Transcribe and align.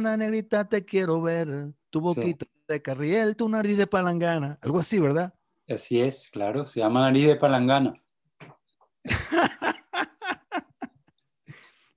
negrita, 0.00 0.68
te 0.68 0.84
quiero 0.84 1.20
ver. 1.22 1.72
Tu 1.90 2.00
boquita 2.00 2.46
de 2.68 2.82
carriel, 2.82 3.36
tu 3.36 3.48
nariz 3.48 3.78
de 3.78 3.86
palangana. 3.86 4.58
Algo 4.60 4.78
así, 4.78 4.98
¿verdad? 4.98 5.34
Así 5.68 6.00
es, 6.00 6.28
claro. 6.30 6.66
Se 6.66 6.80
llama 6.80 7.00
nariz 7.00 7.26
de 7.26 7.36
palangana. 7.36 7.94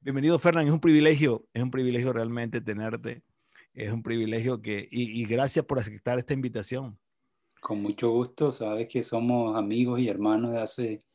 Bienvenido, 0.01 0.39
Fernán. 0.39 0.67
Es 0.67 0.73
un 0.73 0.79
privilegio, 0.79 1.45
es 1.53 1.61
un 1.61 1.71
privilegio 1.71 2.13
realmente 2.13 2.61
tenerte. 2.61 3.23
Es 3.73 3.91
un 3.91 4.01
privilegio 4.01 4.61
que, 4.61 4.87
y, 4.89 5.25
gracias 5.25 5.65
por 5.65 5.79
aceptar 5.79 6.17
esta 6.17 6.33
invitación. 6.33 6.97
Con 7.61 7.81
mucho 7.81 8.09
gusto. 8.09 8.51
Sabes 8.51 8.89
que 8.89 9.03
somos 9.03 9.57
amigos 9.57 9.99
y 9.99 10.09
hermanos 10.09 10.51
de 10.51 10.61
hace, 10.61 11.05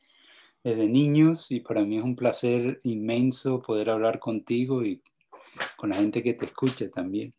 desde 0.63 0.87
niños 0.87 1.51
y 1.51 1.61
para 1.61 1.85
mí 1.85 1.97
es 1.97 2.05
un 2.05 2.17
placer 2.17 2.79
inmenso 2.85 3.61
poder 3.61 3.91
hablar 3.91 4.19
contigo 4.19 4.85
y 4.85 5.03
con 5.77 5.91
la 5.91 5.97
gente 5.97 6.23
que 6.23 6.35
te 6.35 6.47
escucha 6.47 6.91
también. 6.91 7.35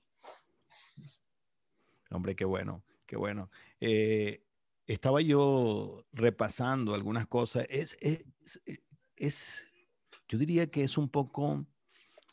Hombre, 2.12 2.36
qué 2.36 2.46
bueno, 2.46 2.84
qué 3.06 3.18
bueno. 3.18 3.50
Eh, 3.80 4.44
estaba 4.88 5.22
yo 5.22 6.06
repasando 6.14 6.94
algunas 6.94 7.28
cosas. 7.28 7.66
Es, 7.70 7.98
es, 9.16 9.68
yo 10.28 10.38
diría 10.38 10.68
que 10.68 10.84
es 10.84 10.98
un 10.98 11.10
poco, 11.10 11.66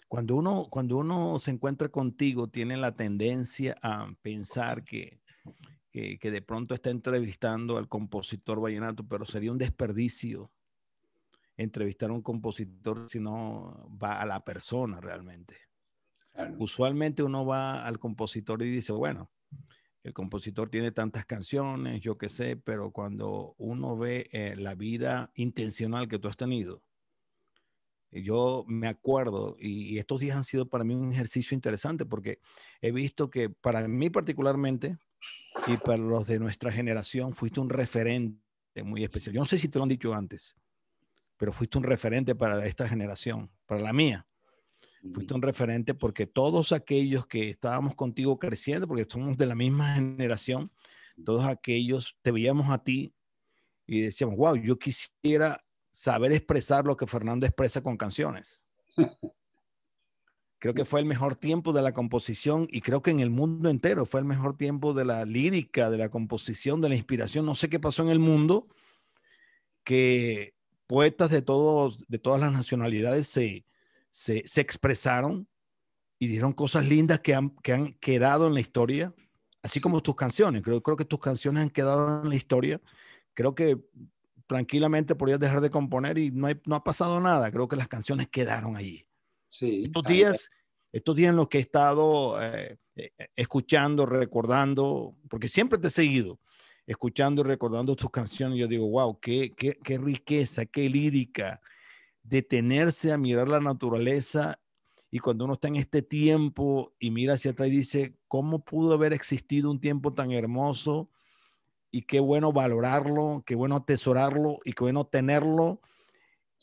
cuando 0.08 0.36
uno, 0.36 0.68
cuando 0.70 0.98
uno 0.98 1.38
se 1.38 1.50
encuentra 1.50 1.88
contigo, 1.88 2.48
tiene 2.48 2.76
la 2.76 2.94
tendencia 2.94 3.76
a 3.82 4.12
pensar 4.22 4.84
que, 4.84 5.20
que, 5.90 6.18
que 6.18 6.30
de 6.30 6.42
pronto 6.42 6.74
está 6.74 6.90
entrevistando 6.90 7.78
al 7.78 7.88
compositor 7.88 8.60
vallenato, 8.60 9.06
pero 9.06 9.24
sería 9.26 9.52
un 9.52 9.58
desperdicio 9.58 10.50
entrevistar 11.56 12.10
a 12.10 12.14
un 12.14 12.22
compositor 12.22 13.06
si 13.08 13.20
no 13.20 13.88
va 14.02 14.20
a 14.20 14.26
la 14.26 14.44
persona 14.44 15.00
realmente. 15.00 15.56
Usualmente 16.58 17.22
uno 17.22 17.44
va 17.44 17.84
al 17.84 17.98
compositor 17.98 18.62
y 18.62 18.70
dice, 18.70 18.92
bueno, 18.92 19.30
el 20.02 20.12
compositor 20.12 20.70
tiene 20.70 20.90
tantas 20.90 21.26
canciones, 21.26 22.00
yo 22.00 22.18
qué 22.18 22.28
sé, 22.28 22.56
pero 22.56 22.90
cuando 22.90 23.54
uno 23.58 23.96
ve 23.96 24.28
eh, 24.32 24.56
la 24.56 24.74
vida 24.74 25.30
intencional 25.34 26.08
que 26.08 26.18
tú 26.18 26.28
has 26.28 26.36
tenido, 26.36 26.82
yo 28.10 28.64
me 28.68 28.88
acuerdo, 28.88 29.56
y, 29.58 29.98
estos 29.98 30.20
días 30.20 30.36
han 30.36 30.44
sido 30.44 30.68
para 30.68 30.84
mí 30.84 30.94
un 30.94 31.12
ejercicio 31.12 31.54
interesante 31.54 32.04
porque 32.04 32.40
he 32.82 32.92
visto 32.92 33.30
que 33.30 33.48
para 33.48 33.88
mí 33.88 34.10
particularmente 34.10 34.98
y 35.66 35.76
para 35.78 35.98
los 35.98 36.26
de 36.26 36.38
nuestra 36.38 36.70
generación 36.70 37.34
fuiste 37.34 37.60
un 37.60 37.70
referente 37.70 38.38
muy 38.84 39.02
especial. 39.02 39.34
Yo 39.34 39.40
no 39.40 39.46
sé 39.46 39.56
si 39.56 39.68
te 39.68 39.78
lo 39.78 39.84
han 39.84 39.88
dicho 39.88 40.12
antes, 40.12 40.56
pero 41.42 41.52
fuiste 41.52 41.76
un 41.76 41.82
referente 41.82 42.36
para 42.36 42.64
esta 42.66 42.88
generación, 42.88 43.50
para 43.66 43.80
la 43.80 43.92
mía. 43.92 44.24
Fuiste 45.12 45.34
un 45.34 45.42
referente 45.42 45.92
porque 45.92 46.24
todos 46.24 46.70
aquellos 46.70 47.26
que 47.26 47.50
estábamos 47.50 47.96
contigo 47.96 48.38
creciendo, 48.38 48.86
porque 48.86 49.06
somos 49.08 49.36
de 49.36 49.46
la 49.46 49.56
misma 49.56 49.96
generación, 49.96 50.70
todos 51.24 51.44
aquellos 51.46 52.16
te 52.22 52.30
veíamos 52.30 52.70
a 52.70 52.78
ti 52.78 53.12
y 53.88 54.02
decíamos, 54.02 54.36
wow, 54.36 54.54
yo 54.54 54.78
quisiera 54.78 55.64
saber 55.90 56.30
expresar 56.30 56.84
lo 56.84 56.96
que 56.96 57.08
Fernando 57.08 57.44
expresa 57.44 57.82
con 57.82 57.96
canciones. 57.96 58.64
Creo 60.60 60.74
que 60.74 60.84
fue 60.84 61.00
el 61.00 61.06
mejor 61.06 61.34
tiempo 61.34 61.72
de 61.72 61.82
la 61.82 61.92
composición 61.92 62.68
y 62.70 62.82
creo 62.82 63.02
que 63.02 63.10
en 63.10 63.18
el 63.18 63.30
mundo 63.30 63.68
entero 63.68 64.06
fue 64.06 64.20
el 64.20 64.26
mejor 64.26 64.56
tiempo 64.56 64.94
de 64.94 65.04
la 65.04 65.24
lírica, 65.24 65.90
de 65.90 65.98
la 65.98 66.08
composición, 66.08 66.80
de 66.80 66.88
la 66.88 66.94
inspiración. 66.94 67.44
No 67.44 67.56
sé 67.56 67.68
qué 67.68 67.80
pasó 67.80 68.04
en 68.04 68.10
el 68.10 68.20
mundo, 68.20 68.68
que 69.82 70.54
poetas 70.92 71.30
de, 71.30 71.40
todos, 71.40 72.04
de 72.06 72.18
todas 72.18 72.38
las 72.38 72.52
nacionalidades 72.52 73.26
se, 73.26 73.64
se, 74.10 74.60
expresaron 74.60 75.48
y 76.18 76.26
dieron 76.26 76.52
cosas 76.52 76.86
lindas 76.86 77.20
que 77.20 77.34
han, 77.34 77.48
que 77.62 77.72
han 77.72 77.94
quedado 77.94 78.46
en 78.46 78.52
la 78.52 78.60
historia, 78.60 79.14
así 79.62 79.80
como 79.80 80.02
tus 80.02 80.16
canciones. 80.16 80.60
Creo, 80.60 80.82
creo 80.82 80.98
que 80.98 81.06
tus 81.06 81.18
canciones 81.18 81.62
han 81.62 81.70
quedado 81.70 82.20
en 82.22 82.28
la 82.28 82.34
historia. 82.34 82.78
Creo 83.32 83.54
que 83.54 83.78
tranquilamente 84.46 85.14
podías 85.14 85.40
dejar 85.40 85.62
de 85.62 85.70
componer 85.70 86.18
y 86.18 86.30
no, 86.30 86.48
no 86.66 86.74
ha 86.74 86.84
pasado 86.84 87.22
nada. 87.22 87.50
Creo 87.50 87.68
que 87.68 87.76
las 87.76 87.88
canciones 87.88 88.28
quedaron 88.28 88.76
allí. 88.76 89.06
Sí, 89.48 89.84
estos 89.84 90.04
días, 90.04 90.50
estos 90.92 91.16
días 91.16 91.30
en 91.30 91.36
los 91.36 91.48
que 91.48 91.56
he 91.56 91.62
estado 91.62 92.38
eh, 92.42 92.76
eh, 92.96 93.12
escuchando, 93.34 94.04
recordando, 94.04 95.16
porque 95.30 95.48
siempre 95.48 95.78
te 95.78 95.88
he 95.88 95.90
seguido, 95.90 96.38
escuchando 96.86 97.42
y 97.42 97.44
recordando 97.44 97.96
tus 97.96 98.10
canciones, 98.10 98.58
yo 98.58 98.66
digo, 98.66 98.88
wow, 98.88 99.18
qué, 99.20 99.52
qué, 99.56 99.98
riqueza, 99.98 100.66
qué 100.66 100.88
lírica, 100.88 101.60
detenerse 102.22 103.12
a 103.12 103.18
mirar 103.18 103.48
la 103.48 103.60
naturaleza 103.60 104.60
y 105.10 105.18
cuando 105.18 105.44
uno 105.44 105.54
está 105.54 105.68
en 105.68 105.76
este 105.76 106.02
tiempo 106.02 106.94
y 106.98 107.10
mira 107.10 107.34
hacia 107.34 107.52
atrás 107.52 107.68
y 107.68 107.72
dice, 107.72 108.16
¿cómo 108.28 108.64
pudo 108.64 108.94
haber 108.94 109.12
existido 109.12 109.70
un 109.70 109.80
tiempo 109.80 110.14
tan 110.14 110.32
hermoso? 110.32 111.10
Y 111.90 112.02
qué 112.02 112.20
bueno 112.20 112.52
valorarlo, 112.52 113.42
qué 113.46 113.54
bueno 113.54 113.76
atesorarlo 113.76 114.58
y 114.64 114.72
qué 114.72 114.84
bueno 114.84 115.04
tenerlo 115.04 115.82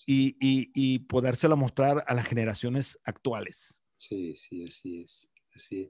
y, 0.08 0.36
y, 0.40 1.00
podérselo 1.00 1.58
mostrar 1.58 2.04
a 2.08 2.14
las 2.14 2.26
generaciones 2.26 3.00
actuales. 3.04 3.84
Sí, 3.98 4.36
sí, 4.36 4.66
así 4.66 5.02
es. 5.02 5.30
Así 5.54 5.90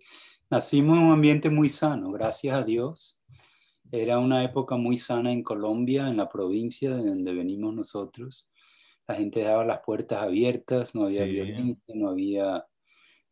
Nacimos 0.49 0.97
en 0.97 1.03
un 1.03 1.13
ambiente 1.13 1.49
muy 1.49 1.69
sano, 1.69 2.11
gracias 2.11 2.55
a 2.55 2.63
Dios. 2.63 3.21
Era 3.91 4.19
una 4.19 4.43
época 4.43 4.75
muy 4.75 4.97
sana 4.97 5.31
en 5.31 5.43
Colombia, 5.43 6.07
en 6.09 6.17
la 6.17 6.29
provincia 6.29 6.95
de 6.95 7.07
donde 7.07 7.33
venimos 7.33 7.73
nosotros. 7.73 8.49
La 9.07 9.15
gente 9.15 9.39
dejaba 9.39 9.65
las 9.65 9.79
puertas 9.79 10.21
abiertas, 10.21 10.93
no 10.93 11.05
había 11.05 11.25
violencia, 11.25 11.95
no 11.95 12.09
había, 12.09 12.65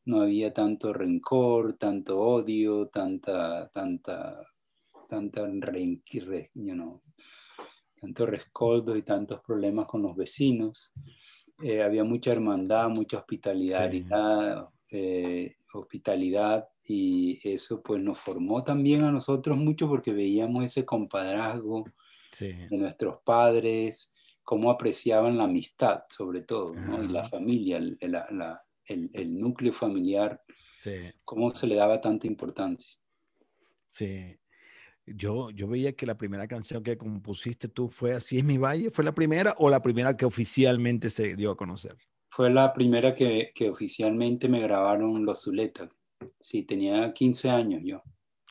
no 0.06 0.22
había 0.22 0.52
tanto 0.52 0.94
rencor, 0.94 1.76
tanto 1.76 2.20
odio, 2.20 2.88
tanta, 2.88 3.70
tanta, 3.70 4.42
tanta 5.08 5.46
re, 5.46 6.50
you 6.56 6.74
know, 6.74 7.04
tanto 8.02 8.26
rescoldo 8.26 8.96
y 8.96 9.04
tantos 9.04 9.42
problemas 9.42 9.88
con 9.88 10.02
los 10.02 10.16
vecinos. 10.16 10.92
Eh, 11.62 11.84
había 11.84 12.04
mucha 12.04 12.32
hermandad, 12.32 12.90
mucha 12.90 13.18
hospitalidad, 13.18 13.92
eh, 14.90 15.57
hospitalidad 15.80 16.68
y 16.88 17.40
eso 17.44 17.82
pues 17.82 18.02
nos 18.02 18.18
formó 18.18 18.64
también 18.64 19.04
a 19.04 19.12
nosotros 19.12 19.58
mucho 19.58 19.88
porque 19.88 20.12
veíamos 20.12 20.64
ese 20.64 20.86
compadrazgo 20.86 21.86
de 22.40 22.68
nuestros 22.72 23.18
padres, 23.24 24.14
cómo 24.44 24.72
apreciaban 24.72 25.38
la 25.38 25.46
amistad, 25.46 26.04
sobre 26.10 26.42
todo, 26.42 26.74
y 26.74 27.08
la 27.08 27.28
familia, 27.30 27.78
el, 27.78 27.98
el, 28.86 29.40
núcleo 29.40 29.74
familiar, 29.74 30.42
cómo 31.26 31.56
se 31.56 31.68
le 31.68 31.76
daba 31.76 32.00
tanta 32.00 32.28
importancia. 32.28 32.98
Sí. 33.88 34.38
Yo, 35.06 35.50
yo 35.52 35.68
veía 35.68 35.94
que 35.94 36.06
la 36.06 36.18
primera 36.18 36.48
canción 36.48 36.84
que 36.84 36.98
compusiste 36.98 37.70
tú 37.70 37.88
fue 37.88 38.14
Así 38.14 38.38
es 38.40 38.44
mi 38.44 38.58
valle, 38.58 38.92
¿fue 38.92 39.06
la 39.06 39.16
primera 39.16 39.54
o 39.58 39.70
la 39.70 39.82
primera 39.82 40.16
que 40.16 40.26
oficialmente 40.26 41.10
se 41.10 41.36
dio 41.36 41.52
a 41.52 41.58
conocer? 41.58 41.98
Fue 42.38 42.52
la 42.52 42.72
primera 42.72 43.16
que, 43.16 43.52
que 43.56 43.68
oficialmente 43.68 44.48
me 44.48 44.60
grabaron 44.60 45.26
los 45.26 45.42
Zuleta. 45.42 45.90
Sí, 46.40 46.62
tenía 46.62 47.12
15 47.12 47.50
años 47.50 47.82
yo. 47.84 48.04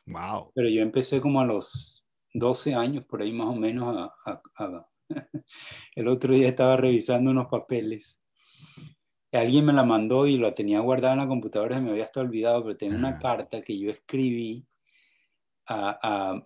Wow. 0.07 0.51
Pero 0.53 0.67
yo 0.67 0.81
empecé 0.81 1.21
como 1.21 1.39
a 1.39 1.45
los 1.45 2.05
12 2.33 2.75
años, 2.75 3.05
por 3.05 3.21
ahí 3.21 3.31
más 3.31 3.47
o 3.47 3.55
menos, 3.55 4.11
a, 4.25 4.41
a 4.57 4.89
El 5.95 6.09
otro 6.09 6.33
día 6.33 6.49
estaba 6.49 6.75
revisando 6.75 7.31
unos 7.31 7.47
papeles. 7.47 8.21
Alguien 9.31 9.63
me 9.63 9.71
la 9.71 9.85
mandó 9.85 10.27
y 10.27 10.37
la 10.37 10.53
tenía 10.53 10.81
guardada 10.81 11.13
en 11.13 11.19
la 11.19 11.27
computadora, 11.29 11.77
y 11.77 11.81
me 11.81 11.91
había 11.91 12.03
hasta 12.03 12.19
olvidado, 12.19 12.63
pero 12.63 12.75
tenía 12.75 12.97
una 12.97 13.17
carta 13.17 13.61
que 13.61 13.79
yo 13.79 13.89
escribí 13.89 14.67
a, 15.65 15.97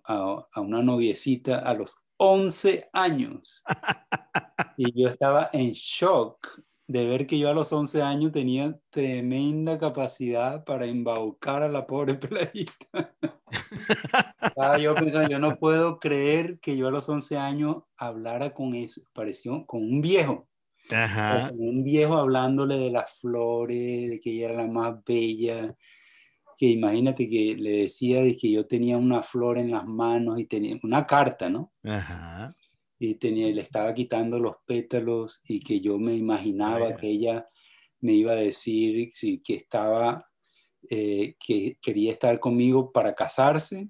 a, 0.04 0.46
a, 0.52 0.60
una 0.60 0.80
noviecita 0.80 1.58
a 1.58 1.74
los 1.74 2.06
11 2.18 2.88
años. 2.92 3.64
Y 4.78 5.02
yo 5.02 5.08
estaba 5.08 5.50
en 5.52 5.72
shock 5.72 6.62
de 6.92 7.06
ver 7.06 7.26
que 7.26 7.38
yo 7.38 7.48
a 7.48 7.54
los 7.54 7.72
11 7.72 8.02
años 8.02 8.32
tenía 8.32 8.78
tremenda 8.90 9.78
capacidad 9.78 10.62
para 10.62 10.84
embaucar 10.84 11.62
a 11.62 11.68
la 11.68 11.86
pobre 11.86 12.14
peladita. 12.20 13.14
yo 14.78 14.94
yo 15.28 15.38
no 15.38 15.56
puedo 15.56 15.98
creer 15.98 16.58
que 16.60 16.76
yo 16.76 16.88
a 16.88 16.90
los 16.90 17.08
11 17.08 17.38
años 17.38 17.76
hablara 17.96 18.52
con 18.52 18.74
eso, 18.74 19.00
pareció 19.14 19.64
con 19.64 19.82
un 19.82 20.02
viejo. 20.02 20.46
Con 20.88 21.60
un 21.60 21.82
viejo 21.82 22.16
hablándole 22.16 22.76
de 22.76 22.90
las 22.90 23.18
flores, 23.18 24.10
de 24.10 24.20
que 24.20 24.30
ella 24.30 24.50
era 24.50 24.62
la 24.64 24.70
más 24.70 25.02
bella, 25.06 25.74
que 26.58 26.66
imagínate 26.66 27.30
que 27.30 27.56
le 27.56 27.70
decía 27.84 28.20
de 28.20 28.36
que 28.36 28.50
yo 28.50 28.66
tenía 28.66 28.98
una 28.98 29.22
flor 29.22 29.56
en 29.56 29.70
las 29.70 29.86
manos 29.86 30.38
y 30.38 30.44
tenía 30.44 30.78
una 30.82 31.06
carta, 31.06 31.48
¿no? 31.48 31.72
Ajá 31.84 32.54
y, 33.02 33.16
tenía, 33.16 33.48
le 33.48 33.62
estaba 33.62 33.92
quitando 33.92 34.38
los 34.38 34.56
pétalos 34.64 35.40
y 35.48 35.60
que 35.60 35.80
yo 35.80 35.98
me 35.98 36.14
imaginaba 36.14 36.96
que 36.96 37.08
ella 37.08 37.46
me 38.00 38.12
iba 38.12 38.32
a 38.32 38.36
decir 38.36 39.08
si, 39.12 39.40
que 39.40 39.54
estaba, 39.54 40.24
eh, 40.88 41.34
que 41.44 41.78
quería 41.82 42.12
estar 42.12 42.38
conmigo 42.38 42.92
para 42.92 43.14
casarse. 43.14 43.88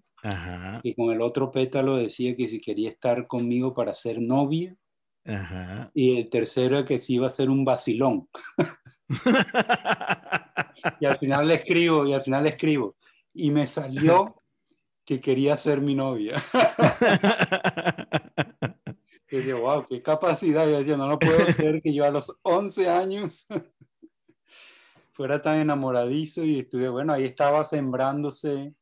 Y 0.82 0.94
con 0.94 1.12
el 1.12 1.20
otro 1.20 1.50
pétalo 1.50 1.97
decía 1.97 2.35
que 2.37 2.49
si 2.49 2.61
quería 2.61 2.88
estar 2.88 3.26
conmigo 3.26 3.75
para 3.75 3.93
ser 3.93 4.20
novia. 4.20 4.75
Y 5.94 6.19
el 6.19 6.31
tercero 6.31 6.85
que 6.85 6.97
si 6.97 7.15
iba 7.15 7.26
a 7.26 7.31
ser 7.31 7.50
un 7.50 7.65
vacilón. 7.65 8.29
y 11.00 11.06
al 11.06 11.19
final 11.19 11.49
le 11.49 11.55
escribo, 11.56 12.06
y 12.06 12.15
al 12.15 12.23
final 12.23 12.44
le 12.44 12.50
escribo. 12.50 12.97
Y 13.35 13.50
me 13.50 13.67
salió 13.67 14.37
que 15.05 15.20
quería 15.20 15.56
ser 15.56 15.81
mi 15.81 15.94
novia. 15.94 16.43
y 19.32 19.38
dije, 19.38 19.55
wow, 19.55 19.87
qué 19.88 20.02
capacidad. 20.02 20.67
Yo 20.67 20.79
decía, 20.79 20.96
no 20.96 21.08
lo 21.08 21.19
puedo 21.19 21.38
creer 21.56 21.81
que 21.82 21.94
yo 21.94 22.05
a 22.05 22.11
los 22.11 22.38
11 22.43 22.88
años 22.88 23.46
fuera 25.12 25.40
tan 25.40 25.58
enamoradizo 25.58 26.44
y 26.44 26.61
estuve, 26.61 26.88
bueno, 26.88 27.12
ahí 27.12 27.25
estaba 27.25 27.64
sembrándose 27.64 28.75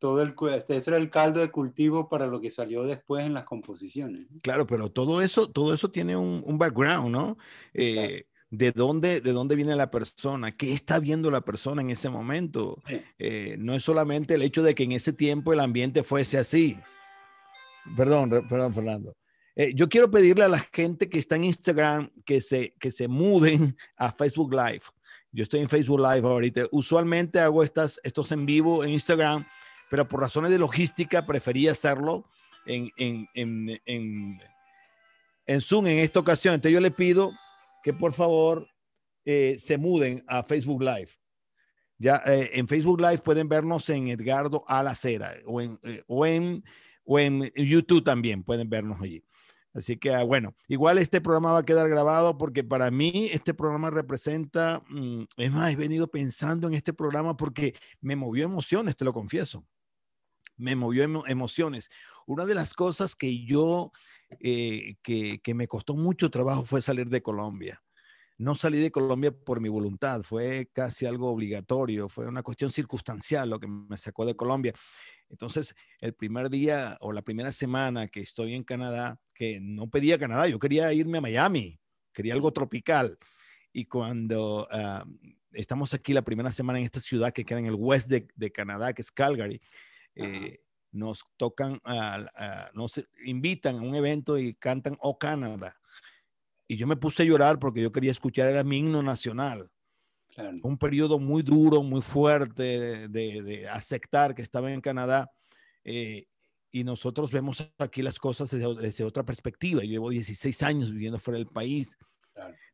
todo 0.00 0.22
el, 0.22 0.34
este, 0.54 0.76
ese 0.76 0.90
era 0.90 0.96
el 0.96 1.10
caldo 1.10 1.40
de 1.40 1.50
cultivo 1.50 2.08
para 2.08 2.26
lo 2.26 2.40
que 2.40 2.50
salió 2.50 2.84
después 2.84 3.24
en 3.24 3.34
las 3.34 3.44
composiciones. 3.44 4.26
Claro, 4.42 4.66
pero 4.66 4.90
todo 4.90 5.22
eso, 5.22 5.48
todo 5.48 5.74
eso 5.74 5.90
tiene 5.90 6.16
un, 6.16 6.42
un 6.44 6.58
background, 6.58 7.10
¿no? 7.10 7.36
Eh, 7.74 8.24
de 8.50 8.72
dónde, 8.72 9.20
de 9.20 9.32
dónde 9.32 9.54
viene 9.56 9.76
la 9.76 9.90
persona, 9.90 10.56
qué 10.56 10.72
está 10.72 10.98
viendo 10.98 11.30
la 11.30 11.42
persona 11.42 11.82
en 11.82 11.90
ese 11.90 12.08
momento. 12.08 12.82
Eh, 13.18 13.56
no 13.60 13.74
es 13.74 13.84
solamente 13.84 14.34
el 14.34 14.42
hecho 14.42 14.62
de 14.62 14.74
que 14.74 14.82
en 14.82 14.92
ese 14.92 15.12
tiempo 15.12 15.52
el 15.52 15.60
ambiente 15.60 16.02
fuese 16.02 16.38
así. 16.38 16.76
Perdón, 17.96 18.30
perdón, 18.48 18.74
Fernando. 18.74 19.14
Eh, 19.56 19.72
yo 19.74 19.88
quiero 19.88 20.10
pedirle 20.10 20.44
a 20.44 20.48
la 20.48 20.60
gente 20.72 21.08
que 21.08 21.18
está 21.18 21.36
en 21.36 21.44
Instagram 21.44 22.10
que 22.24 22.40
se, 22.40 22.74
que 22.80 22.90
se 22.90 23.08
muden 23.08 23.76
a 23.96 24.12
Facebook 24.12 24.52
Live. 24.52 24.82
Yo 25.32 25.42
estoy 25.42 25.60
en 25.60 25.68
Facebook 25.68 26.00
Live 26.00 26.26
ahorita. 26.26 26.62
Usualmente 26.70 27.40
hago 27.40 27.62
estas, 27.62 28.00
estos 28.02 28.32
en 28.32 28.46
vivo 28.46 28.84
en 28.84 28.90
Instagram 28.90 29.44
pero 29.90 30.06
por 30.08 30.20
razones 30.20 30.52
de 30.52 30.58
logística 30.58 31.26
preferí 31.26 31.66
hacerlo 31.66 32.24
en, 32.64 32.90
en, 32.96 33.28
en, 33.34 34.40
en, 35.46 35.60
Zoom 35.60 35.88
en 35.88 35.98
esta 35.98 36.20
ocasión. 36.20 36.54
Entonces 36.54 36.72
yo 36.72 36.80
le 36.80 36.92
pido 36.92 37.32
que 37.82 37.92
por 37.92 38.14
favor 38.14 38.68
eh, 39.24 39.56
se 39.58 39.76
muden 39.76 40.24
a 40.28 40.44
Facebook 40.44 40.80
Live. 40.80 41.10
Ya 41.98 42.22
eh, 42.24 42.50
en 42.54 42.68
Facebook 42.68 43.00
Live 43.00 43.18
pueden 43.18 43.48
vernos 43.48 43.90
en 43.90 44.08
Edgardo 44.08 44.64
Alacera 44.68 45.34
o 45.44 45.60
en, 45.60 45.78
o 46.06 46.24
en, 46.24 46.64
o 47.04 47.18
en 47.18 47.50
YouTube 47.56 48.04
también 48.04 48.44
pueden 48.44 48.70
vernos 48.70 49.02
allí. 49.02 49.24
Así 49.72 49.96
que, 49.96 50.12
ah, 50.14 50.24
bueno, 50.24 50.54
igual 50.68 50.98
este 50.98 51.20
programa 51.20 51.52
va 51.52 51.58
a 51.60 51.64
quedar 51.64 51.88
grabado 51.88 52.36
porque 52.36 52.64
para 52.64 52.90
mí 52.90 53.28
este 53.32 53.54
programa 53.54 53.90
representa, 53.90 54.82
mm, 54.88 55.24
es 55.36 55.52
más, 55.52 55.72
he 55.72 55.76
venido 55.76 56.10
pensando 56.10 56.66
en 56.66 56.74
este 56.74 56.92
programa 56.92 57.36
porque 57.36 57.74
me 58.00 58.16
movió 58.16 58.44
emociones, 58.44 58.96
te 58.96 59.04
lo 59.04 59.12
confieso 59.12 59.64
me 60.60 60.76
movió 60.76 61.04
emociones. 61.26 61.90
Una 62.26 62.46
de 62.46 62.54
las 62.54 62.74
cosas 62.74 63.16
que 63.16 63.44
yo, 63.44 63.90
eh, 64.40 64.96
que, 65.02 65.40
que 65.42 65.54
me 65.54 65.66
costó 65.66 65.96
mucho 65.96 66.30
trabajo 66.30 66.64
fue 66.64 66.82
salir 66.82 67.08
de 67.08 67.22
Colombia. 67.22 67.82
No 68.38 68.54
salí 68.54 68.78
de 68.78 68.90
Colombia 68.90 69.32
por 69.32 69.60
mi 69.60 69.68
voluntad, 69.68 70.22
fue 70.22 70.70
casi 70.72 71.04
algo 71.06 71.30
obligatorio, 71.30 72.08
fue 72.08 72.26
una 72.26 72.42
cuestión 72.42 72.70
circunstancial 72.70 73.50
lo 73.50 73.58
que 73.58 73.66
me 73.66 73.96
sacó 73.96 74.24
de 74.24 74.36
Colombia. 74.36 74.72
Entonces, 75.28 75.74
el 75.98 76.14
primer 76.14 76.48
día 76.48 76.96
o 77.00 77.12
la 77.12 77.22
primera 77.22 77.52
semana 77.52 78.08
que 78.08 78.20
estoy 78.20 78.54
en 78.54 78.64
Canadá, 78.64 79.20
que 79.40 79.58
no 79.58 79.88
pedía 79.88 80.18
Canadá, 80.18 80.46
yo 80.48 80.58
quería 80.58 80.92
irme 80.92 81.16
a 81.16 81.22
Miami, 81.22 81.80
quería 82.12 82.34
algo 82.34 82.52
tropical. 82.52 83.16
Y 83.72 83.86
cuando 83.86 84.68
ah, 84.70 85.02
estamos 85.52 85.94
aquí 85.94 86.12
la 86.12 86.20
primera 86.20 86.52
semana 86.52 86.78
en 86.78 86.84
esta 86.84 87.00
ciudad 87.00 87.32
que 87.32 87.42
queda 87.42 87.58
en 87.58 87.64
el 87.64 87.74
west 87.74 88.08
de, 88.08 88.28
de 88.36 88.52
Canadá, 88.52 88.92
que 88.92 89.00
es 89.00 89.10
Calgary, 89.10 89.58
eh, 90.14 90.58
nos 90.92 91.24
tocan, 91.38 91.80
nos 92.74 93.02
invitan 93.24 93.78
a 93.78 93.80
un 93.80 93.94
evento 93.94 94.36
y 94.36 94.52
cantan 94.52 94.98
Oh 95.00 95.16
Canadá. 95.16 95.74
Y 96.68 96.76
yo 96.76 96.86
me 96.86 96.98
puse 96.98 97.22
a 97.22 97.26
llorar 97.26 97.58
porque 97.58 97.80
yo 97.80 97.92
quería 97.92 98.10
escuchar 98.10 98.50
era 98.50 98.62
mi 98.62 98.76
himno 98.76 99.02
nacional. 99.02 99.70
Un 100.62 100.76
periodo 100.76 101.18
muy 101.18 101.42
duro, 101.42 101.82
muy 101.82 102.02
fuerte 102.02 103.08
de, 103.08 103.66
aceptar 103.70 104.34
que 104.34 104.42
estaba 104.42 104.70
en 104.70 104.82
Canadá. 104.82 105.30
Eh, 105.82 106.26
y 106.72 106.84
nosotros 106.84 107.32
vemos 107.32 107.70
aquí 107.78 108.02
las 108.02 108.18
cosas 108.18 108.50
desde, 108.50 109.04
otra 109.04 109.24
perspectiva. 109.24 109.82
Yo 109.82 109.90
llevo 109.90 110.10
16 110.10 110.62
años 110.62 110.90
viviendo 110.90 111.18
fuera 111.18 111.38
del 111.38 111.48
país, 111.48 111.98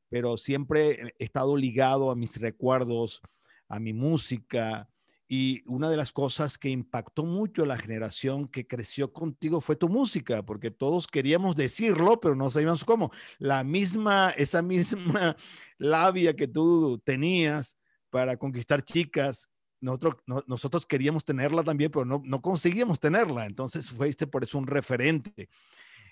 pero 0.08 0.36
siempre 0.36 1.14
he 1.18 1.24
estado 1.24 1.56
ligado 1.56 2.10
a 2.10 2.16
mis 2.16 2.40
recuerdos, 2.40 3.22
a 3.68 3.80
mi 3.80 3.92
música, 3.92 4.88
y 5.28 5.62
una 5.66 5.90
de 5.90 5.96
las 5.96 6.12
cosas 6.12 6.56
que 6.56 6.68
impactó 6.68 7.24
mucho 7.24 7.64
a 7.64 7.66
la 7.66 7.78
generación 7.78 8.46
que 8.46 8.66
creció 8.66 9.12
contigo 9.12 9.60
fue 9.60 9.74
tu 9.74 9.88
música, 9.88 10.44
porque 10.44 10.70
todos 10.70 11.08
queríamos 11.08 11.56
decirlo, 11.56 12.20
pero 12.20 12.36
no 12.36 12.48
sabíamos 12.48 12.84
cómo. 12.84 13.10
La 13.38 13.64
misma, 13.64 14.30
esa 14.36 14.62
misma 14.62 15.36
labia 15.78 16.36
que 16.36 16.46
tú 16.46 17.02
tenías 17.04 17.76
para 18.10 18.36
conquistar 18.36 18.82
chicas, 18.82 19.48
nosotros, 19.80 20.16
nosotros 20.46 20.86
queríamos 20.86 21.24
tenerla 21.24 21.62
también, 21.62 21.90
pero 21.90 22.04
no, 22.04 22.22
no 22.24 22.40
conseguíamos 22.40 23.00
tenerla. 23.00 23.46
Entonces 23.46 23.90
fuiste 23.90 24.26
por 24.26 24.42
eso 24.42 24.58
un 24.58 24.66
referente. 24.66 25.48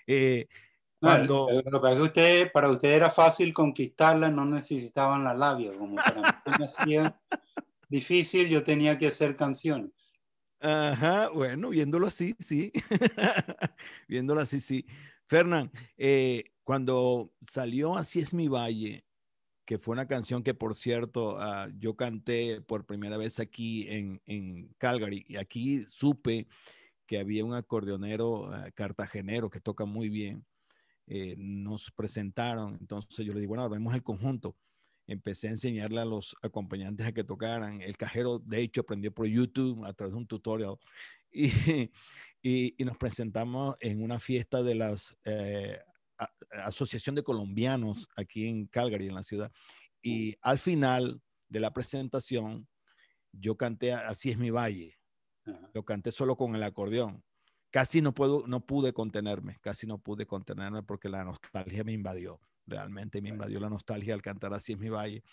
Eh, 0.07 0.47
cuando... 0.99 1.47
para, 1.81 2.01
usted, 2.01 2.51
para 2.51 2.69
usted 2.69 2.89
era 2.89 3.11
fácil 3.11 3.53
conquistarla, 3.53 4.31
no 4.31 4.45
necesitaban 4.45 5.23
la 5.23 5.33
labia, 5.33 5.71
como 5.77 5.95
para 5.95 6.21
mí 6.85 6.95
difícil, 7.89 8.49
yo 8.49 8.63
tenía 8.63 8.97
que 8.97 9.07
hacer 9.07 9.35
canciones. 9.35 10.19
Ajá, 10.59 11.29
bueno, 11.29 11.69
viéndolo 11.69 12.07
así, 12.07 12.35
sí. 12.39 12.71
viéndolo 14.07 14.41
así, 14.41 14.59
sí. 14.59 14.85
Fernán, 15.27 15.71
eh, 15.97 16.51
cuando 16.63 17.31
salió 17.47 17.95
Así 17.95 18.19
es 18.19 18.33
mi 18.33 18.47
valle, 18.47 19.04
que 19.65 19.77
fue 19.79 19.93
una 19.93 20.07
canción 20.07 20.43
que, 20.43 20.53
por 20.53 20.75
cierto, 20.75 21.37
ah, 21.39 21.69
yo 21.77 21.95
canté 21.95 22.61
por 22.61 22.85
primera 22.85 23.17
vez 23.17 23.39
aquí 23.39 23.87
en, 23.89 24.73
Calgary, 24.77 25.25
y 25.27 25.37
aquí 25.37 25.85
supe 25.85 26.47
que 27.05 27.19
había 27.19 27.45
un 27.45 27.53
acordeonero 27.53 28.51
ah, 28.53 28.71
cartagenero 28.73 29.49
que 29.49 29.59
toca 29.59 29.85
muy 29.85 30.09
bien. 30.09 30.45
Eh, 31.07 31.35
nos 31.37 31.91
presentaron, 31.91 32.77
entonces 32.79 33.25
yo 33.25 33.33
le 33.33 33.39
digo, 33.39 33.49
bueno, 33.49 33.69
vemos 33.69 33.93
el 33.93 34.03
conjunto 34.03 34.55
empecé 35.07 35.47
a 35.47 35.51
enseñarle 35.51 36.01
a 36.01 36.05
los 36.05 36.35
acompañantes 36.41 37.05
a 37.05 37.11
que 37.11 37.23
tocaran. 37.23 37.81
El 37.81 37.97
cajero, 37.97 38.39
de 38.39 38.61
hecho, 38.61 38.81
aprendió 38.81 39.13
por 39.13 39.27
YouTube 39.27 39.85
a 39.85 39.93
través 39.93 40.13
de 40.13 40.17
un 40.17 40.27
tutorial. 40.27 40.77
Y, 42.47 42.75
y, 42.77 42.85
nos 42.85 42.95
presentamos 42.95 43.75
en 43.79 44.03
una 44.03 44.19
fiesta 44.19 44.61
de 44.61 44.75
la 44.75 44.95
eh, 45.23 45.79
Asociación 46.63 47.15
de 47.15 47.23
Colombianos 47.23 48.07
aquí 48.15 48.47
en 48.47 48.67
Calgary, 48.67 49.07
en 49.07 49.15
la 49.15 49.23
ciudad. 49.23 49.51
Y 50.01 50.35
al 50.41 50.59
final 50.59 51.21
de 51.49 51.59
la 51.59 51.73
presentación, 51.73 52.67
yo 53.31 53.57
canté 53.57 53.93
Así 53.93 54.31
es 54.31 54.37
mi 54.37 54.49
valle. 54.49 54.97
Lo 55.73 55.83
canté 55.83 56.11
solo 56.11 56.35
con 56.35 56.55
el 56.55 56.63
acordeón. 56.63 57.23
Casi 57.69 58.01
no, 58.01 58.13
puedo, 58.13 58.47
no 58.47 58.65
pude 58.65 58.93
contenerme, 58.93 59.57
casi 59.61 59.85
no 59.85 59.97
pude 59.97 60.25
contenerme 60.25 60.81
porque 60.81 61.09
la 61.09 61.23
nostalgia 61.23 61.83
me 61.83 61.91
invadió 61.91 62.39
realmente 62.67 63.21
me 63.21 63.29
invadió 63.29 63.59
la 63.59 63.69
nostalgia 63.69 64.13
al 64.13 64.21
cantar 64.21 64.53
Así 64.53 64.73
es 64.73 64.79
mi 64.79 64.89
valle. 64.89 65.23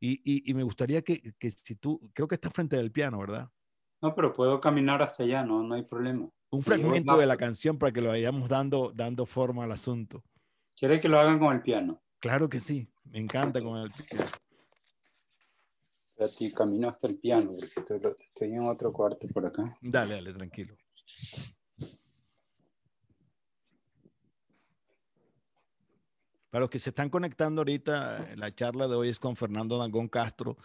Y, 0.00 0.20
y, 0.48 0.54
me 0.54 0.62
gustaría 0.62 1.02
que, 1.02 1.34
que, 1.40 1.50
si 1.50 1.74
tú, 1.74 2.00
creo 2.14 2.28
que 2.28 2.36
estás 2.36 2.52
frente 2.52 2.76
del 2.76 2.92
piano, 2.92 3.18
¿verdad? 3.18 3.50
No, 4.00 4.14
pero 4.14 4.32
puedo 4.32 4.60
caminar 4.60 5.02
hasta 5.02 5.24
allá, 5.24 5.42
no, 5.42 5.64
no 5.64 5.74
hay 5.74 5.82
problema. 5.82 6.30
Un 6.50 6.62
fragmento 6.62 7.16
de 7.16 7.26
la 7.26 7.36
canción 7.36 7.78
para 7.78 7.92
que 7.92 8.00
lo 8.00 8.08
vayamos 8.08 8.48
dando, 8.48 8.92
dando 8.94 9.26
forma 9.26 9.64
al 9.64 9.72
asunto. 9.72 10.24
¿Quieres 10.76 11.00
que 11.00 11.08
lo 11.08 11.18
hagan 11.18 11.38
con 11.38 11.54
el 11.54 11.62
piano? 11.62 12.00
Claro 12.20 12.48
que 12.48 12.60
sí, 12.60 12.88
me 13.04 13.18
encanta 13.18 13.62
con 13.62 13.78
el 13.78 13.90
piano. 13.90 14.24
A 16.20 16.26
ti 16.36 16.52
camino 16.52 16.88
hasta 16.88 17.06
el 17.06 17.16
piano, 17.16 17.52
porque 17.52 17.66
estoy, 17.66 18.00
estoy 18.24 18.52
en 18.52 18.62
otro 18.62 18.92
cuarto 18.92 19.28
por 19.28 19.46
acá. 19.46 19.76
Dale, 19.80 20.14
dale, 20.14 20.32
tranquilo. 20.32 20.76
Para 26.50 26.62
los 26.62 26.70
que 26.70 26.78
se 26.78 26.90
están 26.90 27.10
conectando 27.10 27.60
ahorita, 27.60 28.34
la 28.36 28.54
charla 28.54 28.88
de 28.88 28.96
hoy 28.96 29.10
es 29.10 29.20
con 29.20 29.36
Fernando 29.36 29.78
Dangón 29.78 30.08
Castro. 30.08 30.56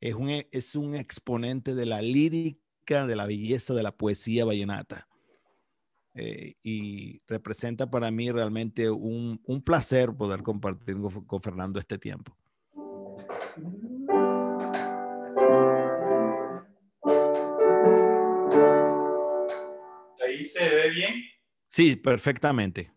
Es 0.00 0.14
un, 0.14 0.28
es 0.28 0.74
un 0.74 0.94
exponente 0.94 1.74
de 1.74 1.86
la 1.86 2.02
lírica, 2.02 3.06
de 3.06 3.16
la 3.16 3.26
belleza 3.26 3.72
de 3.72 3.82
la 3.82 3.96
poesía 3.96 4.44
vallenata. 4.44 5.07
Eh, 6.20 6.56
y 6.64 7.20
representa 7.28 7.88
para 7.88 8.10
mí 8.10 8.28
realmente 8.32 8.90
un, 8.90 9.40
un 9.44 9.62
placer 9.62 10.12
poder 10.12 10.42
compartir 10.42 10.96
con, 10.96 11.24
con 11.24 11.40
Fernando 11.40 11.78
este 11.78 11.96
tiempo. 11.96 12.36
¿Ahí 20.26 20.42
se 20.42 20.68
ve 20.68 20.90
bien? 20.90 21.14
Sí, 21.68 21.94
perfectamente. 21.94 22.90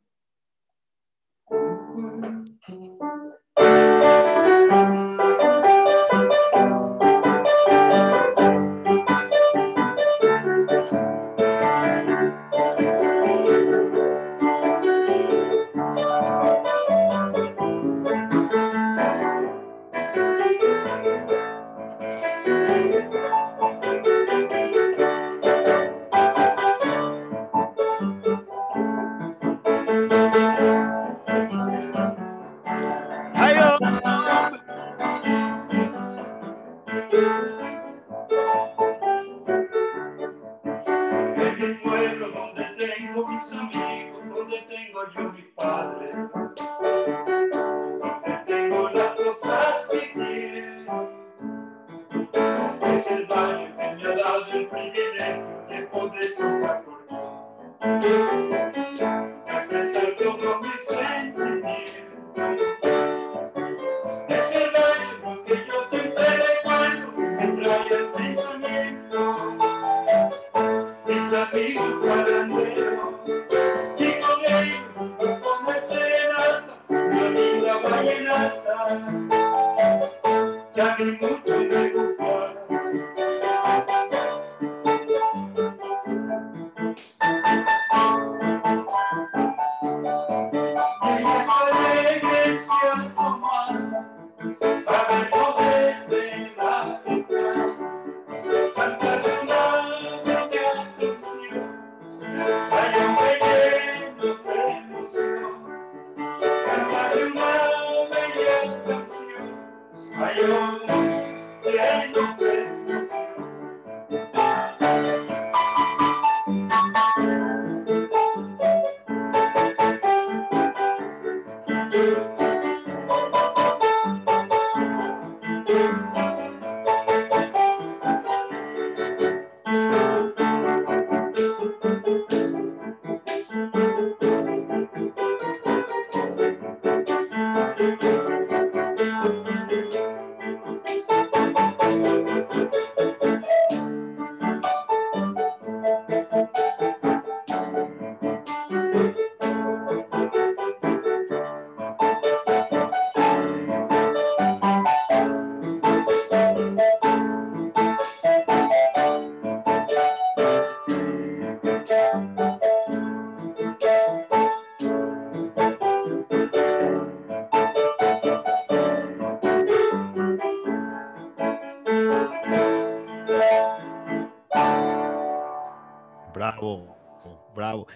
Ya 80.75 80.95
mi 80.97 81.05
mucho 81.11 81.59
me 81.59 81.89
gusta. 81.89 81.90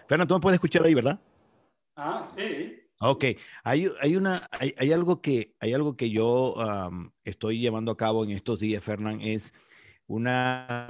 Fernando, 0.08 0.28
tú 0.28 0.36
me 0.36 0.42
puedes 0.42 0.56
escuchar 0.56 0.84
ahí, 0.84 0.94
¿verdad? 0.94 1.20
Ah, 1.96 2.24
sí. 2.26 2.80
Ok, 3.00 3.26
hay, 3.64 3.92
hay, 4.00 4.16
una, 4.16 4.48
hay, 4.52 4.74
hay 4.78 4.94
algo 4.94 5.22
que, 5.22 5.54
hay 5.60 5.74
algo 5.74 5.98
que 5.98 6.10
yo 6.10 6.56
estoy 7.24 7.60
llevando 7.60 7.92
a 7.92 7.98
cabo 7.98 8.24
en 8.24 8.32
estos 8.32 8.60
días, 8.60 8.84
Fernán, 8.84 9.20
es 9.22 9.54
una, 10.08 10.88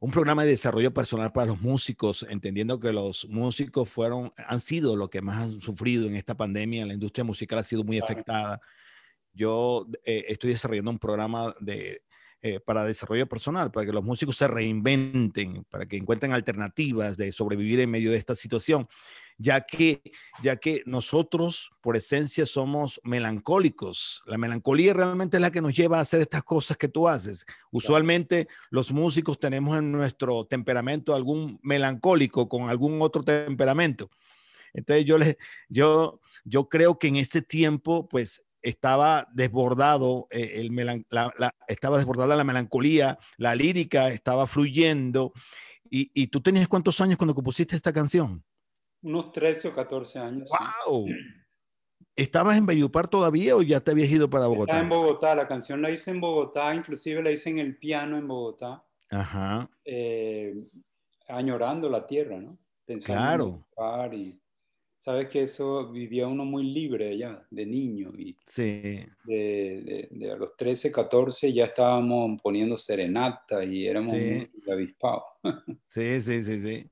un 0.00 0.10
programa 0.10 0.44
de 0.44 0.50
desarrollo 0.50 0.92
personal 0.92 1.32
para 1.32 1.46
los 1.46 1.60
músicos, 1.60 2.26
entendiendo 2.28 2.80
que 2.80 2.92
los 2.92 3.26
músicos 3.28 3.88
fueron, 3.88 4.30
han 4.36 4.60
sido 4.60 4.96
lo 4.96 5.10
que 5.10 5.22
más 5.22 5.42
han 5.42 5.60
sufrido 5.60 6.06
en 6.06 6.16
esta 6.16 6.36
pandemia, 6.36 6.86
la 6.86 6.94
industria 6.94 7.24
musical 7.24 7.60
ha 7.60 7.64
sido 7.64 7.84
muy 7.84 7.98
afectada. 7.98 8.60
Yo 9.32 9.86
eh, 10.04 10.24
estoy 10.28 10.50
desarrollando 10.50 10.90
un 10.90 10.98
programa 10.98 11.54
de, 11.60 12.02
eh, 12.40 12.60
para 12.60 12.84
desarrollo 12.84 13.26
personal, 13.26 13.72
para 13.72 13.84
que 13.84 13.92
los 13.92 14.04
músicos 14.04 14.36
se 14.36 14.46
reinventen, 14.46 15.64
para 15.70 15.86
que 15.86 15.96
encuentren 15.96 16.32
alternativas 16.32 17.16
de 17.16 17.32
sobrevivir 17.32 17.80
en 17.80 17.90
medio 17.90 18.12
de 18.12 18.16
esta 18.16 18.36
situación, 18.36 18.86
ya 19.38 19.62
que, 19.62 20.02
ya 20.40 20.56
que 20.56 20.82
nosotros 20.86 21.70
por 21.80 21.96
esencia 21.96 22.46
somos 22.46 23.00
melancólicos. 23.02 24.22
La 24.26 24.38
melancolía 24.38 24.94
realmente 24.94 25.36
es 25.36 25.40
la 25.40 25.50
que 25.50 25.60
nos 25.60 25.74
lleva 25.74 25.98
a 25.98 26.02
hacer 26.02 26.20
estas 26.20 26.44
cosas 26.44 26.76
que 26.76 26.88
tú 26.88 27.08
haces. 27.08 27.44
Usualmente 27.72 28.46
los 28.70 28.92
músicos 28.92 29.40
tenemos 29.40 29.76
en 29.76 29.90
nuestro 29.90 30.44
temperamento 30.44 31.16
algún 31.16 31.58
melancólico 31.62 32.48
con 32.48 32.68
algún 32.68 33.02
otro 33.02 33.24
temperamento. 33.24 34.10
Entonces 34.74 35.04
yo, 35.04 35.18
les, 35.18 35.36
yo, 35.68 36.20
yo 36.44 36.68
creo 36.68 36.98
que 36.98 37.08
en 37.08 37.16
ese 37.16 37.42
tiempo, 37.42 38.08
pues 38.08 38.44
estaba 38.68 39.26
desbordado, 39.32 40.26
eh, 40.30 40.52
el 40.56 40.70
melan- 40.70 41.06
la, 41.10 41.32
la- 41.38 41.54
estaba 41.66 41.96
desbordada 41.98 42.36
la 42.36 42.44
melancolía, 42.44 43.18
la 43.36 43.54
lírica 43.54 44.08
estaba 44.08 44.46
fluyendo. 44.46 45.32
Y, 45.90 46.10
y 46.14 46.26
tú 46.28 46.40
tenías 46.40 46.68
cuántos 46.68 47.00
años 47.00 47.16
cuando 47.16 47.34
compusiste 47.34 47.74
esta 47.74 47.92
canción? 47.92 48.44
Unos 49.02 49.32
13 49.32 49.68
o 49.68 49.74
14 49.74 50.18
años. 50.18 50.50
sí. 50.50 50.64
¡Wow! 50.90 51.06
¿Estabas 52.16 52.56
en 52.58 52.66
Valledupar 52.66 53.06
todavía 53.06 53.54
o 53.56 53.62
ya 53.62 53.78
te 53.80 53.92
habías 53.92 54.10
ido 54.10 54.28
para 54.28 54.44
Estaba 54.44 54.54
Bogotá? 54.56 54.80
en 54.80 54.88
Bogotá, 54.88 55.34
la 55.36 55.46
canción 55.46 55.80
la 55.80 55.90
hice 55.90 56.10
en 56.10 56.20
Bogotá, 56.20 56.74
inclusive 56.74 57.22
la 57.22 57.30
hice 57.30 57.50
en 57.50 57.58
el 57.60 57.78
piano 57.78 58.16
en 58.18 58.26
Bogotá, 58.26 58.84
Ajá, 59.10 59.70
eh, 59.84 60.52
añorando 61.28 61.88
la 61.88 62.06
tierra, 62.06 62.38
¿no? 62.40 62.58
Pensando 62.84 63.54
en 63.54 63.64
Claro. 63.76 64.12
Y 64.16 64.40
sabes 65.08 65.28
que 65.28 65.42
eso 65.42 65.90
vivía 65.90 66.26
uno 66.28 66.44
muy 66.44 66.64
libre 66.64 67.10
allá, 67.12 67.46
de 67.50 67.64
niño, 67.66 68.12
y 68.18 68.36
sí, 68.44 69.06
de, 69.24 69.82
de- 69.84 70.08
de 70.10 70.32
a 70.32 70.36
los 70.36 70.56
13, 70.56 70.92
14 70.92 71.52
ya 71.52 71.66
estábamos 71.66 72.40
poniendo 72.42 72.76
serenata 72.76 73.64
y 73.64 73.86
éramos 73.86 74.12
Sí. 74.12 74.20
muy 74.20 74.72
avispados. 74.72 75.22
sí, 75.86 76.20
sí, 76.20 76.42
sí, 76.44 76.60
sí. 76.60 76.90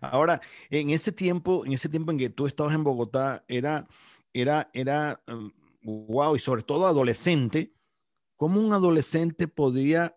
Ahora, 0.00 0.40
en 0.70 0.90
ese 0.90 1.12
tiempo, 1.12 1.64
en 1.66 1.72
ese 1.74 1.88
tiempo 1.88 2.12
en 2.12 2.18
que 2.18 2.30
tú 2.30 2.46
estabas 2.46 2.74
en 2.74 2.84
Bogotá, 2.84 3.44
era, 3.48 3.88
era, 4.32 4.70
era, 4.74 5.22
wow, 5.82 6.36
y 6.36 6.40
sobre 6.40 6.62
todo 6.62 6.86
adolescente, 6.86 7.72
¿cómo 8.36 8.60
un 8.60 8.72
adolescente 8.72 9.48
podía 9.48 10.16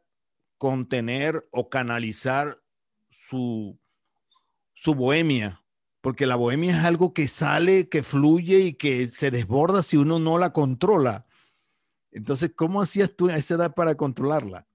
contener 0.57 1.47
o 1.51 1.69
canalizar 1.69 2.61
su, 3.09 3.79
su 4.73 4.95
bohemia? 4.95 5.64
Porque 6.05 6.27
la 6.27 6.35
bohemia 6.35 6.77
es 6.77 6.85
algo 6.85 7.15
que 7.15 7.27
sale, 7.27 7.89
que 7.89 8.03
fluye 8.03 8.59
y 8.59 8.73
que 8.73 9.07
se 9.07 9.31
desborda 9.31 9.81
si 9.81 9.97
uno 9.97 10.19
no 10.19 10.37
la 10.37 10.51
controla. 10.53 11.25
Entonces, 12.11 12.51
¿cómo 12.55 12.79
hacías 12.83 13.15
tú 13.15 13.27
a 13.27 13.35
esa 13.35 13.55
edad 13.55 13.73
para 13.73 13.95
controlarla? 13.95 14.67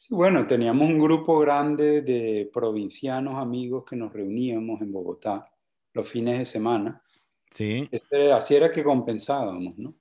Sí, 0.00 0.12
Bueno, 0.16 0.48
teníamos 0.48 0.88
un 0.88 0.98
grupo 0.98 1.38
grande 1.38 2.02
de 2.02 2.50
provincianos 2.52 3.36
amigos 3.36 3.84
que 3.88 3.94
nos 3.94 4.12
reuníamos 4.12 4.80
en 4.82 4.90
Bogotá 4.90 5.48
los 5.92 6.08
fines 6.08 6.40
de 6.40 6.46
semana. 6.46 7.04
Sí, 7.52 7.88
Este, 7.92 8.32
así 8.32 8.56
era 8.56 8.72
que 8.72 8.82
compensábamos, 8.82 9.78
¿no? 9.78 9.94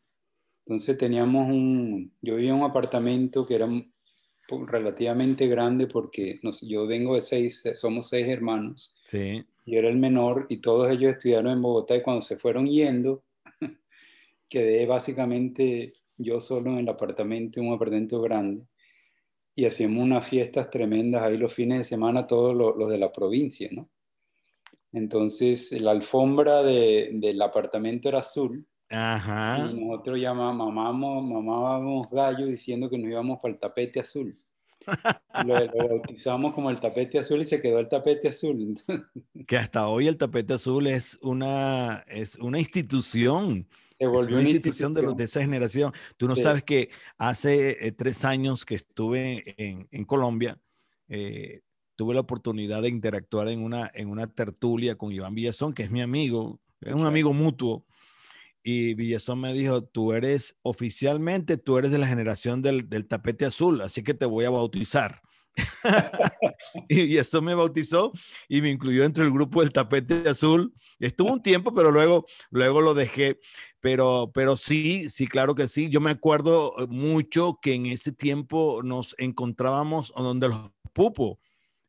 Entonces 0.65 0.97
teníamos 0.97 1.49
un, 1.49 2.11
yo 2.19 2.35
vivía 2.35 2.49
en 2.49 2.57
un 2.61 2.67
apartamento 2.69 3.45
que 3.45 3.53
era 3.53 3.67
relativamente 4.67 5.47
grande 5.47 5.85
porque 5.85 6.39
nos- 6.41 6.61
yo 6.61 6.87
vengo 6.87 7.13
de 7.13 7.21
seis, 7.21 7.63
somos 7.75 8.09
seis 8.09 8.27
hermanos, 8.27 8.95
sí, 9.05 9.45
yo 9.67 9.79
era 9.79 9.89
el 9.89 9.97
menor 9.97 10.47
y 10.49 10.57
todos 10.57 10.89
ellos 10.91 11.13
estudiaron 11.13 11.51
en 11.51 11.61
Bogotá 11.61 11.95
y 11.95 12.01
cuando 12.01 12.21
se 12.23 12.37
fueron 12.37 12.65
yendo, 12.67 13.23
quedé 14.49 14.85
básicamente 14.87 15.93
yo 16.17 16.39
solo 16.39 16.71
en 16.71 16.79
el 16.79 16.89
apartamento, 16.89 17.59
en 17.59 17.67
un 17.67 17.73
apartamento 17.75 18.21
grande 18.21 18.65
y 19.55 19.65
hacíamos 19.65 20.03
unas 20.03 20.27
fiestas 20.27 20.69
tremendas 20.69 21.23
ahí 21.23 21.37
los 21.37 21.53
fines 21.53 21.79
de 21.79 21.83
semana, 21.83 22.27
todos 22.27 22.55
los, 22.55 22.75
los 22.77 22.89
de 22.89 22.97
la 22.97 23.11
provincia, 23.11 23.69
¿no? 23.71 23.89
Entonces 24.93 25.71
la 25.81 25.91
alfombra 25.91 26.63
de- 26.63 27.11
del 27.13 27.41
apartamento 27.41 28.09
era 28.09 28.19
azul 28.19 28.65
ajá, 28.89 29.69
y 29.69 29.79
nosotros 29.85 30.19
ya 30.21 30.33
ma- 30.33 30.53
mamamos, 30.53 31.23
mamábamos 31.25 32.09
gallo 32.09 32.45
diciendo 32.47 32.89
que 32.89 32.97
nos 32.97 33.09
íbamos 33.11 33.39
para 33.39 33.53
el 33.53 33.59
tapete 33.59 33.99
azul. 33.99 34.33
Lo, 35.45 35.87
bautizamos 35.87 36.53
como 36.53 36.69
el 36.69 36.79
tapete 36.79 37.19
azul 37.19 37.41
y 37.41 37.45
se 37.45 37.61
quedó 37.61 37.79
el 37.79 37.87
tapete 37.87 38.29
azul. 38.29 38.77
que 39.47 39.57
hasta 39.57 39.87
hoy 39.87 40.07
el 40.07 40.17
tapete 40.17 40.53
azul 40.53 40.87
es 40.87 41.17
una, 41.21 42.03
es 42.07 42.35
una 42.37 42.59
institución. 42.59 43.67
Se 43.93 44.05
volvió 44.05 44.37
una 44.37 44.49
institución, 44.49 44.93
de, 44.93 45.01
los, 45.01 45.17
de 45.17 45.23
esa 45.23 45.41
generación. 45.41 45.91
Tú 46.17 46.27
no 46.27 46.35
sabes 46.35 46.63
que 46.63 46.89
hace 47.17 47.85
eh, 47.85 47.91
tres 47.91 48.25
años 48.25 48.63
que 48.63 48.75
estuve 48.75 49.55
en, 49.57 49.87
en 49.91 50.05
Colombia, 50.05 50.59
eh, 51.07 51.61
tuve 51.95 52.13
la 52.13 52.21
oportunidad 52.21 52.83
de 52.83 52.89
interactuar 52.89 53.49
en 53.49 53.63
una, 53.63 53.89
en 53.93 54.09
una 54.09 54.27
tertulia 54.27 54.95
con 54.95 55.11
Iván 55.11 55.33
Villazón, 55.33 55.73
que 55.73 55.83
es 55.83 55.89
mi 55.89 56.01
amigo, 56.01 56.59
es 56.81 56.93
un 56.93 57.05
amigo 57.05 57.33
mutuo. 57.33 57.85
Y 58.69 58.95
Villazón 58.95 59.39
me 59.39 59.53
dijo, 59.53 59.81
tú 59.81 60.11
eres 60.11 60.57
oficialmente, 60.61 61.55
tú 61.55 61.77
eres 61.77 61.89
de 61.89 61.99
la 61.99 62.05
generación 62.05 62.61
del, 62.61 62.89
del 62.89 63.07
tapete 63.07 63.45
azul, 63.45 63.79
así 63.79 64.03
que 64.03 64.13
te 64.13 64.25
voy 64.25 64.43
a 64.43 64.49
bautizar. 64.49 65.21
y 66.89 67.15
eso 67.15 67.41
me 67.41 67.55
bautizó 67.55 68.11
y 68.49 68.59
me 68.59 68.69
incluyó 68.69 69.03
dentro 69.03 69.23
del 69.23 69.31
grupo 69.31 69.61
del 69.61 69.71
tapete 69.71 70.27
azul. 70.27 70.73
Estuvo 70.99 71.31
un 71.31 71.41
tiempo, 71.41 71.73
pero 71.73 71.91
luego, 71.91 72.25
luego 72.49 72.81
lo 72.81 72.93
dejé. 72.93 73.39
Pero, 73.79 74.31
pero 74.33 74.57
sí, 74.57 75.09
sí, 75.09 75.27
claro 75.27 75.55
que 75.55 75.69
sí. 75.69 75.87
Yo 75.87 76.01
me 76.01 76.11
acuerdo 76.11 76.73
mucho 76.89 77.59
que 77.61 77.73
en 77.73 77.85
ese 77.85 78.11
tiempo 78.11 78.81
nos 78.83 79.15
encontrábamos 79.17 80.11
donde 80.13 80.49
los 80.49 80.71
pupos 80.91 81.37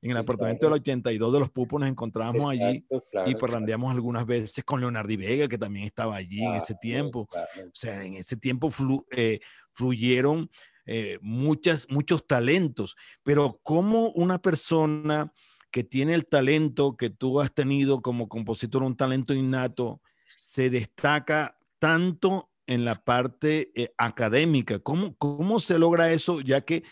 en 0.00 0.12
el 0.12 0.17
apartamento 0.17 0.67
del 0.67 0.75
82 0.75 1.33
de 1.33 1.38
los 1.40 1.50
Pupos 1.50 1.81
nos 1.81 1.88
encontrábamos 1.88 2.52
allí 2.52 2.85
y 3.26 3.35
parrandeamos 3.35 3.93
algunas 3.93 4.25
veces 4.26 4.62
con 4.64 4.81
Leonardo 4.81 5.17
Vega, 5.17 5.49
que 5.49 5.59
también 5.59 5.87
estaba 5.87 6.17
allí 6.17 6.43
en 6.43 6.55
ese 6.55 6.75
tiempo. 6.75 7.28
O 7.31 7.75
sea, 7.75 8.05
en 8.05 8.14
ese 8.14 8.37
tiempo 8.37 8.71
eh, 9.11 9.40
fluyeron 9.73 10.49
eh, 10.87 11.19
muchas, 11.21 11.87
muchos 11.90 12.26
talentos, 12.26 12.97
pero 13.25 13.59
como 13.62 14.11
una 14.11 14.38
persona 14.38 15.33
que 15.71 15.85
tiene 15.85 16.14
el 16.14 16.26
talento 16.26 16.97
que 16.97 17.11
tú 17.11 17.40
has 17.40 17.52
tenido 17.52 18.00
como 18.00 18.28
compositor, 18.28 18.83
un 18.83 18.97
talento 18.97 19.35
innato, 19.35 20.00
se 20.38 20.71
destaca 20.71 21.59
tanto 21.78 22.50
en 22.67 22.85
la 22.85 23.02
parte 23.02 23.73
eh, 23.75 23.93
académica. 23.99 24.78
¿Cómo, 24.78 25.17
¿Cómo 25.17 25.59
se 25.59 25.78
logra 25.78 26.12
eso? 26.12 26.40
Ya 26.40 26.61
que 26.61 26.85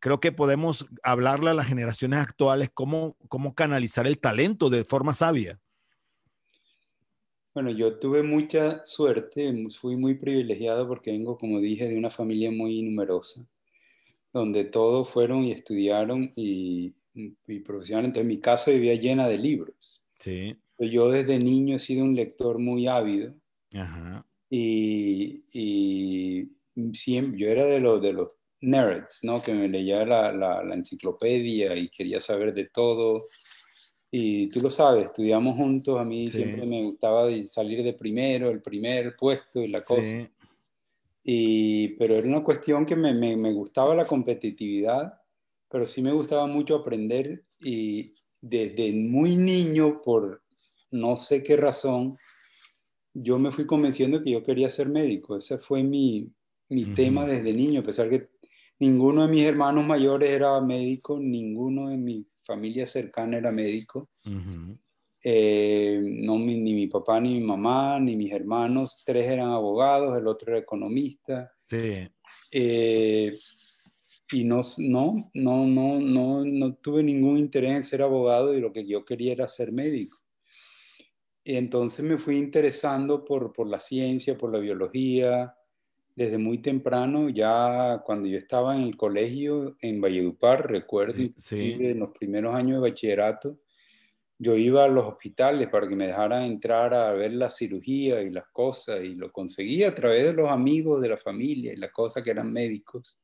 creo 0.00 0.20
que 0.20 0.32
podemos 0.32 0.86
hablarle 1.02 1.50
a 1.50 1.54
las 1.54 1.66
generaciones 1.66 2.20
actuales 2.20 2.70
cómo, 2.72 3.16
cómo 3.28 3.54
canalizar 3.54 4.06
el 4.06 4.18
talento 4.18 4.70
de 4.70 4.84
forma 4.84 5.14
sabia. 5.14 5.60
Bueno, 7.54 7.70
yo 7.70 7.98
tuve 7.98 8.22
mucha 8.22 8.84
suerte, 8.84 9.68
fui 9.70 9.96
muy 9.96 10.14
privilegiado 10.14 10.88
porque 10.88 11.12
vengo, 11.12 11.38
como 11.38 11.60
dije, 11.60 11.88
de 11.88 11.96
una 11.96 12.10
familia 12.10 12.50
muy 12.50 12.82
numerosa, 12.82 13.46
donde 14.32 14.64
todos 14.64 15.08
fueron 15.08 15.44
y 15.44 15.52
estudiaron 15.52 16.32
y, 16.34 16.94
y 17.14 17.60
profesionalmente. 17.60 18.20
En 18.20 18.26
mi 18.26 18.38
casa 18.38 18.72
vivía 18.72 18.94
llena 18.94 19.28
de 19.28 19.38
libros. 19.38 20.04
Sí. 20.18 20.56
Yo 20.78 21.10
desde 21.10 21.38
niño 21.38 21.76
he 21.76 21.78
sido 21.78 22.04
un 22.04 22.16
lector 22.16 22.58
muy 22.58 22.88
ávido. 22.88 23.32
Ajá. 23.72 24.26
Y, 24.50 25.44
y 25.52 26.48
siempre, 26.92 27.38
yo 27.38 27.48
era 27.48 27.64
de 27.66 27.78
los, 27.78 28.02
de 28.02 28.12
los 28.12 28.36
nerds, 28.60 29.20
¿no? 29.22 29.42
Que 29.42 29.52
me 29.52 29.68
leía 29.68 30.04
la, 30.04 30.32
la, 30.32 30.74
enciclopedia 30.74 31.76
y 31.76 31.88
quería 31.88 32.20
saber 32.20 32.54
de 32.54 32.66
todo. 32.66 33.24
Y 34.10 34.48
tú 34.48 34.60
lo 34.60 34.70
sabes, 34.70 35.06
estudiamos 35.06 35.56
juntos, 35.56 35.98
a 35.98 36.04
mí 36.04 36.28
siempre 36.28 36.64
me 36.66 36.82
gustaba 36.84 37.28
salir 37.46 37.82
de 37.82 37.94
primero, 37.94 38.50
el 38.50 38.62
primer 38.62 39.16
puesto 39.16 39.60
y 39.60 39.68
la 39.68 39.80
cosa. 39.80 40.30
Y, 41.24 41.88
pero 41.96 42.14
era 42.14 42.28
una 42.28 42.44
cuestión 42.44 42.86
que 42.86 42.96
me, 42.96 43.12
me, 43.14 43.36
me, 43.36 43.52
gustaba 43.52 43.94
la 43.94 44.04
competitividad, 44.04 45.14
pero 45.68 45.86
sí 45.86 46.00
me 46.02 46.12
gustaba 46.12 46.46
mucho 46.46 46.76
aprender 46.76 47.44
y 47.60 48.12
desde 48.40 48.92
muy 48.92 49.36
niño, 49.36 50.02
por 50.02 50.42
no 50.92 51.16
sé 51.16 51.42
qué 51.42 51.56
razón, 51.56 52.18
yo 53.14 53.38
me 53.38 53.52
fui 53.52 53.66
convenciendo 53.66 54.22
que 54.22 54.32
yo 54.32 54.42
quería 54.42 54.68
ser 54.70 54.88
médico. 54.88 55.36
Ese 55.36 55.58
fue 55.58 55.82
mi, 55.82 56.30
mi 56.68 56.84
tema 56.84 57.26
desde 57.26 57.52
niño, 57.52 57.80
a 57.80 57.84
pesar 57.84 58.10
que 58.10 58.28
Ninguno 58.78 59.22
de 59.22 59.28
mis 59.28 59.44
hermanos 59.44 59.86
mayores 59.86 60.30
era 60.30 60.60
médico, 60.60 61.18
ninguno 61.18 61.88
de 61.88 61.96
mi 61.96 62.26
familia 62.42 62.86
cercana 62.86 63.38
era 63.38 63.50
médico. 63.50 64.10
Eh, 65.22 66.00
no, 66.02 66.38
ni 66.38 66.74
mi 66.74 66.86
papá, 66.86 67.20
ni 67.20 67.34
mi 67.34 67.40
mamá, 67.40 67.98
ni 67.98 68.16
mis 68.16 68.32
hermanos, 68.32 69.02
tres 69.04 69.26
eran 69.26 69.50
abogados, 69.50 70.18
el 70.18 70.26
otro 70.26 70.50
era 70.50 70.60
economista. 70.60 71.50
Sí. 71.56 72.06
Eh, 72.50 73.34
y 74.32 74.44
no, 74.44 74.60
no, 74.78 75.30
no, 75.34 75.66
no, 75.66 76.00
no, 76.00 76.44
no 76.44 76.74
tuve 76.76 77.02
ningún 77.02 77.38
interés 77.38 77.72
en 77.72 77.84
ser 77.84 78.02
abogado 78.02 78.54
y 78.54 78.60
lo 78.60 78.72
que 78.72 78.86
yo 78.86 79.04
quería 79.04 79.32
era 79.32 79.48
ser 79.48 79.72
médico. 79.72 80.18
Y 81.42 81.56
entonces 81.56 82.04
me 82.04 82.18
fui 82.18 82.36
interesando 82.36 83.24
por, 83.24 83.52
por 83.52 83.68
la 83.68 83.80
ciencia, 83.80 84.36
por 84.36 84.52
la 84.52 84.58
biología, 84.58 85.54
desde 86.16 86.38
muy 86.38 86.58
temprano, 86.58 87.28
ya 87.28 88.02
cuando 88.04 88.28
yo 88.28 88.38
estaba 88.38 88.76
en 88.76 88.82
el 88.82 88.96
colegio 88.96 89.76
en 89.80 90.00
Valledupar, 90.00 90.70
recuerdo, 90.70 91.22
en 91.50 91.98
los 91.98 92.10
primeros 92.10 92.54
años 92.54 92.80
de 92.80 92.90
bachillerato, 92.90 93.58
yo 94.38 94.56
iba 94.56 94.84
a 94.84 94.88
los 94.88 95.06
hospitales 95.06 95.68
para 95.68 95.88
que 95.88 95.96
me 95.96 96.08
dejaran 96.08 96.44
entrar 96.44 96.92
a 96.94 97.12
ver 97.12 97.32
la 97.32 97.50
cirugía 97.50 98.20
y 98.22 98.30
las 98.30 98.46
cosas, 98.52 99.02
y 99.02 99.14
lo 99.14 99.32
conseguía 99.32 99.88
a 99.88 99.94
través 99.94 100.24
de 100.24 100.32
los 100.32 100.50
amigos 100.50 101.00
de 101.00 101.08
la 101.08 101.16
familia 101.16 101.72
y 101.72 101.76
las 101.76 101.90
cosas 101.90 102.22
que 102.22 102.30
eran 102.30 102.52
médicos. 102.52 103.18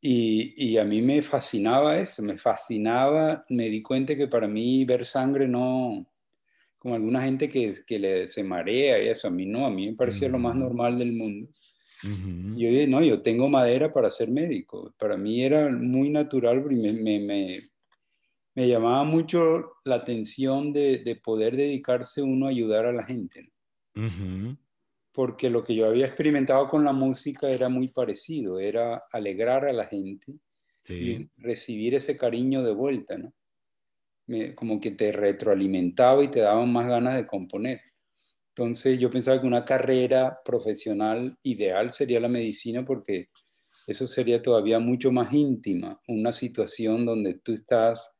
Y, 0.00 0.54
y, 0.56 0.78
a 0.78 0.84
mí 0.84 1.00
me 1.00 1.22
fascinaba 1.22 1.96
eso, 1.96 2.22
me 2.24 2.36
fascinaba, 2.36 3.44
me 3.50 3.68
di 3.68 3.82
cuenta 3.82 4.16
que 4.16 4.26
para 4.26 4.48
mí 4.48 4.84
ver 4.84 5.04
sangre 5.04 5.46
no, 5.46 6.11
como 6.82 6.96
alguna 6.96 7.22
gente 7.22 7.48
que, 7.48 7.72
que 7.86 7.96
le, 7.96 8.26
se 8.26 8.42
marea 8.42 9.00
y 9.00 9.06
eso. 9.06 9.28
A 9.28 9.30
mí 9.30 9.46
no, 9.46 9.64
a 9.64 9.70
mí 9.70 9.86
me 9.86 9.94
parecía 9.94 10.28
lo 10.28 10.40
más 10.40 10.56
normal 10.56 10.98
del 10.98 11.12
mundo. 11.12 11.48
Yo 12.02 12.68
dije, 12.68 12.88
no, 12.88 13.00
yo 13.04 13.22
tengo 13.22 13.48
madera 13.48 13.88
para 13.88 14.10
ser 14.10 14.32
médico. 14.32 14.92
Para 14.98 15.16
mí 15.16 15.44
era 15.44 15.70
muy 15.70 16.10
natural, 16.10 16.60
me, 16.64 16.92
me, 16.92 17.20
me, 17.20 17.60
me 18.56 18.68
llamaba 18.68 19.04
mucho 19.04 19.74
la 19.84 19.94
atención 19.94 20.72
de, 20.72 21.02
de, 21.04 21.14
poder 21.14 21.56
dedicarse 21.56 22.20
uno 22.20 22.46
a 22.46 22.50
ayudar 22.50 22.86
a 22.86 22.92
la 22.92 23.04
gente. 23.04 23.52
Porque 25.12 25.50
lo 25.50 25.62
que 25.62 25.76
yo 25.76 25.86
había 25.86 26.06
experimentado 26.06 26.68
con 26.68 26.82
la 26.82 26.92
música 26.92 27.48
era 27.48 27.68
muy 27.68 27.86
parecido, 27.86 28.58
era 28.58 29.04
alegrar 29.12 29.66
a 29.66 29.72
la 29.72 29.86
gente 29.86 30.34
y 30.88 31.28
recibir 31.36 31.94
ese 31.94 32.16
cariño 32.16 32.64
de 32.64 32.72
vuelta, 32.72 33.16
¿no? 33.16 33.32
Como 34.54 34.80
que 34.80 34.92
te 34.92 35.12
retroalimentaba 35.12 36.22
y 36.24 36.28
te 36.28 36.40
daba 36.40 36.64
más 36.66 36.86
ganas 36.86 37.14
de 37.14 37.26
componer. 37.26 37.80
Entonces 38.48 38.98
yo 38.98 39.10
pensaba 39.10 39.40
que 39.40 39.46
una 39.46 39.64
carrera 39.64 40.40
profesional 40.44 41.38
ideal 41.42 41.90
sería 41.90 42.20
la 42.20 42.28
medicina 42.28 42.84
porque 42.84 43.30
eso 43.86 44.06
sería 44.06 44.42
todavía 44.42 44.78
mucho 44.78 45.10
más 45.10 45.32
íntima, 45.32 46.00
una 46.08 46.32
situación 46.32 47.04
donde 47.06 47.34
tú 47.34 47.52
estás, 47.52 48.12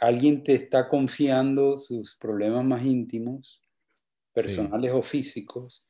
alguien 0.00 0.42
te 0.42 0.54
está 0.54 0.88
confiando 0.88 1.76
sus 1.76 2.16
problemas 2.16 2.64
más 2.64 2.84
íntimos, 2.84 3.62
personales 4.32 4.92
o 4.92 5.02
físicos, 5.02 5.88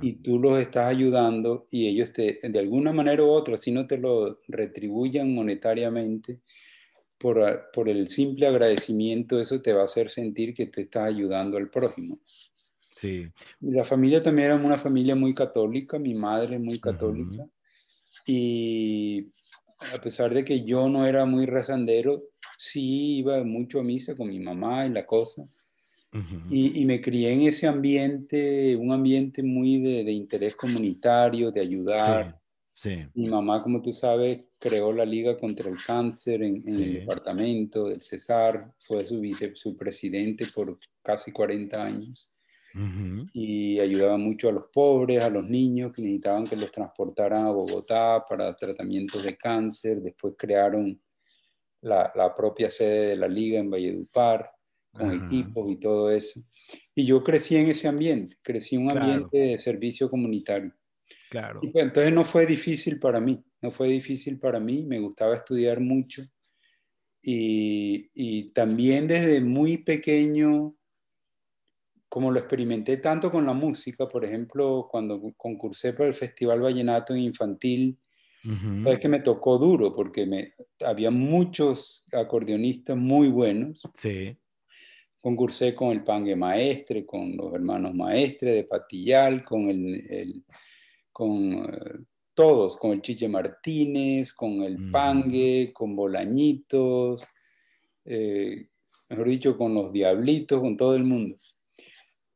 y 0.00 0.22
tú 0.22 0.38
los 0.38 0.58
estás 0.58 0.86
ayudando 0.86 1.66
y 1.70 1.88
ellos 1.88 2.12
te, 2.12 2.38
de 2.42 2.58
alguna 2.58 2.92
manera 2.92 3.22
u 3.22 3.28
otra, 3.28 3.58
si 3.58 3.70
no 3.70 3.86
te 3.86 3.98
lo 3.98 4.38
retribuyan 4.48 5.34
monetariamente, 5.34 6.40
por, 7.18 7.70
por, 7.72 7.88
el 7.88 8.08
simple 8.08 8.46
agradecimiento, 8.46 9.40
eso 9.40 9.60
te 9.60 9.72
va 9.72 9.82
a 9.82 9.84
hacer 9.84 10.08
sentir 10.08 10.54
que 10.54 10.66
te 10.66 10.82
estás 10.82 11.08
ayudando 11.08 11.56
al 11.56 11.68
prójimo. 11.68 12.20
Sí. 12.94 13.22
La 13.60 13.84
familia 13.84 14.22
también 14.22 14.52
era 14.52 14.56
una 14.56 14.78
familia 14.78 15.14
muy 15.14 15.34
católica, 15.34 15.98
mi 15.98 16.14
madre 16.14 16.58
muy 16.58 16.80
católica, 16.80 17.44
y 18.26 19.32
a 19.94 20.00
pesar 20.00 20.34
de 20.34 20.44
que 20.44 20.64
yo 20.64 20.88
no 20.88 21.06
era 21.06 21.24
muy 21.24 21.46
rezandero, 21.46 22.24
sí 22.56 23.18
iba 23.18 23.42
mucho 23.44 23.80
a 23.80 23.84
misa 23.84 24.14
con 24.14 24.28
mi 24.28 24.40
mamá 24.40 24.86
y 24.86 24.90
la 24.90 25.06
cosa. 25.06 25.44
y, 26.50 26.80
y, 26.80 26.84
me 26.86 27.00
crié 27.02 27.32
en 27.32 27.42
ese 27.42 27.66
ambiente, 27.66 28.74
un 28.76 28.92
ambiente 28.92 29.42
muy 29.42 29.78
de, 29.78 30.04
de 30.04 30.12
interés 30.12 30.56
comunitario, 30.56 31.52
de 31.52 31.60
ayudar. 31.60 32.40
Mi 33.14 33.28
mamá, 33.28 33.60
como 33.60 33.82
tú 33.82 33.92
sabes, 33.92 34.46
creó 34.58 34.92
la 34.92 35.04
Liga 35.04 35.36
contra 35.36 35.68
el 35.68 35.76
Cáncer 35.84 36.42
en, 36.42 36.62
el 36.66 36.94
departamento 37.00 37.88
del 37.88 38.00
Cesar, 38.00 38.72
fue 38.78 39.04
su, 39.04 39.20
vice, 39.20 39.56
su 39.56 39.76
presidente 39.76 40.46
por 40.54 40.78
casi 41.02 41.32
40 41.32 41.82
años. 41.82 42.32
Y 43.32 43.80
ayudaba 43.80 44.16
mucho 44.16 44.48
a 44.48 44.52
los 44.52 44.66
pobres, 44.72 45.20
a 45.20 45.30
los 45.30 45.48
niños 45.48 45.92
que 45.92 46.02
necesitaban 46.02 46.46
que 46.46 46.54
los 46.54 46.70
transportaran 46.70 47.46
a 47.46 47.50
Bogotá 47.50 48.24
para 48.28 48.52
tratamientos 48.52 49.24
de 49.24 49.36
cáncer. 49.36 50.00
Después 50.00 50.34
crearon 50.38 51.00
la, 51.80 52.12
la 52.14 52.36
propia 52.36 52.70
sede 52.70 53.08
de 53.08 53.16
la 53.16 53.26
Liga 53.26 53.58
en 53.58 53.70
Valledupar 53.70 54.52
con 54.92 55.26
equipos 55.26 55.70
y 55.70 55.76
todo 55.80 56.12
eso. 56.12 56.40
Y 56.94 57.04
yo 57.04 57.24
crecí 57.24 57.56
en 57.56 57.68
ese 57.68 57.88
ambiente, 57.88 58.36
crecí 58.42 58.76
en 58.76 58.82
un 58.86 58.96
ambiente 58.96 59.38
de 59.38 59.60
servicio 59.60 60.08
comunitario. 60.08 60.72
Claro. 61.30 61.60
Pues, 61.60 61.74
entonces 61.74 62.12
no 62.12 62.24
fue 62.24 62.46
difícil 62.46 62.98
para 62.98 63.20
mí, 63.20 63.42
no 63.60 63.70
fue 63.70 63.88
difícil 63.88 64.38
para 64.38 64.60
mí, 64.60 64.84
me 64.84 64.98
gustaba 64.98 65.36
estudiar 65.36 65.80
mucho. 65.80 66.22
Y, 67.22 68.10
y 68.14 68.50
también 68.52 69.08
desde 69.08 69.40
muy 69.40 69.78
pequeño, 69.78 70.74
como 72.08 72.30
lo 72.30 72.38
experimenté 72.38 72.96
tanto 72.96 73.30
con 73.30 73.44
la 73.44 73.52
música, 73.52 74.08
por 74.08 74.24
ejemplo, 74.24 74.88
cuando 74.90 75.20
concursé 75.36 75.92
para 75.92 76.08
el 76.08 76.14
Festival 76.14 76.62
Vallenato 76.62 77.14
Infantil, 77.14 77.98
es 78.86 79.00
que 79.00 79.08
me 79.08 79.20
tocó 79.20 79.58
duro 79.58 79.94
porque 79.94 80.24
me, 80.24 80.54
había 80.84 81.10
muchos 81.10 82.06
acordeonistas 82.12 82.96
muy 82.96 83.28
buenos. 83.28 83.82
Sí. 83.94 84.36
Concursé 85.20 85.74
con 85.74 85.90
el 85.90 86.04
Pangue 86.04 86.36
Maestre, 86.36 87.04
con 87.04 87.36
los 87.36 87.52
hermanos 87.52 87.94
Maestre 87.94 88.52
de 88.52 88.64
Patillal, 88.64 89.44
con 89.44 89.68
el, 89.68 90.44
con 91.18 91.52
eh, 91.52 92.04
todos, 92.32 92.76
con 92.76 92.92
el 92.92 93.02
Chiche 93.02 93.26
Martínez, 93.26 94.32
con 94.32 94.62
el 94.62 94.88
Pangue, 94.92 95.72
con 95.74 95.96
Bolañitos, 95.96 97.26
eh, 98.04 98.68
mejor 99.10 99.28
dicho, 99.28 99.58
con 99.58 99.74
los 99.74 99.92
Diablitos, 99.92 100.60
con 100.60 100.76
todo 100.76 100.94
el 100.94 101.02
mundo. 101.02 101.36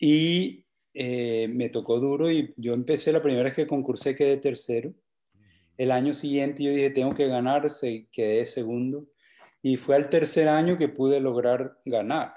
Y 0.00 0.64
eh, 0.94 1.46
me 1.48 1.68
tocó 1.68 2.00
duro 2.00 2.28
y 2.28 2.52
yo 2.56 2.74
empecé 2.74 3.12
la 3.12 3.22
primera 3.22 3.44
vez 3.44 3.54
que 3.54 3.68
concursé, 3.68 4.16
quedé 4.16 4.36
tercero. 4.38 4.92
El 5.76 5.92
año 5.92 6.12
siguiente 6.12 6.64
yo 6.64 6.72
dije, 6.72 6.90
tengo 6.90 7.14
que 7.14 7.28
ganar, 7.28 7.68
quedé 8.10 8.46
segundo. 8.46 9.06
Y 9.62 9.76
fue 9.76 9.94
al 9.94 10.08
tercer 10.08 10.48
año 10.48 10.76
que 10.76 10.88
pude 10.88 11.20
lograr 11.20 11.78
ganar. 11.84 12.34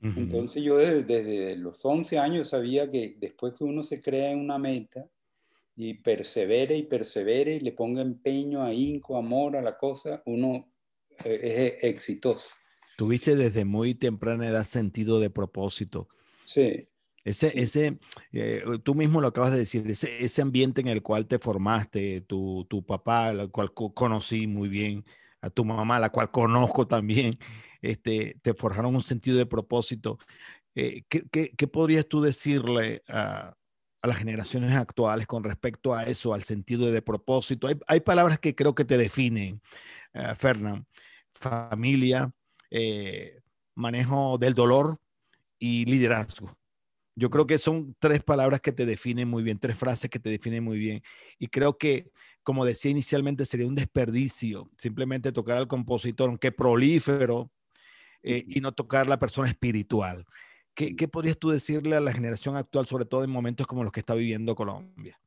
Entonces 0.00 0.62
yo 0.62 0.78
desde, 0.78 1.02
desde, 1.02 1.56
los 1.56 1.84
11 1.84 2.18
años 2.18 2.48
sabía 2.48 2.90
que 2.90 3.16
después 3.18 3.52
que 3.58 3.64
uno 3.64 3.82
se 3.82 4.00
crea 4.00 4.30
en 4.30 4.38
una 4.38 4.56
meta 4.56 5.06
y 5.76 5.94
persevere 5.94 6.76
y 6.76 6.84
persevere 6.84 7.56
y 7.56 7.60
le 7.60 7.72
ponga 7.72 8.00
empeño, 8.00 8.62
ahínco, 8.62 9.18
amor 9.18 9.56
a 9.56 9.62
la 9.62 9.76
cosa, 9.76 10.22
uno 10.24 10.72
eh, 11.24 11.76
es 11.78 11.84
exitoso. 11.84 12.50
Tuviste 12.96 13.36
desde 13.36 13.66
muy 13.66 13.94
temprana 13.94 14.48
edad 14.48 14.64
sentido 14.64 15.20
de 15.20 15.28
propósito. 15.28 16.08
Sí. 16.46 16.88
Ese, 17.24 17.52
ese 17.60 17.98
eh, 18.32 18.62
tú 18.84 18.94
mismo 18.94 19.20
lo 19.20 19.28
acabas 19.28 19.52
de 19.52 19.58
decir, 19.58 19.88
ese, 19.90 20.24
ese 20.24 20.40
ambiente 20.40 20.80
en 20.80 20.88
el 20.88 21.02
cual 21.02 21.26
te 21.26 21.38
formaste, 21.38 22.22
tu, 22.22 22.64
tu 22.70 22.86
papá, 22.86 23.28
al 23.28 23.50
cual 23.50 23.74
conocí 23.74 24.46
muy 24.46 24.68
bien, 24.68 25.04
a 25.42 25.50
tu 25.50 25.64
mamá, 25.64 25.98
la 25.98 26.10
cual 26.10 26.30
conozco 26.30 26.86
también, 26.86 27.38
este, 27.82 28.38
te 28.40 28.54
forjaron 28.54 28.94
un 28.94 29.02
sentido 29.02 29.36
de 29.36 29.46
propósito. 29.46 30.18
Eh, 30.74 31.04
¿qué, 31.08 31.24
qué, 31.30 31.50
qué, 31.56 31.66
podrías 31.66 32.06
tú 32.06 32.22
decirle 32.22 33.02
a, 33.08 33.56
a, 34.06 34.08
las 34.08 34.18
generaciones 34.18 34.74
actuales 34.74 35.26
con 35.26 35.44
respecto 35.44 35.94
a 35.94 36.04
eso, 36.04 36.34
al 36.34 36.44
sentido 36.44 36.90
de 36.90 37.02
propósito? 37.02 37.66
Hay, 37.66 37.78
hay 37.86 38.00
palabras 38.00 38.38
que 38.38 38.54
creo 38.54 38.74
que 38.74 38.84
te 38.84 38.96
definen, 38.96 39.60
uh, 40.14 40.34
Fernán. 40.36 40.86
Familia, 41.34 42.32
eh, 42.70 43.40
manejo 43.74 44.38
del 44.38 44.54
dolor 44.54 44.98
y 45.58 45.84
liderazgo. 45.84 46.56
Yo 47.14 47.30
creo 47.30 47.46
que 47.46 47.58
son 47.58 47.94
tres 47.98 48.22
palabras 48.22 48.60
que 48.60 48.72
te 48.72 48.86
definen 48.86 49.28
muy 49.28 49.42
bien, 49.42 49.58
tres 49.58 49.78
frases 49.78 50.10
que 50.10 50.18
te 50.18 50.30
definen 50.30 50.64
muy 50.64 50.78
bien. 50.78 51.02
Y 51.38 51.48
creo 51.48 51.78
que, 51.78 52.10
como 52.42 52.64
decía 52.64 52.90
inicialmente, 52.90 53.46
sería 53.46 53.66
un 53.66 53.74
desperdicio 53.74 54.70
simplemente 54.76 55.32
tocar 55.32 55.56
al 55.56 55.68
compositor, 55.68 56.28
aunque 56.28 56.52
prolífero, 56.52 57.50
eh, 58.22 58.44
y 58.48 58.60
no 58.60 58.72
tocar 58.72 59.08
la 59.08 59.18
persona 59.18 59.48
espiritual. 59.48 60.26
¿Qué, 60.76 60.94
¿Qué, 60.94 61.08
podrías 61.08 61.38
tú 61.38 61.48
decirle 61.48 61.96
a 61.96 62.00
la 62.00 62.12
generación 62.12 62.54
actual, 62.54 62.86
sobre 62.86 63.06
todo 63.06 63.24
en 63.24 63.30
momentos 63.30 63.66
como 63.66 63.82
los 63.82 63.92
que 63.92 64.00
está 64.00 64.14
viviendo 64.14 64.54
Colombia? 64.54 65.18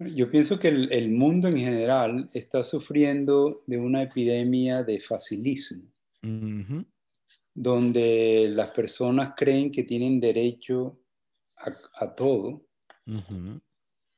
Yo 0.00 0.28
pienso 0.30 0.58
que 0.58 0.68
el, 0.68 0.92
el 0.92 1.10
mundo 1.10 1.46
en 1.46 1.58
general 1.58 2.28
está 2.34 2.64
sufriendo 2.64 3.60
de 3.68 3.78
una 3.78 4.02
epidemia 4.02 4.82
de 4.82 4.98
facilismo. 5.00 5.84
Uh 6.22 6.26
-huh 6.26 6.86
donde 7.56 8.50
las 8.50 8.70
personas 8.70 9.32
creen 9.34 9.70
que 9.70 9.82
tienen 9.82 10.20
derecho 10.20 11.00
a, 11.56 11.74
a 12.04 12.14
todo 12.14 12.66
uh 13.06 13.12
-huh. 13.12 13.60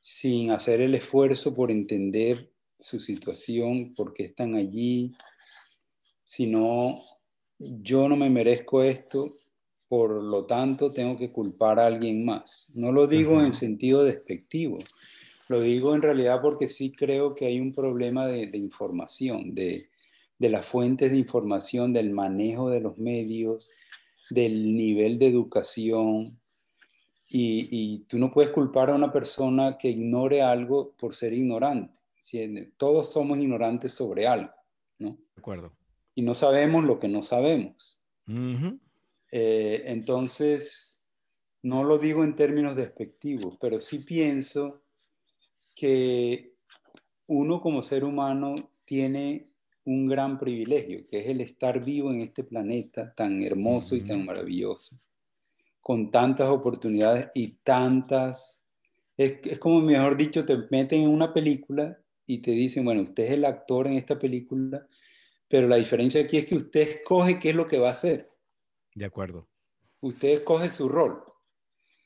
sin 0.01 0.51
hacer 0.51 0.81
el 0.81 0.93
esfuerzo 0.95 1.55
por 1.55 1.71
entender 1.71 2.51
su 2.77 2.99
situación, 2.99 3.95
por 3.95 4.13
qué 4.13 4.25
están 4.25 4.55
allí, 4.55 5.15
sino 6.25 7.01
yo 7.57 8.09
no 8.09 8.17
me 8.17 8.29
merezco 8.29 8.83
esto, 8.83 9.33
por 9.89 10.11
lo 10.23 10.45
tanto 10.45 10.91
tengo 10.91 11.17
que 11.17 11.31
culpar 11.31 11.79
a 11.79 11.87
alguien 11.87 12.23
más. 12.23 12.71
No 12.75 12.91
lo 12.91 13.07
digo 13.07 13.33
uh 13.33 13.39
-huh. 13.39 13.47
en 13.47 13.55
sentido 13.55 14.03
despectivo, 14.03 14.77
lo 15.49 15.59
digo 15.59 15.95
en 15.95 16.03
realidad 16.03 16.41
porque 16.41 16.67
sí 16.67 16.91
creo 16.91 17.33
que 17.33 17.47
hay 17.47 17.59
un 17.59 17.73
problema 17.73 18.27
de, 18.27 18.45
de 18.47 18.57
información, 18.59 19.55
de, 19.55 19.89
de 20.37 20.49
las 20.49 20.65
fuentes 20.65 21.11
de 21.11 21.17
información, 21.17 21.91
del 21.91 22.11
manejo 22.11 22.69
de 22.69 22.81
los 22.81 22.99
medios, 22.99 23.71
del 24.29 24.75
nivel 24.75 25.17
de 25.17 25.27
educación. 25.27 26.39
Y, 27.31 27.67
y, 27.71 27.99
tú 28.07 28.17
no 28.17 28.31
puedes 28.31 28.51
culpar 28.51 28.89
a 28.89 28.95
una 28.95 29.11
persona 29.11 29.77
que 29.77 29.89
ignore 29.89 30.41
algo 30.41 30.93
por 30.97 31.15
ser 31.15 31.33
ignorante. 31.33 31.99
Todos 32.77 33.11
somos 33.11 33.39
ignorantes 33.39 33.91
sobre 33.93 34.27
algo, 34.27 34.53
¿no? 34.99 35.09
De 35.09 35.39
acuerdo. 35.39 35.73
Y 36.15 36.21
no 36.21 36.33
sabemos 36.33 36.83
lo 36.85 36.99
que 36.99 37.07
no 37.07 37.21
sabemos. 37.23 38.01
Uh 38.27 38.33
-huh. 38.33 38.79
Eh, 39.31 39.83
entonces, 39.85 41.03
no 41.61 41.83
lo 41.83 41.97
digo 41.97 42.23
en 42.23 42.35
términos 42.35 42.75
despectivos, 42.75 43.57
pero 43.59 43.79
sí 43.79 43.99
pienso 43.99 44.83
que 45.75 46.55
uno 47.27 47.61
como 47.61 47.81
ser 47.81 48.03
humano 48.03 48.55
tiene 48.85 49.49
un 49.85 50.07
gran 50.07 50.37
privilegio, 50.37 51.05
que 51.07 51.19
es 51.19 51.27
el 51.27 51.41
estar 51.41 51.83
vivo 51.83 52.11
en 52.11 52.21
este 52.21 52.43
planeta 52.43 53.13
tan 53.13 53.41
hermoso 53.41 53.95
y 53.95 54.01
tan 54.01 54.25
maravilloso, 54.25 54.97
con 55.81 56.11
tantas 56.11 56.49
oportunidades 56.49 57.29
y 57.33 57.59
tantas... 57.63 58.65
Es, 59.17 59.39
es, 59.43 59.59
como, 59.59 59.81
mejor 59.81 60.15
dicho, 60.15 60.45
te 60.45 60.57
meten 60.69 61.01
en 61.01 61.09
una 61.09 61.33
película 61.33 61.99
y 62.25 62.39
te 62.39 62.51
dicen, 62.51 62.85
bueno, 62.85 63.01
usted 63.01 63.23
es 63.23 63.31
el 63.31 63.45
actor 63.45 63.87
en 63.87 63.93
esta 63.93 64.17
película, 64.17 64.85
pero 65.47 65.67
la 65.67 65.75
diferencia 65.77 66.21
aquí 66.21 66.37
es 66.37 66.45
que 66.45 66.55
usted 66.55 66.81
escoge 66.81 67.39
qué 67.39 67.49
es 67.49 67.55
lo 67.55 67.67
que 67.67 67.79
va 67.79 67.89
a 67.89 67.93
hacer. 67.93 68.29
De 68.99 69.05
acuerdo. 69.05 69.47
Usted 70.01 70.27
escoge 70.27 70.69
su 70.69 70.89
rol. 70.89 71.23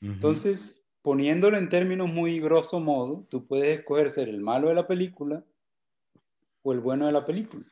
Uh 0.00 0.06
-huh. 0.06 0.12
Entonces, 0.12 0.86
poniéndolo 1.02 1.56
en 1.56 1.68
términos 1.68 2.08
muy 2.08 2.38
grosso 2.38 2.78
modo, 2.78 3.26
tú 3.28 3.48
puedes 3.48 3.80
escoger 3.80 4.10
ser 4.10 4.28
el 4.28 4.40
malo 4.40 4.68
de 4.68 4.76
la 4.76 4.86
película 4.86 5.44
o 6.62 6.72
el 6.72 6.78
bueno 6.78 7.06
de 7.06 7.12
la 7.12 7.26
película. 7.26 7.66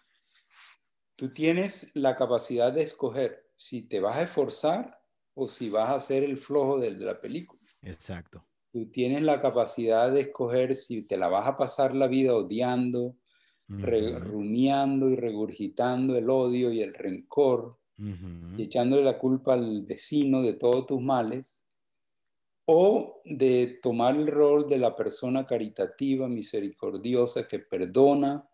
Tú 1.14 1.32
tienes 1.32 1.94
la 1.94 2.16
capacidad 2.16 2.72
de 2.72 2.82
escoger 2.82 3.48
si 3.56 3.82
te 3.82 4.00
vas 4.00 4.16
a 4.16 4.22
esforzar 4.22 5.00
o 5.35 5.46
si 5.46 5.70
vas 5.70 5.90
a 5.90 6.00
ser 6.00 6.24
el 6.24 6.37
flojo 6.37 6.80
de, 6.80 6.90
la 6.90 7.14
película. 7.14 7.62
Exacto. 7.82 8.44
Tú 8.72 8.90
tienes 8.90 9.22
la 9.22 9.40
capacidad 9.40 10.11
de 10.11 10.22
escoger 10.22 10.74
si 10.74 11.02
te 11.02 11.16
la 11.16 11.28
vas 11.28 11.46
a 11.46 11.56
pasar 11.56 11.94
la 11.94 12.08
vida 12.08 12.35
odiando, 12.35 13.00
uh 13.02 13.16
-huh. 13.68 14.18
rumiando 14.18 15.11
y 15.11 15.14
regurgitando 15.14 16.18
el 16.18 16.28
odio 16.28 16.72
y 16.72 16.82
el 16.82 16.92
rencor, 16.92 17.78
y 18.56 18.62
echándole 18.64 19.04
la 19.04 19.18
culpa 19.18 19.54
al 19.54 19.82
vecino 19.82 20.42
de 20.42 20.54
todos 20.54 20.86
tus 20.86 21.00
males, 21.00 21.66
o 22.64 23.20
de 23.24 23.78
tomar 23.82 24.16
el 24.16 24.26
rol 24.28 24.68
de 24.68 24.78
la 24.78 24.94
persona 24.94 25.46
caritativa, 25.46 26.28
misericordiosa, 26.28 27.48
que 27.48 27.58
perdona, 27.58 28.48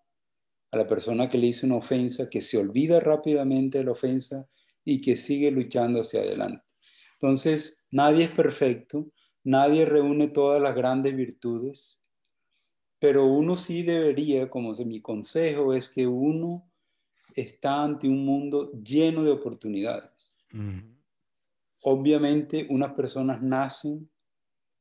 a 0.70 0.76
la 0.76 0.86
persona 0.86 1.28
que 1.28 1.38
le 1.38 1.48
hizo 1.48 1.66
una 1.66 1.76
ofensa, 1.76 2.28
que 2.28 2.40
se 2.40 2.58
olvida 2.58 3.00
rápidamente 3.00 3.78
de 3.78 3.84
la 3.84 3.92
ofensa 3.92 4.46
y 4.84 5.00
que 5.00 5.16
sigue 5.16 5.50
luchando 5.50 6.00
hacia 6.00 6.20
adelante. 6.20 6.64
Entonces, 7.14 7.86
nadie 7.90 8.24
es 8.24 8.30
perfecto, 8.30 9.10
nadie 9.44 9.84
reúne 9.84 10.28
todas 10.28 10.60
las 10.60 10.74
grandes 10.74 11.16
virtudes, 11.16 12.04
pero 12.98 13.26
uno 13.26 13.56
sí 13.56 13.82
debería, 13.82 14.50
como 14.50 14.74
mi 14.74 15.00
consejo 15.00 15.72
es 15.72 15.88
que 15.88 16.06
uno 16.06 16.67
está 17.40 17.82
ante 17.82 18.08
un 18.08 18.24
mundo 18.24 18.72
lleno 18.82 19.24
de 19.24 19.30
oportunidades. 19.30 20.36
Uh 20.52 20.56
-huh. 20.56 20.96
Obviamente, 21.82 22.66
unas 22.70 22.92
personas 22.94 23.40
nacen 23.42 24.08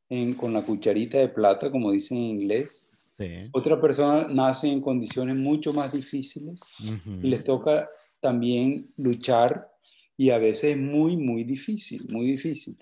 en, 0.10 0.34
con 0.34 0.54
la 0.54 0.62
cucharita 0.63 1.20
de 1.20 1.30
plata, 1.30 1.70
como 1.70 1.91
dicen 1.91 2.17
en 2.17 2.24
inglés, 2.24 2.88
Sí. 3.17 3.50
Otra 3.52 3.82
persona 3.82 4.28
nace 4.30 4.72
en 4.72 4.80
condiciones 4.80 5.36
mucho 5.36 5.74
más 5.74 5.91
difíciles 5.91 6.62
uh 6.82 6.84
-huh. 6.84 7.26
y 7.26 7.28
les 7.30 7.43
toca 7.43 7.89
también 8.20 8.86
luchar 8.98 9.67
y 10.15 10.30
a 10.30 10.38
veces 10.38 10.72
es 10.72 10.78
muy, 10.78 11.17
muy 11.17 11.43
difícil, 11.43 12.08
muy 12.10 12.28
difícil. 12.28 12.78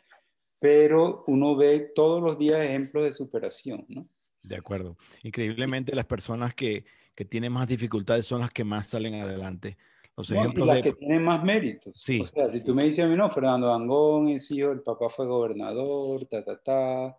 Pero 0.59 1.23
uno 1.27 1.55
ve 1.55 1.91
todos 1.93 2.21
los 2.21 2.37
días 2.37 2.61
ejemplos 2.61 3.03
de 3.03 3.11
superación, 3.11 3.85
¿no? 3.87 4.07
De 4.43 4.55
acuerdo. 4.55 4.97
Increíblemente 5.23 5.95
las 5.95 6.05
personas 6.05 6.53
que, 6.53 6.85
que 7.15 7.25
tienen 7.25 7.51
más 7.51 7.67
dificultades 7.67 8.25
son 8.25 8.41
las 8.41 8.51
que 8.51 8.63
más 8.63 8.87
salen 8.87 9.15
adelante. 9.15 9.77
Los 10.17 10.29
no, 10.29 10.39
ejemplos 10.39 10.67
las 10.67 10.77
de... 10.77 10.83
que 10.83 10.93
tienen 10.93 11.23
más 11.23 11.43
méritos. 11.43 11.93
Sí. 11.99 12.21
O 12.21 12.25
sea, 12.25 12.51
si 12.51 12.63
tú 12.63 12.73
me 12.73 12.83
dices 12.83 13.03
a 13.03 13.07
mí, 13.07 13.15
no, 13.15 13.29
Fernando 13.29 13.73
Angón 13.73 14.27
es 14.29 14.49
hijo, 14.51 14.71
el 14.71 14.81
papá 14.81 15.09
fue 15.09 15.25
gobernador, 15.25 16.25
ta, 16.25 16.43
ta, 16.43 16.61
ta 16.61 17.17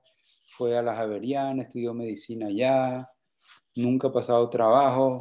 fue 0.56 0.76
a 0.76 0.82
la 0.82 0.96
Javeriana, 0.96 1.64
estudió 1.64 1.92
medicina 1.92 2.46
allá, 2.46 3.10
nunca 3.74 4.08
ha 4.08 4.12
pasado 4.12 4.48
trabajo. 4.48 5.18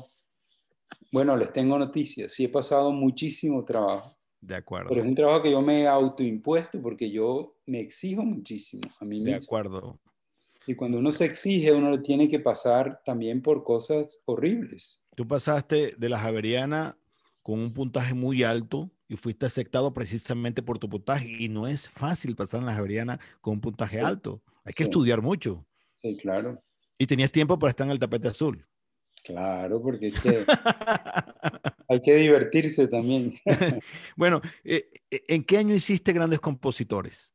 Bueno, 1.12 1.36
les 1.36 1.52
tengo 1.52 1.78
noticias, 1.78 2.32
sí 2.32 2.46
he 2.46 2.50
pasado 2.50 2.92
muchísimo 2.92 3.64
trabajo. 3.66 4.12
De 4.40 4.56
acuerdo. 4.56 4.90
Pero 4.90 5.02
es 5.02 5.08
un 5.08 5.16
trabajo 5.16 5.42
que 5.42 5.52
yo 5.52 5.62
me 5.62 5.82
he 5.82 5.88
autoimpuesto 5.88 6.82
porque 6.82 7.10
yo 7.10 7.58
me 7.66 7.80
exijo 7.80 8.24
muchísimo 8.24 8.84
a 9.00 9.06
mí 9.06 9.20
mismo. 9.20 9.32
De 9.32 9.44
acuerdo. 9.44 10.00
Y 10.68 10.76
cuando 10.76 10.98
uno 10.98 11.12
se 11.12 11.26
exige, 11.26 11.72
uno 11.72 11.92
le 11.92 12.00
tiene 12.00 12.28
que 12.28 12.40
pasar 12.40 13.02
también 13.06 13.42
por 13.42 13.64
cosas 13.64 14.22
horribles. 14.26 15.06
Tú 15.16 15.28
pasaste 15.28 15.94
de 15.98 16.10
la 16.10 16.20
Javeriana 16.20 16.98
con 17.44 17.60
un 17.60 17.74
puntaje 17.74 18.16
muy 18.16 18.44
alto 18.44 18.92
y 19.08 19.16
fuiste 19.18 19.46
aceptado 19.46 19.94
precisamente 19.94 20.64
por 20.64 20.80
tu 20.80 20.90
puntaje. 20.90 21.30
Y 21.40 21.50
no 21.50 21.68
es 21.68 21.88
fácil 21.88 22.36
pasar 22.36 22.62
en 22.62 22.66
la 22.66 22.74
Javeriana 22.74 23.20
con 23.42 23.54
un 23.54 23.62
puntaje 23.62 24.00
alto. 24.00 24.42
Hay 24.64 24.74
que 24.74 24.84
estudiar 24.84 25.22
mucho. 25.22 25.66
Sí, 26.02 26.18
claro. 26.18 26.58
Y 26.98 27.06
tenías 27.06 27.32
tiempo 27.32 27.60
para 27.60 27.70
estar 27.70 27.86
en 27.86 27.92
el 27.92 28.00
tapete 28.00 28.30
azul. 28.30 28.66
Claro, 29.24 29.82
porque 29.82 30.12
hay 31.90 32.02
que 32.02 32.16
divertirse 32.16 32.88
también. 32.88 33.36
bueno, 34.16 34.42
eh, 34.64 34.90
eh, 35.10 35.24
¿en 35.28 35.44
qué 35.44 35.58
año 35.58 35.74
hiciste 35.74 36.14
grandes 36.14 36.40
compositores? 36.40 37.35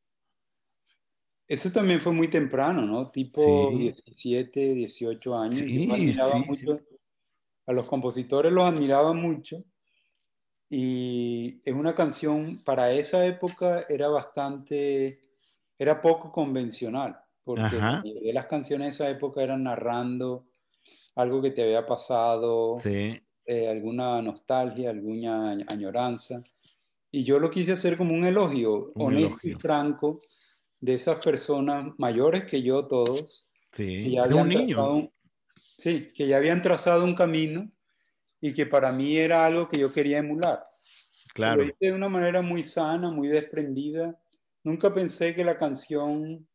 Eso 1.51 1.73
también 1.73 2.01
fue 2.01 2.13
muy 2.13 2.29
temprano, 2.29 2.83
¿no? 2.83 3.09
Tipo 3.09 3.73
17, 3.73 4.73
18 4.73 5.37
años. 5.37 5.59
Sí, 5.59 5.89
mucho, 6.47 6.81
a 7.67 7.73
los 7.73 7.89
compositores 7.89 8.53
los 8.53 8.65
admiraba 8.65 9.13
mucho. 9.13 9.65
Y 10.69 11.61
es 11.65 11.75
una 11.75 11.97
canción, 11.97 12.61
para 12.65 12.93
esa 12.93 13.27
época 13.27 13.85
era 13.89 14.07
bastante, 14.07 15.23
era 15.77 16.01
poco 16.01 16.31
convencional, 16.31 17.19
porque 17.43 17.81
las 18.33 18.47
canciones 18.47 18.87
de 18.87 18.91
esa 18.91 19.11
época 19.11 19.43
eran 19.43 19.65
narrando 19.65 20.47
algo 21.17 21.43
que 21.43 21.51
te 21.51 21.65
había 21.65 21.85
pasado, 21.85 22.77
eh, 22.85 23.69
alguna 23.69 24.23
nostalgia, 24.23 24.91
alguna 24.91 25.51
añoranza. 25.67 26.41
Y 27.11 27.25
yo 27.25 27.41
lo 27.41 27.51
quise 27.51 27.73
hacer 27.73 27.97
como 27.97 28.15
un 28.15 28.25
elogio, 28.25 28.93
honesto 28.95 29.49
y 29.49 29.55
franco, 29.55 30.21
de 30.81 30.95
esas 30.95 31.23
personas 31.25 31.93
mayores 31.99 32.45
que 32.45 32.63
yo 32.63 32.87
todos. 32.87 33.49
Sí, 33.73 34.11
que 34.11 34.35
un 34.35 34.49
niño. 34.49 35.13
sí, 35.55 36.09
que 36.15 36.27
ya 36.27 36.39
habían 36.39 36.63
trazado 36.63 37.05
un 37.05 37.15
camino 37.15 37.71
y 38.41 38.53
que 38.53 38.67
para 38.67 38.91
mí 38.91 39.17
era 39.17 39.47
algo 39.47 39.69
que 39.69 39.79
yo 39.79 39.93
quería 39.93 40.19
emular. 40.19 40.67
Claro. 41.33 41.65
de 41.79 41.93
una 41.93 42.09
manera 42.09 42.43
muy 42.43 42.65
sana, 42.65 43.11
muy 43.11 43.29
desprendida. 43.29 44.21
Nunca 44.65 44.93
pensé 44.93 45.35
que 45.35 45.45
la 45.45 45.57
canción 45.57 46.49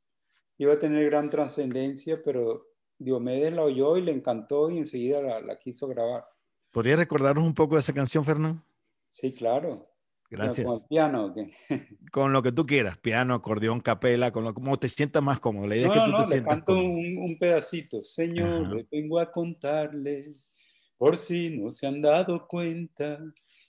iba 0.58 0.74
a 0.74 0.80
tener 0.80 1.06
gran 1.06 1.30
trascendencia, 1.30 2.22
pero 2.22 2.68
Diomedes 2.98 3.54
la 3.54 3.64
oyó 3.64 3.98
y 3.98 4.02
le 4.02 4.12
encantó 4.12 4.70
y 4.70 4.78
enseguida 4.78 5.42
la, 5.42 5.58
quiso 5.58 5.88
grabar. 5.88 6.26
¿Podrías 6.72 7.00
recordarnos 7.00 7.46
un 7.46 7.54
poco 7.54 7.76
de 7.76 7.82
esa 7.82 7.94
canción, 7.94 8.24
Fernando? 8.24 8.62
Sí, 9.10 9.34
claro. 9.34 9.88
Gracias. 10.30 10.66
¿Con 10.66 10.88
piano? 10.88 11.34
Con 12.12 12.34
lo 12.34 12.42
que 12.42 12.52
tú 12.52 12.66
quieras, 12.66 12.98
piano, 12.98 13.34
acordeón, 13.34 13.80
capela, 13.80 14.32
con 14.32 14.44
lo 14.44 14.54
como 14.54 14.78
te 14.78 14.90
sientas 14.90 15.22
más 15.22 15.40
cómodo. 15.40 15.68
La 15.68 15.76
idea 15.76 15.88
no, 15.88 15.94
es 15.94 16.00
que 16.00 16.06
tú 16.06 16.12
no, 16.12 16.18
te 16.18 16.26
sientas 16.26 16.56
canto 16.56 16.74
un, 16.74 17.18
un, 17.18 17.38
pedacito. 17.38 18.04
Señor, 18.04 18.86
vengo 18.92 19.20
a 19.20 19.32
contarles, 19.32 20.52
por 20.98 21.18
si 21.18 21.50
no 21.50 21.70
se 21.70 21.88
han 21.88 22.02
dado 22.02 22.48
cuenta, 22.48 23.20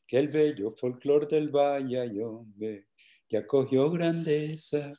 que 0.07 0.19
el 0.19 0.29
bello 0.29 0.71
folclor 0.71 1.29
del 1.29 1.49
Valle 1.51 2.23
hombre 2.25 2.87
que 3.29 3.39
acogió 3.39 3.91
grandeza 3.91 4.93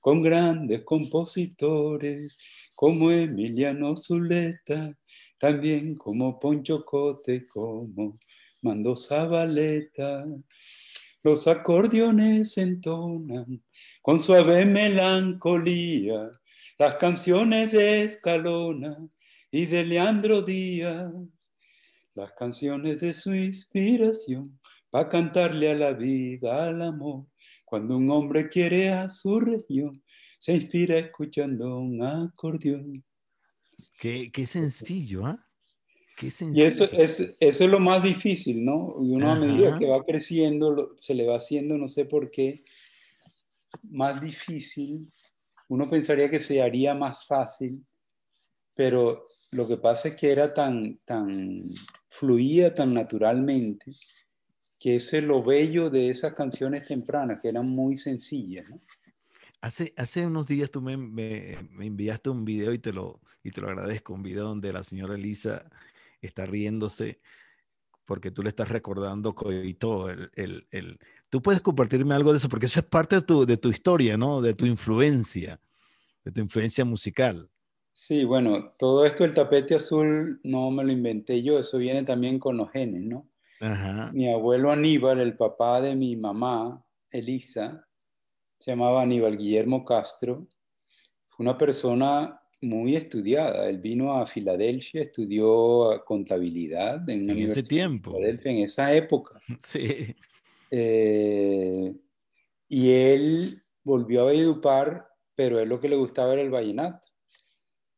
con 0.00 0.22
grandes 0.22 0.82
compositores 0.84 2.38
como 2.74 3.10
Emiliano 3.10 3.96
Zuleta, 3.96 4.96
también 5.38 5.94
como 5.96 6.38
Poncho 6.38 6.84
Cote, 6.84 7.46
como 7.48 8.18
Mando 8.62 8.96
Zabaleta. 8.96 10.24
Los 11.24 11.48
acordeones 11.48 12.58
entonan 12.58 13.64
con 14.02 14.18
suave 14.20 14.66
melancolía 14.66 16.30
las 16.78 16.96
canciones 16.96 17.72
de 17.72 18.02
Escalona 18.04 18.94
y 19.50 19.64
de 19.64 19.84
Leandro 19.84 20.42
Díaz, 20.42 21.10
las 22.14 22.30
canciones 22.32 23.00
de 23.00 23.14
su 23.14 23.34
inspiración 23.34 24.60
para 24.90 25.08
cantarle 25.08 25.70
a 25.70 25.74
la 25.74 25.92
vida, 25.94 26.68
al 26.68 26.82
amor. 26.82 27.26
Cuando 27.64 27.96
un 27.96 28.10
hombre 28.10 28.50
quiere 28.50 28.90
a 28.90 29.08
su 29.08 29.40
región, 29.40 30.02
se 30.38 30.54
inspira 30.54 30.98
escuchando 30.98 31.78
un 31.78 32.04
acordeón. 32.04 33.02
Qué, 33.98 34.30
qué 34.30 34.46
sencillo, 34.46 35.24
¿ah? 35.24 35.40
Qué 36.16 36.30
sencillo. 36.30 36.64
Y 36.64 37.02
eso 37.02 37.24
es, 37.40 37.60
lo 37.60 37.80
más 37.80 38.02
difícil, 38.02 38.64
¿no? 38.64 38.96
Y 39.00 39.10
uno 39.10 39.32
a 39.32 39.38
medida 39.38 39.78
que 39.78 39.86
va 39.86 40.04
creciendo, 40.04 40.94
se 40.98 41.14
le 41.14 41.26
va 41.26 41.36
haciendo, 41.36 41.76
no 41.76 41.88
sé 41.88 42.04
por 42.04 42.30
qué, 42.30 42.62
más 43.82 44.20
difícil. 44.20 45.10
Uno 45.68 45.88
pensaría 45.90 46.30
que 46.30 46.40
se 46.40 46.62
haría 46.62 46.94
más 46.94 47.26
fácil, 47.26 47.84
pero 48.74 49.24
lo 49.50 49.66
que 49.66 49.76
pasa 49.76 50.08
es 50.08 50.16
que 50.16 50.30
era 50.30 50.52
tan, 50.52 50.98
tan, 51.04 51.64
fluía 52.08 52.74
tan 52.74 52.94
naturalmente, 52.94 53.92
que 54.78 54.96
ese 54.96 55.18
es 55.18 55.24
lo 55.24 55.42
bello 55.42 55.90
de 55.90 56.10
esas 56.10 56.34
canciones 56.34 56.86
tempranas, 56.86 57.40
que 57.40 57.48
eran 57.48 57.68
muy 57.68 57.96
sencillas, 57.96 58.68
¿no? 58.68 58.78
Hace, 59.60 59.94
hace 59.96 60.26
unos 60.26 60.46
días 60.46 60.70
tú 60.70 60.82
me, 60.82 60.94
me, 60.98 61.52
enviaste 61.80 62.28
un 62.28 62.44
video 62.44 62.74
y 62.74 62.78
te, 62.78 62.92
lo, 62.92 63.22
y 63.42 63.50
te 63.50 63.62
lo 63.62 63.68
agradezco, 63.68 64.12
un 64.12 64.22
video 64.22 64.44
donde 64.44 64.74
la 64.74 64.82
señora 64.82 65.14
Elisa 65.14 65.70
está 66.26 66.46
riéndose 66.46 67.20
porque 68.04 68.30
tú 68.30 68.42
le 68.42 68.50
estás 68.50 68.68
recordando 68.68 69.34
Coito, 69.34 70.10
el, 70.10 70.30
el, 70.36 70.66
el, 70.70 70.98
tú 71.30 71.42
puedes 71.42 71.60
compartirme 71.60 72.14
algo 72.14 72.32
de 72.32 72.38
eso, 72.38 72.48
porque 72.48 72.66
eso 72.66 72.80
es 72.80 72.86
parte 72.86 73.16
de 73.16 73.22
tu, 73.22 73.46
de 73.46 73.56
tu 73.56 73.70
historia, 73.70 74.16
¿no? 74.16 74.40
De 74.40 74.54
tu 74.54 74.66
influencia, 74.66 75.60
de 76.24 76.32
tu 76.32 76.40
influencia 76.40 76.84
musical. 76.84 77.50
Sí, 77.92 78.24
bueno, 78.24 78.74
todo 78.78 79.06
esto, 79.06 79.24
el 79.24 79.34
tapete 79.34 79.76
azul, 79.76 80.40
no 80.42 80.70
me 80.70 80.84
lo 80.84 80.92
inventé 80.92 81.42
yo, 81.42 81.58
eso 81.58 81.78
viene 81.78 82.02
también 82.02 82.38
con 82.38 82.56
los 82.56 82.70
genes, 82.70 83.02
¿no? 83.02 83.28
Ajá. 83.60 84.10
Mi 84.12 84.32
abuelo 84.32 84.72
Aníbal, 84.72 85.20
el 85.20 85.36
papá 85.36 85.80
de 85.80 85.94
mi 85.94 86.16
mamá, 86.16 86.84
Elisa, 87.10 87.86
se 88.58 88.72
llamaba 88.72 89.02
Aníbal 89.02 89.38
Guillermo 89.38 89.84
Castro, 89.84 90.48
fue 91.28 91.44
una 91.44 91.56
persona 91.56 92.32
muy 92.64 92.96
estudiada. 92.96 93.68
Él 93.68 93.78
vino 93.78 94.18
a 94.18 94.26
Filadelfia, 94.26 95.02
estudió 95.02 96.02
contabilidad 96.04 97.08
en, 97.08 97.30
ese 97.30 97.62
tiempo. 97.62 98.18
en 98.20 98.58
esa 98.58 98.94
época. 98.94 99.38
Sí. 99.60 100.14
Eh, 100.70 101.94
y 102.68 102.90
él 102.90 103.62
volvió 103.84 104.22
a 104.22 104.24
Valledupar, 104.24 105.08
pero 105.36 105.60
él 105.60 105.68
lo 105.68 105.80
que 105.80 105.88
le 105.88 105.96
gustaba 105.96 106.32
era 106.32 106.42
el 106.42 106.50
vallenato. 106.50 107.06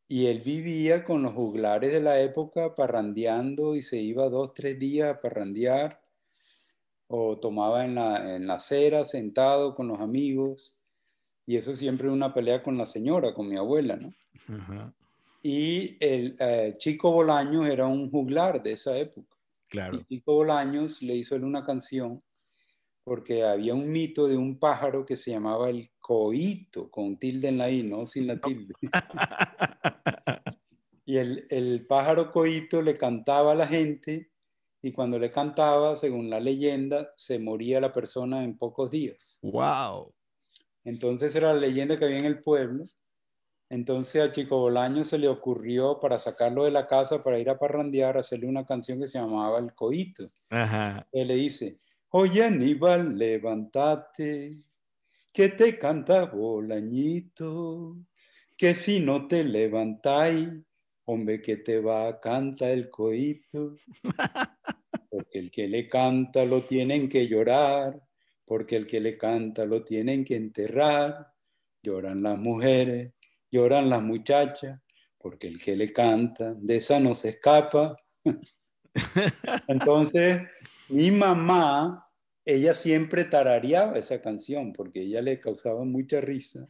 Y 0.09 0.27
él 0.27 0.41
vivía 0.41 1.05
con 1.05 1.23
los 1.23 1.33
juglares 1.33 1.93
de 1.93 2.01
la 2.01 2.21
época 2.21 2.75
parrandeando 2.75 3.75
y 3.75 3.83
se 3.83 3.99
iba 3.99 4.29
dos, 4.29 4.53
tres 4.55 4.79
días 4.79 5.11
a 5.11 5.21
parrandear 5.21 6.01
o 7.09 7.39
tomaba 7.39 7.85
en 7.85 7.95
la, 7.95 8.37
en 8.37 8.47
la 8.47 8.55
acera 8.55 9.05
sentado 9.05 9.75
con 9.75 9.89
los 9.89 10.01
amigos. 10.01 10.77
Y 11.47 11.57
eso 11.57 11.75
siempre 11.75 12.11
una 12.11 12.35
pelea 12.35 12.63
con 12.63 12.77
la 12.77 12.87
señora, 12.87 13.35
con 13.35 13.49
mi 13.49 13.57
abuela, 13.57 13.97
¿no? 13.97 14.13
Y 15.43 15.97
el 16.01 16.37
eh, 16.39 16.75
Chico 16.79 17.13
Bolaños 17.13 17.67
era 17.67 17.87
un 17.87 18.11
juglar 18.11 18.63
de 18.63 18.73
esa 18.73 18.97
época. 18.97 19.37
Claro. 19.69 19.99
Y 19.99 20.05
Chico 20.05 20.35
Bolaños 20.35 21.03
le 21.03 21.15
hizo 21.15 21.37
él 21.37 21.45
una 21.45 21.65
canción 21.65 22.23
porque 23.05 23.45
había 23.45 23.73
un 23.73 23.89
mito 23.89 24.27
de 24.27 24.37
un 24.37 24.59
pájaro 24.59 25.07
que 25.07 25.15
se 25.15 25.31
llamaba 25.31 25.71
el 25.71 25.91
coito, 26.01 26.91
con 26.91 27.17
tilde 27.17 27.47
en 27.49 27.59
la 27.59 27.71
i, 27.71 27.85
no 27.85 28.05
sin 28.05 28.27
la 28.27 28.41
tilde. 28.41 28.75
y 31.07 31.17
el, 31.17 31.47
el 31.51 31.87
pájaro 31.87 32.33
coito 32.33 32.83
le 32.83 32.99
cantaba 32.99 33.53
a 33.53 33.55
la 33.55 33.69
gente 33.69 34.33
y 34.83 34.93
cuando 34.93 35.19
le 35.19 35.31
cantaba, 35.31 35.97
según 35.97 36.31
la 36.31 36.41
leyenda, 36.41 37.13
se 37.17 37.39
moría 37.39 37.81
la 37.81 37.93
persona 37.93 38.43
en 38.43 38.59
pocos 38.59 38.91
días. 38.91 39.39
¡Wow! 39.43 40.13
Entonces 40.85 41.35
era 41.35 41.53
la 41.53 41.61
leyenda 41.61 41.99
que 41.99 42.05
había 42.05 42.19
en 42.19 42.25
el 42.25 42.41
pueblo. 42.41 42.85
Entonces 43.69 44.23
a 44.23 44.33
Chico 44.33 44.59
Bolaño 44.59 45.05
se 45.05 45.19
le 45.19 45.29
ocurrió 45.29 45.99
para 46.01 46.19
sacarlo 46.19 46.65
de 46.65 46.71
la 46.71 46.87
casa, 46.87 47.23
para 47.23 47.39
ir 47.39 47.51
a 47.51 47.59
parrandear, 47.59 48.17
hacerle 48.17 48.47
una 48.47 48.65
canción 48.65 49.01
que 49.01 49.07
se 49.07 49.19
llamaba 49.19 49.59
El 49.59 49.75
Coito. 49.75 50.27
Ajá. 50.51 51.07
Le 51.13 51.35
dice, 51.35 51.77
oye 52.11 52.45
Aníbal, 52.45 53.19
levántate, 53.19 54.53
que 55.33 55.49
te 55.49 55.79
canta 55.79 56.27
Bolañito, 56.27 57.97
que 58.57 58.75
si 58.75 59.01
no 59.01 59.27
te 59.27 59.45
levantáis, 59.45 60.49
hombre, 61.07 61.41
que 61.41 61.57
te 61.57 61.81
va 61.81 62.09
a 62.09 62.21
cantar 62.21 62.71
el 62.71 62.91
coito. 62.91 63.77
Porque 65.11 65.39
el 65.39 65.51
que 65.51 65.69
le 65.69 65.89
canta 65.89 66.45
lo 66.45 66.63
tienen 66.63 67.09
que 67.09 67.27
llorar, 67.27 68.03
porque 68.45 68.77
el 68.77 68.87
que 68.87 69.01
le 69.01 69.17
canta 69.17 69.65
lo 69.65 69.83
tienen 69.83 70.25
que 70.25 70.37
enterrar. 70.37 71.33
Lloran 71.83 72.23
las 72.23 72.39
mujeres, 72.39 73.13
lloran 73.57 73.91
las 73.91 74.03
muchachas, 74.03 74.81
porque 75.19 75.49
el 75.49 75.61
que 75.61 75.77
le 75.77 75.93
canta, 75.93 76.55
de 76.55 76.77
esa 76.77 77.01
no 77.01 77.15
se 77.15 77.31
escapa. 77.31 77.97
Entonces, 79.69 80.43
mi 80.89 81.11
mamá, 81.11 82.09
ella 82.45 82.75
siempre 82.75 83.25
tarareaba 83.25 83.99
esa 83.99 84.21
canción, 84.21 84.73
porque 84.73 85.03
ella 85.03 85.21
le 85.23 85.41
causaba 85.41 85.85
mucha 85.85 86.21
risa 86.21 86.67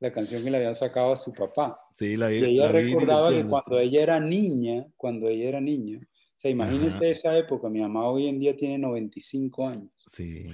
la 0.00 0.12
canción 0.12 0.42
que 0.44 0.50
le 0.50 0.58
habían 0.58 0.74
sacado 0.74 1.12
a 1.12 1.16
su 1.16 1.32
papá. 1.32 1.80
Sí, 1.92 2.16
la 2.16 2.32
y 2.32 2.44
ella 2.44 2.70
recordaba 2.70 3.30
que 3.30 3.44
cuando 3.46 3.78
ella 3.78 4.02
era 4.02 4.20
niña, 4.20 4.86
cuando 4.96 5.28
ella 5.28 5.48
era 5.48 5.60
niña, 5.60 5.98
o 5.98 6.40
sea, 6.40 6.50
imagínese 6.50 7.12
esa 7.12 7.36
época, 7.36 7.68
mi 7.68 7.80
mamá 7.80 8.08
hoy 8.08 8.28
en 8.28 8.38
día 8.38 8.54
tiene 8.54 8.78
95 8.78 9.66
años. 9.66 9.92
Sí. 10.06 10.46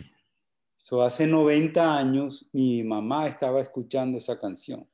So, 0.77 1.03
hace 1.03 1.27
90 1.27 1.99
años 1.99 2.49
mi 2.53 2.83
mamá 2.83 3.29
estaba 3.29 3.61
escuchando 3.61 4.17
esa 4.17 4.39
canción. 4.39 4.89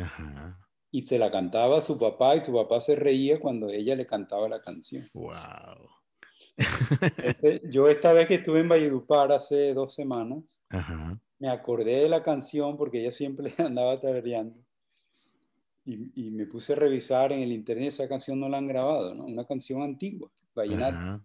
Ajá. 0.00 0.58
Y 0.90 1.02
se 1.02 1.18
la 1.18 1.30
cantaba 1.30 1.78
a 1.78 1.80
su 1.80 1.98
papá 1.98 2.36
y 2.36 2.40
su 2.40 2.52
papá 2.52 2.80
se 2.80 2.94
reía 2.96 3.40
cuando 3.40 3.70
ella 3.70 3.94
le 3.96 4.06
cantaba 4.06 4.48
la 4.48 4.60
canción. 4.60 5.04
Wow. 5.14 5.32
Este, 7.16 7.62
yo 7.70 7.88
esta 7.88 8.12
vez 8.12 8.28
que 8.28 8.34
estuve 8.34 8.60
en 8.60 8.68
Valledupar 8.68 9.32
hace 9.32 9.72
dos 9.72 9.94
semanas, 9.94 10.60
Ajá. 10.68 11.18
me 11.38 11.48
acordé 11.48 12.02
de 12.02 12.08
la 12.08 12.22
canción 12.22 12.76
porque 12.76 13.00
ella 13.00 13.10
siempre 13.10 13.54
andaba 13.58 14.00
tarareando. 14.00 14.58
Y, 15.84 16.12
y, 16.14 16.30
me 16.30 16.46
puse 16.46 16.74
a 16.74 16.76
revisar 16.76 17.32
en 17.32 17.40
el 17.40 17.50
internet, 17.50 17.88
esa 17.88 18.08
canción 18.08 18.38
no 18.38 18.48
la 18.48 18.58
han 18.58 18.68
grabado, 18.68 19.16
¿no? 19.16 19.24
Una 19.24 19.44
canción 19.44 19.82
antigua, 19.82 20.30
vallenata. 20.54 21.24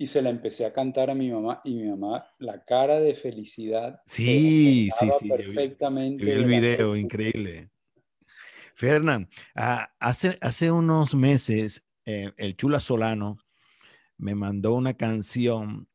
Y 0.00 0.06
se 0.06 0.22
la 0.22 0.30
empecé 0.30 0.64
a 0.64 0.72
cantar 0.72 1.10
a 1.10 1.14
mi 1.14 1.28
mamá 1.30 1.60
y 1.64 1.74
mi 1.74 1.88
mamá, 1.90 2.24
la 2.38 2.64
cara 2.64 3.00
de 3.00 3.14
felicidad. 3.14 4.00
Sí, 4.06 4.90
sí, 4.96 5.10
sí. 5.18 5.28
yo 5.28 5.36
vi- 5.36 5.44
Perfectamente. 5.54 6.24
yo 6.24 6.26
vi 6.30 6.32
el 6.36 6.44
de 6.48 6.60
video, 6.60 6.96
increíble. 6.96 7.70
Fernán, 8.74 9.28
ah, 9.56 9.92
hace, 9.98 10.38
hace 10.40 10.70
unos 10.70 11.16
meses 11.16 11.82
eh, 12.04 12.32
el 12.36 12.56
Chula 12.56 12.78
Solano 12.78 13.38
me 14.16 14.36
mandó 14.36 14.74
una 14.74 14.94
canción 14.94 15.88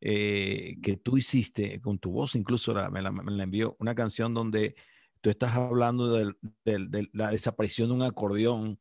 eh, 0.00 0.78
que 0.82 0.96
tú 0.96 1.18
hiciste 1.18 1.80
con 1.80 1.98
tu 1.98 2.10
voz, 2.10 2.34
incluso 2.34 2.72
la- 2.72 2.90
me, 2.90 3.02
la, 3.02 3.12
me 3.12 3.30
la 3.30 3.42
envió, 3.44 3.76
una 3.78 3.94
canción 3.94 4.32
donde 4.34 4.74
tú 5.20 5.28
estás 5.30 5.52
hablando 5.54 6.10
del- 6.10 6.36
del- 6.64 6.90
de 6.90 7.08
la 7.12 7.30
desaparición 7.30 7.88
de 7.90 7.94
un 7.96 8.02
acordeón, 8.02 8.80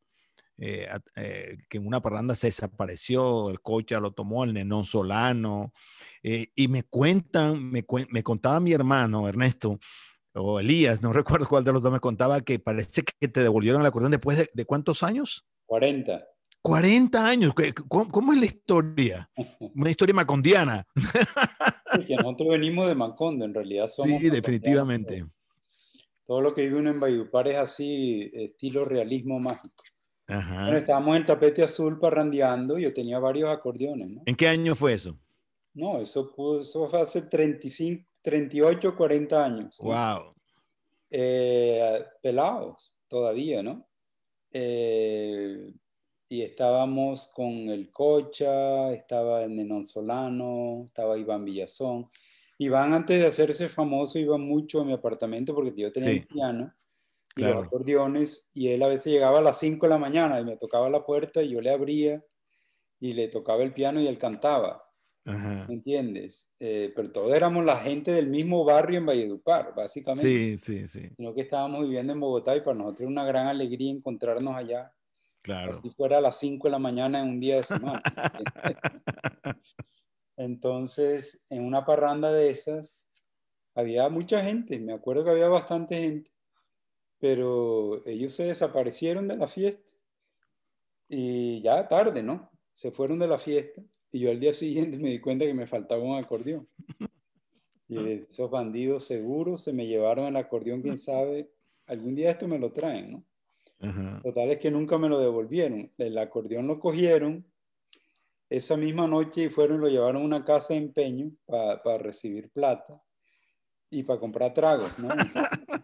eh, 0.64 0.88
eh, 1.16 1.58
que 1.68 1.78
en 1.80 1.88
una 1.88 2.02
parranda 2.02 2.36
se 2.36 2.48
desapareció, 2.48 3.50
el 3.50 3.62
coche 3.62 4.00
lo 4.00 4.12
tomó, 4.12 4.44
el 4.44 4.54
nenón 4.54 4.86
Solano, 4.86 5.74
eh, 6.22 6.48
y 6.56 6.68
me 6.68 6.84
cuentan, 6.84 7.70
me, 7.72 7.84
me 8.10 8.22
contaba 8.24 8.60
mi 8.60 8.72
hermano 8.72 9.28
Ernesto, 9.28 9.80
o 10.34 10.60
Elías, 10.60 11.02
no 11.02 11.12
recuerdo 11.14 11.48
cuál 11.48 11.64
de 11.64 11.74
los 11.74 11.82
dos 11.82 11.92
me 11.92 12.00
contaba 12.00 12.40
que 12.42 12.60
parece 12.60 13.04
que 13.04 13.28
te 13.28 13.42
devolvieron 13.42 13.82
el 13.82 13.88
acordeón 13.88 14.12
después 14.12 14.38
de, 14.38 14.50
de 14.54 14.66
cuántos 14.66 15.02
años? 15.04 15.46
40. 15.66 16.24
40 16.62 17.26
años. 17.28 17.54
¿Qué- 17.56 17.74
¿Cómo, 17.74 18.08
cómo 18.10 18.34
es 18.34 18.40
la 18.40 18.46
historia? 18.46 19.30
Una 19.76 19.90
historia 19.90 20.14
macondiana. 20.14 20.86
Sí, 20.96 22.06
que 22.06 22.16
nosotros 22.18 22.50
venimos 22.50 22.86
de 22.88 22.94
Macondo, 22.94 23.46
en 23.46 23.54
realidad 23.56 23.88
somos. 23.88 24.22
Sí, 24.22 24.30
definitivamente. 24.30 25.26
Todo 26.28 26.40
lo 26.42 26.54
que 26.54 26.62
vive 26.62 26.78
uno 26.80 26.92
en 26.92 27.00
Valledupar 27.00 27.48
es 27.48 27.58
así, 27.58 28.30
estilo 28.34 28.86
realismo 28.86 29.40
mágico. 29.40 29.84
Bueno, 30.36 30.42
Ajá. 30.68 30.78
estábamos 30.78 31.18
en 31.18 31.26
tapete 31.26 31.64
azul 31.64 32.00
parrandeando 32.00 32.78
y 32.78 32.84
yo 32.84 32.94
tenía 32.94 33.20
varios 33.20 33.50
acordeones, 33.50 34.10
¿no? 34.10 34.22
¿En 34.26 34.36
qué 34.36 34.48
año 34.48 34.76
fue 34.76 34.94
eso? 34.94 35.18
No, 35.74 36.00
eso, 36.00 36.32
pudo- 36.34 36.62
eso 36.62 36.88
fue 36.88 37.02
hace 37.02 37.22
35, 37.24 38.06
38, 38.22 38.96
40 38.96 39.44
años. 39.46 39.78
¿no? 39.84 39.90
Wow. 39.90 40.34
Eh, 41.10 42.04
pelados 42.22 42.98
todavía, 43.08 43.62
¿no? 43.64 43.86
Eh, 44.52 45.74
y 46.30 46.42
estábamos 46.44 47.28
con 47.34 47.48
el 47.70 47.92
Cocha, 47.92 48.94
estaba 48.94 49.44
el 49.44 49.56
Nenón 49.56 49.86
Solano, 49.86 50.86
estaba 50.88 51.18
Iván 51.18 51.44
Villazón. 51.44 52.08
Iván, 52.58 52.94
antes 52.94 53.20
de 53.20 53.28
hacerse 53.28 53.68
famoso, 53.68 54.20
iba 54.20 54.38
mucho 54.38 54.82
a 54.82 54.86
mi 54.86 54.94
apartamento 54.94 55.54
porque 55.54 55.74
yo 55.76 55.92
tenía 55.92 56.12
Sí. 56.12 56.18
el 56.18 56.28
piano 56.28 56.74
y 57.36 57.42
Claro. 57.42 57.56
los 57.56 57.66
acordeones, 57.66 58.50
y 58.54 58.70
él 58.70 58.84
a 58.84 58.88
veces 58.88 59.12
llegaba 59.14 59.40
a 59.40 59.42
las 59.42 59.60
5 59.60 59.86
de 59.86 59.90
la 59.92 59.98
mañana 59.98 60.40
y 60.40 60.46
me 60.46 60.58
tocaba 60.58 60.90
la 60.90 61.06
puerta 61.06 61.42
y 61.42 61.50
yo 61.50 61.62
le 61.62 61.72
abría 61.72 62.24
y 63.00 63.14
le 63.14 63.28
tocaba 63.30 63.64
el 63.64 63.74
piano 63.74 64.02
y 64.02 64.08
él 64.08 64.18
cantaba. 64.18 64.84
Ajá. 65.26 65.66
¿Me 65.68 65.76
entiendes? 65.76 66.48
Eh, 66.60 66.92
pero 66.96 67.12
todos 67.12 67.34
éramos 67.34 67.64
la 67.64 67.78
gente 67.78 68.12
del 68.12 68.28
mismo 68.28 68.66
barrio 68.66 68.98
en 68.98 69.06
Valledupar, 69.06 69.74
básicamente. 69.76 70.28
Sí, 70.28 70.58
sí, 70.58 70.88
sí. 70.88 71.10
Sino 71.16 71.34
que 71.34 71.42
estábamos 71.42 71.82
viviendo 71.84 72.14
en 72.14 72.20
Bogotá 72.20 72.56
y 72.56 72.62
para 72.62 72.76
nosotros 72.78 73.02
era 73.02 73.10
una 73.10 73.26
gran 73.26 73.48
alegría 73.48 73.92
encontrarnos 73.92 74.56
allá. 74.56 74.92
Claro. 75.44 75.80
Así 75.80 75.90
fuera 75.92 76.18
a 76.18 76.22
las 76.22 76.38
5 76.40 76.68
de 76.68 76.72
la 76.72 76.80
mañana 76.80 77.22
en 77.22 77.30
un 77.30 77.40
día 77.40 77.58
de 77.58 77.64
semana. 77.64 78.02
Entonces, 80.38 81.42
en 81.50 81.64
una 81.66 81.86
parranda 81.86 82.32
de 82.32 82.50
esas, 82.50 83.08
había 83.76 84.10
mucha 84.10 84.44
gente. 84.44 84.80
Me 84.80 84.94
acuerdo 84.94 85.24
que 85.24 85.32
había 85.32 85.48
bastante 85.50 85.96
gente. 86.02 86.31
Pero 87.22 88.06
ellos 88.06 88.34
se 88.34 88.44
desaparecieron 88.44 89.30
de 89.30 89.38
la 89.38 89.48
fiesta. 89.48 89.94
Y 91.08 91.62
ya 91.62 91.88
tarde, 91.88 92.24
¿no? 92.24 92.50
Se 92.74 92.92
fueron 92.92 93.20
de 93.20 93.28
la 93.28 93.38
fiesta. 93.38 93.82
Y 94.12 94.20
yo 94.20 94.32
al 94.32 94.40
día 94.40 94.54
siguiente 94.54 94.98
me 94.98 95.12
di 95.12 95.20
cuenta 95.20 95.46
que 95.46 95.54
me 95.54 95.68
faltaba 95.68 96.04
un 96.04 96.18
acordeón. 96.18 96.68
Y 97.88 98.26
esos 98.30 98.50
bandidos 98.50 99.06
seguros 99.06 99.62
se 99.62 99.72
me 99.72 99.86
llevaron 99.86 100.26
el 100.26 100.36
acordeón, 100.36 100.82
quién 100.82 100.98
sabe. 100.98 101.52
Algún 101.86 102.16
día 102.16 102.32
esto 102.32 102.48
me 102.48 102.58
lo 102.58 102.72
traen, 102.72 103.12
¿no? 103.12 103.24
Ajá. 103.80 104.22
Total 104.24 104.50
es 104.52 104.60
que 104.60 104.72
nunca 104.72 104.98
me 104.98 105.10
lo 105.10 105.20
devolvieron. 105.20 105.92
El 105.98 106.18
acordeón 106.18 106.68
lo 106.68 106.80
cogieron 106.80 107.46
esa 108.50 108.78
misma 108.78 109.08
noche 109.08 109.44
y 109.44 109.50
fueron 109.50 109.78
y 109.78 109.82
lo 109.82 109.88
llevaron 109.90 110.22
a 110.24 110.26
una 110.26 110.44
casa 110.44 110.74
de 110.74 110.80
empeño 110.80 111.32
para 111.46 111.98
recibir 111.98 112.50
plata 112.50 113.02
y 113.90 114.04
para 114.04 114.20
comprar 114.20 114.54
tragos, 114.54 114.98
¿no? 115.00 115.10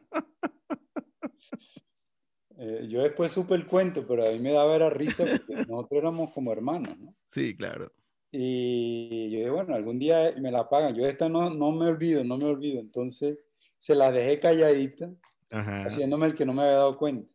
Eh, 2.60 2.88
yo 2.90 3.04
después 3.04 3.32
supe 3.32 3.56
el 3.56 3.68
cuento, 3.68 4.06
pero 4.08 4.28
a 4.28 4.32
mí 4.32 4.40
me 4.40 4.52
daba 4.52 4.76
era 4.76 4.90
risa 4.90 5.26
porque 5.26 5.54
nosotros 5.68 6.00
éramos 6.00 6.32
como 6.34 6.52
hermanos, 6.52 6.98
¿no? 6.98 7.16
Sí, 7.26 7.56
claro. 7.56 7.92
Y 8.32 9.32
yo 9.32 9.38
dije, 9.40 9.50
bueno, 9.50 9.76
algún 9.76 10.00
día 10.00 10.34
me 10.40 10.52
la 10.52 10.68
pagan. 10.68 10.96
Yo 10.96 11.06
esta 11.06 11.30
no, 11.30 11.50
no 11.50 11.72
me 11.72 11.88
olvido, 11.88 12.24
no 12.24 12.38
me 12.38 12.46
olvido. 12.46 12.80
Entonces 12.80 13.38
se 13.78 13.96
las 13.96 14.14
dejé 14.14 14.40
calladitas, 14.40 15.12
Ajá. 15.52 15.84
haciéndome 15.88 16.28
el 16.28 16.36
que 16.36 16.46
no 16.46 16.54
me 16.54 16.64
había 16.64 16.74
dado 16.76 16.98
cuenta. 16.98 17.30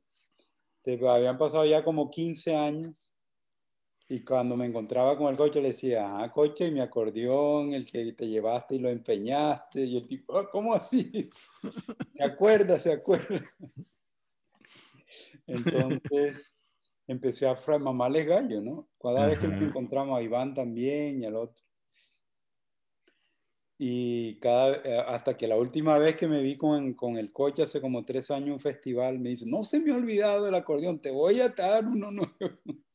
Entonces, 0.84 1.08
habían 1.10 1.38
pasado 1.38 1.64
ya 1.66 1.84
como 1.84 2.10
15 2.10 2.56
años 2.56 3.12
y 4.08 4.24
cuando 4.24 4.56
me 4.56 4.66
encontraba 4.66 5.16
con 5.16 5.28
el 5.28 5.36
coche 5.36 5.62
le 5.62 5.68
decía, 5.68 6.18
ah, 6.22 6.32
coche, 6.32 6.66
y 6.68 6.72
mi 6.72 6.80
acordeón, 6.80 7.72
el 7.74 7.86
que 7.86 8.12
te 8.12 8.28
llevaste 8.28 8.76
y 8.76 8.78
lo 8.80 8.90
empeñaste. 8.90 9.84
Y 9.84 9.96
el 9.98 10.06
tipo, 10.08 10.38
"Ah, 10.38 10.48
¿cómo 10.50 10.74
así? 10.74 11.30
¿Se 12.16 12.22
acuerda? 12.24 12.78
¿Se 12.78 12.92
acuerda? 12.92 13.40
Entonces 15.52 16.56
empecé 17.06 17.46
a 17.48 17.56
mamarles 17.78 18.26
gallo, 18.26 18.60
¿no? 18.62 18.88
Cada 19.00 19.26
vez 19.26 19.38
que 19.38 19.48
nos 19.48 19.60
Ajá. 19.60 19.68
encontramos 19.68 20.18
a 20.18 20.22
Iván 20.22 20.54
también 20.54 21.22
y 21.22 21.26
al 21.26 21.36
otro. 21.36 21.62
Y 23.78 24.38
cada, 24.38 24.76
eh, 24.84 24.96
hasta 25.08 25.36
que 25.36 25.48
la 25.48 25.56
última 25.56 25.98
vez 25.98 26.14
que 26.16 26.28
me 26.28 26.40
vi 26.40 26.56
con, 26.56 26.94
con 26.94 27.16
el 27.16 27.32
coche 27.32 27.62
hace 27.62 27.80
como 27.80 28.04
tres 28.04 28.30
años 28.30 28.50
un 28.54 28.60
festival, 28.60 29.18
me 29.18 29.30
dice, 29.30 29.44
no 29.48 29.64
se 29.64 29.80
me 29.80 29.90
ha 29.92 29.96
olvidado 29.96 30.46
el 30.48 30.54
acordeón, 30.54 31.00
te 31.00 31.10
voy 31.10 31.40
a 31.40 31.48
dar 31.48 31.84
uno 31.86 32.10
nuevo, 32.12 32.30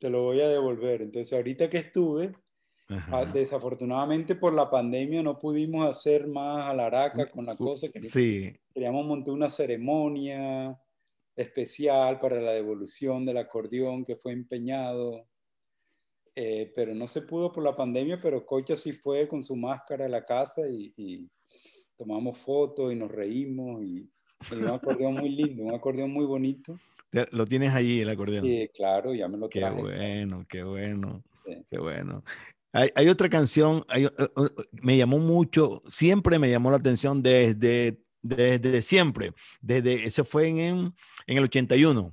te 0.00 0.10
lo 0.10 0.22
voy 0.24 0.40
a 0.40 0.48
devolver. 0.48 1.02
Entonces 1.02 1.32
ahorita 1.32 1.70
que 1.70 1.78
estuve, 1.78 2.34
ah, 3.10 3.26
Ajá. 3.26 3.32
desafortunadamente 3.32 4.36
por 4.36 4.54
la 4.54 4.70
pandemia 4.70 5.22
no 5.22 5.38
pudimos 5.38 5.88
hacer 5.88 6.28
más 6.28 6.70
alaraca 6.70 7.30
con 7.30 7.46
la 7.46 7.56
cosa, 7.58 7.88
que 7.90 8.00
Sí, 8.00 8.52
queríamos 8.74 9.06
montar 9.06 9.34
una 9.34 9.50
ceremonia 9.50 10.80
especial 11.36 12.20
para 12.20 12.40
la 12.40 12.52
devolución 12.52 13.24
del 13.24 13.38
acordeón 13.38 14.04
que 14.04 14.16
fue 14.16 14.32
empeñado. 14.32 15.26
Eh, 16.34 16.72
pero 16.74 16.94
no 16.94 17.06
se 17.08 17.22
pudo 17.22 17.52
por 17.52 17.62
la 17.62 17.76
pandemia, 17.76 18.18
pero 18.20 18.46
Cocha 18.46 18.74
sí 18.74 18.92
fue 18.92 19.28
con 19.28 19.42
su 19.42 19.54
máscara 19.54 20.06
a 20.06 20.08
la 20.08 20.24
casa 20.24 20.62
y, 20.66 20.92
y 20.96 21.28
tomamos 21.96 22.38
fotos 22.38 22.90
y 22.92 22.96
nos 22.96 23.10
reímos 23.12 23.82
y, 23.84 24.08
y 24.50 24.54
un 24.54 24.66
acordeón 24.68 25.14
muy 25.14 25.28
lindo, 25.28 25.62
un 25.64 25.74
acordeón 25.74 26.10
muy 26.10 26.24
bonito. 26.24 26.78
lo 27.32 27.46
tienes 27.46 27.74
ahí 27.74 28.00
el 28.00 28.08
acordeón. 28.08 28.46
Y 28.46 28.66
claro, 28.68 29.12
ya 29.14 29.28
me 29.28 29.36
lo 29.36 29.48
Qué 29.50 29.60
traje. 29.60 29.80
bueno, 29.82 30.46
qué 30.48 30.62
bueno, 30.64 31.22
Sí. 31.44 31.64
qué 31.70 31.78
bueno. 31.78 32.24
Hay, 32.72 32.88
hay 32.94 33.08
otra 33.08 33.28
canción, 33.28 33.84
hay, 33.88 34.06
uh, 34.06 34.10
uh, 34.36 34.48
me 34.80 34.96
llamó 34.96 35.18
mucho, 35.18 35.82
siempre 35.88 36.38
me 36.38 36.48
llamó 36.48 36.70
la 36.70 36.78
atención 36.78 37.22
desde, 37.22 38.01
desde 38.22 38.80
siempre, 38.82 39.32
desde, 39.60 40.06
ese 40.06 40.24
fue 40.24 40.48
en, 40.48 40.58
en, 40.58 40.94
el 41.26 41.44
81, 41.44 42.10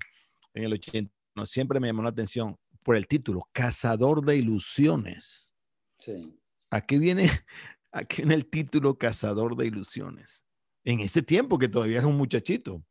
en 0.56 0.64
el 0.64 0.74
81, 0.74 1.10
siempre 1.46 1.80
me 1.80 1.88
llamó 1.88 2.02
la 2.02 2.10
atención 2.10 2.58
por 2.84 2.96
el 2.96 3.08
título, 3.08 3.48
Cazador 3.52 4.26
de 4.26 4.38
Ilusiones. 4.38 5.54
Sí. 6.00 6.36
Aquí 6.72 6.98
viene, 6.98 7.30
aquí 7.92 8.24
viene 8.24 8.36
el 8.36 8.48
título 8.48 8.98
Cazador 8.98 9.56
de 9.56 9.68
Ilusiones. 9.68 10.46
En 10.84 11.00
ese 11.02 11.22
tiempo 11.22 11.60
que 11.60 11.68
todavía 11.68 12.00
era 12.00 12.08
un 12.08 12.18
muchachito. 12.18 12.84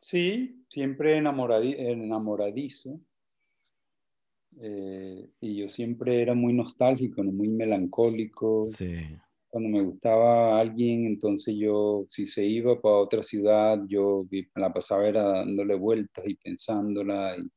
Sí, 0.00 0.64
siempre 0.68 1.16
enamoradizo. 1.16 3.00
Eh, 4.60 5.30
y 5.40 5.56
yo 5.56 5.68
siempre 5.68 6.20
era 6.20 6.34
muy 6.34 6.52
nostálgico, 6.52 7.22
muy 7.22 7.48
melancólico. 7.48 8.66
Sí. 8.68 8.96
Cuando 9.52 9.68
me 9.68 9.82
gustaba 9.82 10.58
alguien, 10.58 11.04
entonces 11.04 11.54
yo, 11.58 12.06
si 12.08 12.24
se 12.24 12.42
iba 12.42 12.80
para 12.80 12.94
otra 12.94 13.22
ciudad, 13.22 13.78
yo 13.86 14.26
la 14.54 14.72
pasaba 14.72 15.06
era 15.06 15.24
dándole 15.24 15.74
vueltas 15.74 16.24
y 16.26 16.36
pensándola. 16.36 17.36
Y, 17.36 17.50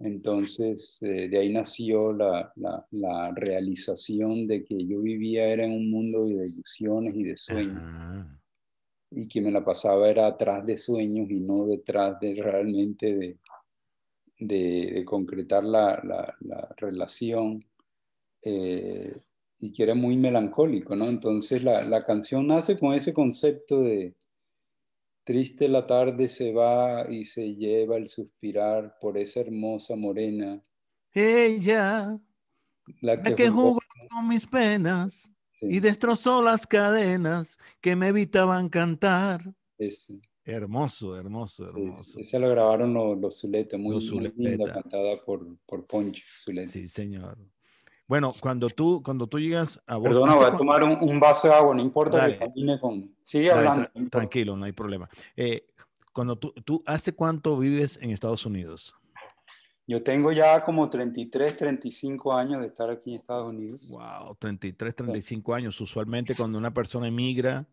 entonces, 0.00 1.02
eh, 1.02 1.28
de 1.30 1.38
ahí 1.38 1.50
nació 1.50 2.12
la, 2.12 2.52
la, 2.56 2.86
la, 2.90 3.32
realización 3.34 4.46
de 4.46 4.62
que 4.64 4.84
yo 4.86 5.00
vivía 5.00 5.48
era 5.48 5.64
en 5.64 5.72
un 5.72 5.90
mundo 5.90 6.26
de 6.26 6.46
ilusiones 6.46 7.14
y 7.14 7.22
de 7.22 7.38
sueños. 7.38 7.82
Y 9.12 9.26
que 9.26 9.40
me 9.40 9.50
la 9.50 9.64
pasaba 9.64 10.10
era 10.10 10.26
atrás 10.26 10.66
de 10.66 10.76
sueños 10.76 11.30
y 11.30 11.40
no 11.40 11.64
detrás 11.64 12.20
de 12.20 12.34
realmente 12.34 13.16
de, 13.16 13.38
de, 14.40 15.04
concretar 15.06 15.64
la, 15.64 16.02
la 16.04 16.74
relación. 16.76 17.64
Eh, 18.42 19.22
y 19.62 19.72
que 19.72 19.84
era 19.84 19.94
muy 19.94 20.18
melancólico, 20.18 20.94
¿no? 20.94 21.06
Entonces 21.06 21.62
la, 21.62 21.82
la 21.84 22.04
canción 22.04 22.46
nace 22.46 22.76
con 22.76 22.92
ese 22.92 23.14
concepto 23.14 23.80
de, 23.80 24.14
Triste 25.24 25.68
la 25.68 25.86
tarde 25.86 26.28
se 26.28 26.52
va 26.52 27.06
y 27.08 27.22
se 27.22 27.54
lleva 27.54 27.96
el 27.96 28.08
suspirar 28.08 28.98
por 29.00 29.16
esa 29.16 29.40
hermosa 29.40 29.94
morena. 29.94 30.60
Ella, 31.14 32.18
la 33.00 33.22
que, 33.22 33.48
jugó, 33.48 33.78
con 34.10 34.26
mis 34.28 34.44
penas 34.46 35.30
y 35.60 35.78
destrozó 35.78 36.42
las 36.42 36.66
cadenas 36.66 37.56
que 37.80 37.94
me 37.94 38.08
evitaban 38.08 38.68
cantar. 38.68 39.54
Hermoso, 40.44 41.16
hermoso, 41.16 41.68
hermoso. 41.68 42.18
Esa 42.18 42.40
lo 42.40 42.48
grabaron 42.48 42.92
los, 42.92 43.16
los 43.16 43.38
Zuleta, 43.38 43.78
muy, 43.78 44.00
linda, 44.36 44.72
cantada 44.72 45.22
por, 45.24 45.56
por 45.66 45.86
Poncho 45.86 46.24
Zuleta. 46.42 46.72
Sí, 46.72 46.88
señor. 46.88 47.38
Bueno, 48.12 48.34
cuando 48.38 48.68
tú, 48.68 49.02
cuando 49.02 49.26
tú 49.26 49.40
llegas 49.40 49.82
a 49.86 49.96
vos... 49.96 50.08
Perdona, 50.08 50.34
voy 50.34 50.44
a 50.44 50.52
tomar 50.52 50.82
un, 50.82 51.18
vaso 51.18 51.48
de 51.48 51.54
agua, 51.54 51.74
no 51.74 51.80
importa 51.80 52.26
que 52.26 52.36
camine 52.36 52.78
con... 52.78 53.16
Sigue 53.22 53.50
hablando. 53.50 53.88
tranquilo, 54.10 54.54
no 54.54 54.66
hay 54.66 54.72
problema. 54.72 55.08
Eh, 55.34 55.66
cuando 56.12 56.36
tú, 56.36 56.52
tú, 56.62 56.82
¿hace 56.84 57.14
cuánto 57.14 57.56
vives 57.56 57.98
en 58.02 58.10
Estados 58.10 58.44
Unidos? 58.44 58.94
Yo 59.86 60.02
tengo 60.02 60.30
ya 60.30 60.62
como 60.62 60.90
33, 60.90 61.56
35 61.56 62.34
años 62.34 62.60
de 62.60 62.66
estar 62.66 62.90
aquí 62.90 63.14
en 63.14 63.20
Estados 63.20 63.48
Unidos. 63.48 63.88
Wow, 63.88 64.36
33, 64.38 64.94
35 64.94 65.54
años. 65.54 65.80
Usualmente 65.80 66.34
cuando 66.36 66.58
una 66.58 66.74
persona 66.74 67.06
emigra, 67.06 67.66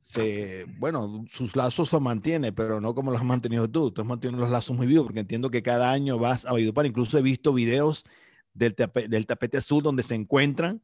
se, 0.00 0.64
bueno, 0.78 1.24
sus 1.26 1.56
lazos 1.56 1.92
los 1.92 2.00
mantiene, 2.00 2.52
pero 2.52 2.80
no 2.80 2.94
como 2.94 3.10
los 3.10 3.18
has 3.18 3.26
mantenido 3.26 3.68
tú. 3.68 3.90
Tú 3.90 4.02
has 4.02 4.06
mantenido 4.06 4.38
los 4.42 4.50
lazos 4.52 4.76
muy 4.76 4.86
vivos, 4.86 5.06
porque 5.06 5.18
entiendo 5.18 5.50
que 5.50 5.60
cada 5.60 5.90
año 5.90 6.18
vas 6.18 6.46
a 6.46 6.52
Valledupar. 6.52 6.86
Incluso 6.86 7.18
he 7.18 7.22
visto 7.22 7.52
videos 7.52 8.04
del, 8.54 8.74
del 9.08 9.26
tapete 9.26 9.58
azul 9.58 9.82
donde 9.82 10.02
se 10.02 10.14
encuentran 10.14 10.82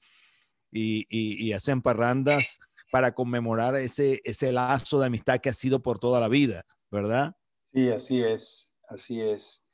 y, 0.70 1.06
y, 1.08 1.52
hacen 1.52 1.80
parrandas 1.80 2.58
para 2.90 3.12
conmemorar 3.12 3.74
ese, 3.76 4.20
ese 4.24 4.52
lazo 4.52 4.98
de 5.00 5.06
amistad 5.06 5.38
que 5.38 5.48
ha 5.48 5.54
sido 5.54 5.80
por 5.82 5.98
toda 5.98 6.20
la 6.20 6.28
vida, 6.28 6.64
¿verdad? 6.90 7.36
Sí, 7.72 7.90
así 7.90 8.22
es, 8.22 8.74
así 8.88 9.20
es. 9.20 9.64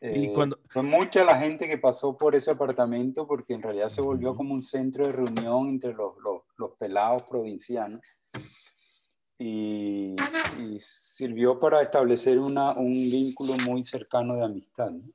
y 0.00 0.26
eh, 0.26 0.32
cuando... 0.34 0.58
Fue 0.70 0.82
mucha 0.82 1.24
la 1.24 1.38
gente 1.38 1.66
que 1.66 1.78
pasó 1.78 2.16
por 2.16 2.34
ese 2.34 2.50
apartamento 2.50 3.26
porque 3.26 3.54
en 3.54 3.62
realidad 3.62 3.88
se 3.88 4.00
volvió 4.00 4.34
como 4.34 4.54
un 4.54 4.62
centro 4.62 5.06
de 5.06 5.12
reunión 5.12 5.68
entre 5.68 5.92
los, 5.92 6.16
los, 6.22 6.42
los 6.56 6.72
pelados 6.78 7.22
provincianos 7.24 8.00
y, 9.38 10.14
y, 10.58 10.78
sirvió 10.80 11.60
para 11.60 11.80
establecer 11.82 12.38
una, 12.38 12.72
un 12.72 12.92
vínculo 12.92 13.54
muy 13.66 13.84
cercano 13.84 14.34
de 14.34 14.44
amistad. 14.44 14.90
¿no? 14.90 15.12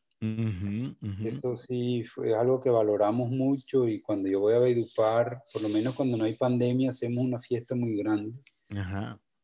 Eso 1.26 1.58
sí, 1.58 2.04
fue 2.06 2.34
algo 2.34 2.62
que 2.62 2.70
valoramos 2.70 3.30
mucho 3.30 3.88
y 3.88 4.02
cuando 4.02 4.30
yo 4.30 4.40
voy 4.40 4.54
a 4.54 4.60
Vedupar, 4.60 5.44
por 5.52 5.62
lo 5.62 5.70
menos 5.70 5.96
cuando 5.96 6.16
no 6.16 6.24
hay 6.24 6.34
pandemia, 6.34 6.90
hacemos 6.90 7.26
una 7.26 7.40
fiesta 7.40 7.76
muy 7.76 7.98
grande. 7.98 8.40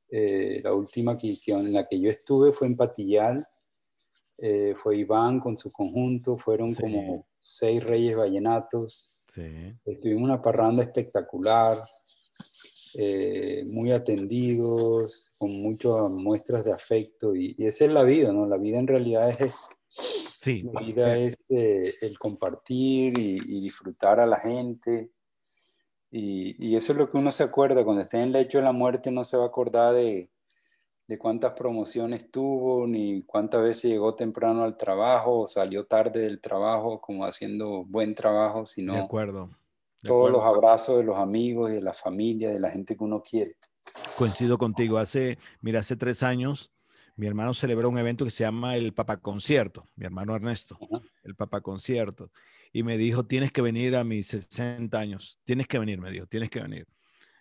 Eh, 0.09 0.61
la 0.63 0.73
última 0.73 1.17
que, 1.17 1.35
en 1.47 1.73
la 1.73 1.87
que 1.87 1.99
yo 1.99 2.09
estuve 2.09 2.53
fue 2.53 2.67
en 2.67 2.77
Patillal, 2.77 3.45
eh, 4.37 4.73
fue 4.75 4.97
Iván 4.97 5.39
con 5.39 5.57
su 5.57 5.69
conjunto, 5.69 6.37
fueron 6.37 6.73
como 6.73 7.27
seis 7.41 7.83
reyes 7.83 8.15
vallenatos. 8.15 9.21
Sí. 9.27 9.75
Estuvimos 9.83 10.23
una 10.23 10.41
parranda 10.41 10.81
espectacular, 10.81 11.77
eh, 12.95 13.65
muy 13.67 13.91
atendidos, 13.91 15.33
con 15.37 15.51
muchas 15.61 16.09
muestras 16.09 16.63
de 16.63 16.71
afecto 16.71 17.35
y, 17.35 17.53
y, 17.57 17.67
esa 17.67 17.85
es 17.85 17.91
la 17.91 18.03
vida, 18.03 18.31
¿no? 18.31 18.47
La 18.47 18.57
vida 18.57 18.79
en 18.79 18.87
realidad 18.87 19.29
es 19.29 19.41
eso 19.41 19.67
Sí. 20.39 20.63
La 20.71 20.79
vida 20.79 21.17
es 21.17 21.37
eh, 21.49 21.93
el 22.01 22.17
compartir 22.17 23.19
y, 23.19 23.59
disfrutar 23.59 24.21
a 24.21 24.25
la 24.25 24.39
gente. 24.39 25.11
Y, 26.11 26.77
eso 26.77 26.93
es 26.93 26.97
lo 26.97 27.09
que 27.09 27.17
uno 27.17 27.33
se 27.33 27.43
acuerda. 27.43 27.83
Cuando 27.83 28.03
esté 28.03 28.19
en 28.19 28.27
el 28.27 28.31
lecho 28.31 28.59
de 28.59 28.63
la 28.63 28.71
muerte 28.71 29.11
no 29.11 29.25
se 29.25 29.35
va 29.35 29.43
a 29.43 29.47
acordar 29.47 29.95
de, 29.95 30.29
de 31.07 31.17
cuántas 31.17 31.51
promociones 31.51 32.31
tuvo, 32.31 32.87
ni 32.87 33.23
cuántas 33.23 33.61
veces 33.63 33.91
llegó 33.91 34.15
temprano 34.15 34.63
al 34.63 34.77
trabajo 34.77 35.41
o 35.41 35.47
salió 35.47 35.87
tarde 35.87 36.21
del 36.21 36.39
trabajo 36.39 37.01
como 37.01 37.25
haciendo 37.25 37.83
buen 37.83 38.15
trabajo, 38.15 38.65
sino 38.65 38.93
de 38.93 39.01
acuerdo. 39.01 39.49
todos 40.03 40.31
los 40.31 40.41
abrazos 40.41 40.99
de 40.99 41.03
los 41.03 41.17
amigos, 41.17 41.69
de 41.69 41.81
la 41.81 41.91
familia, 41.91 42.49
de 42.49 42.61
la 42.61 42.69
gente 42.69 42.95
que 42.95 43.03
uno 43.03 43.21
quiere. 43.21 43.57
Coincido 44.17 44.57
contigo. 44.57 44.97
Hace, 44.97 45.37
mira, 45.59 45.81
hace 45.81 45.97
tres 45.97 46.23
años 46.23 46.71
mi 47.19 47.27
hermano 47.27 47.53
celebró 47.53 47.89
un 47.89 47.97
evento 47.97 48.23
que 48.23 48.31
se 48.31 48.45
llama 48.45 48.77
el 48.77 48.93
Papa 48.93 49.17
Concierto, 49.17 49.85
mi 49.97 50.05
hermano 50.05 50.37
Ernesto, 50.37 50.79
el 51.23 51.35
Papa 51.35 51.59
Concierto, 51.59 52.31
y 52.71 52.81
me 52.81 52.97
dijo, 52.97 53.25
tienes 53.25 53.51
que 53.51 53.61
venir 53.61 53.97
a 53.97 54.05
mis 54.05 54.27
60 54.27 54.97
años, 54.97 55.37
tienes 55.43 55.67
que 55.67 55.77
venir, 55.79 55.99
me 55.99 56.11
dijo, 56.11 56.27
tienes 56.27 56.49
que 56.49 56.61
venir. 56.61 56.87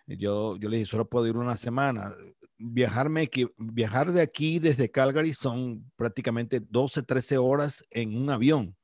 yo, 0.05 0.57
yo 0.57 0.67
le 0.67 0.77
dije, 0.77 0.89
solo 0.89 1.07
puedo 1.07 1.27
ir 1.27 1.37
una 1.37 1.55
semana. 1.55 2.11
Viajarme, 2.57 3.29
viajar 3.55 4.11
de 4.11 4.21
aquí 4.21 4.59
desde 4.59 4.91
Calgary 4.91 5.33
son 5.33 5.89
prácticamente 5.95 6.59
12, 6.59 7.03
13 7.03 7.37
horas 7.37 7.85
en 7.89 8.17
un 8.17 8.29
avión. 8.29 8.75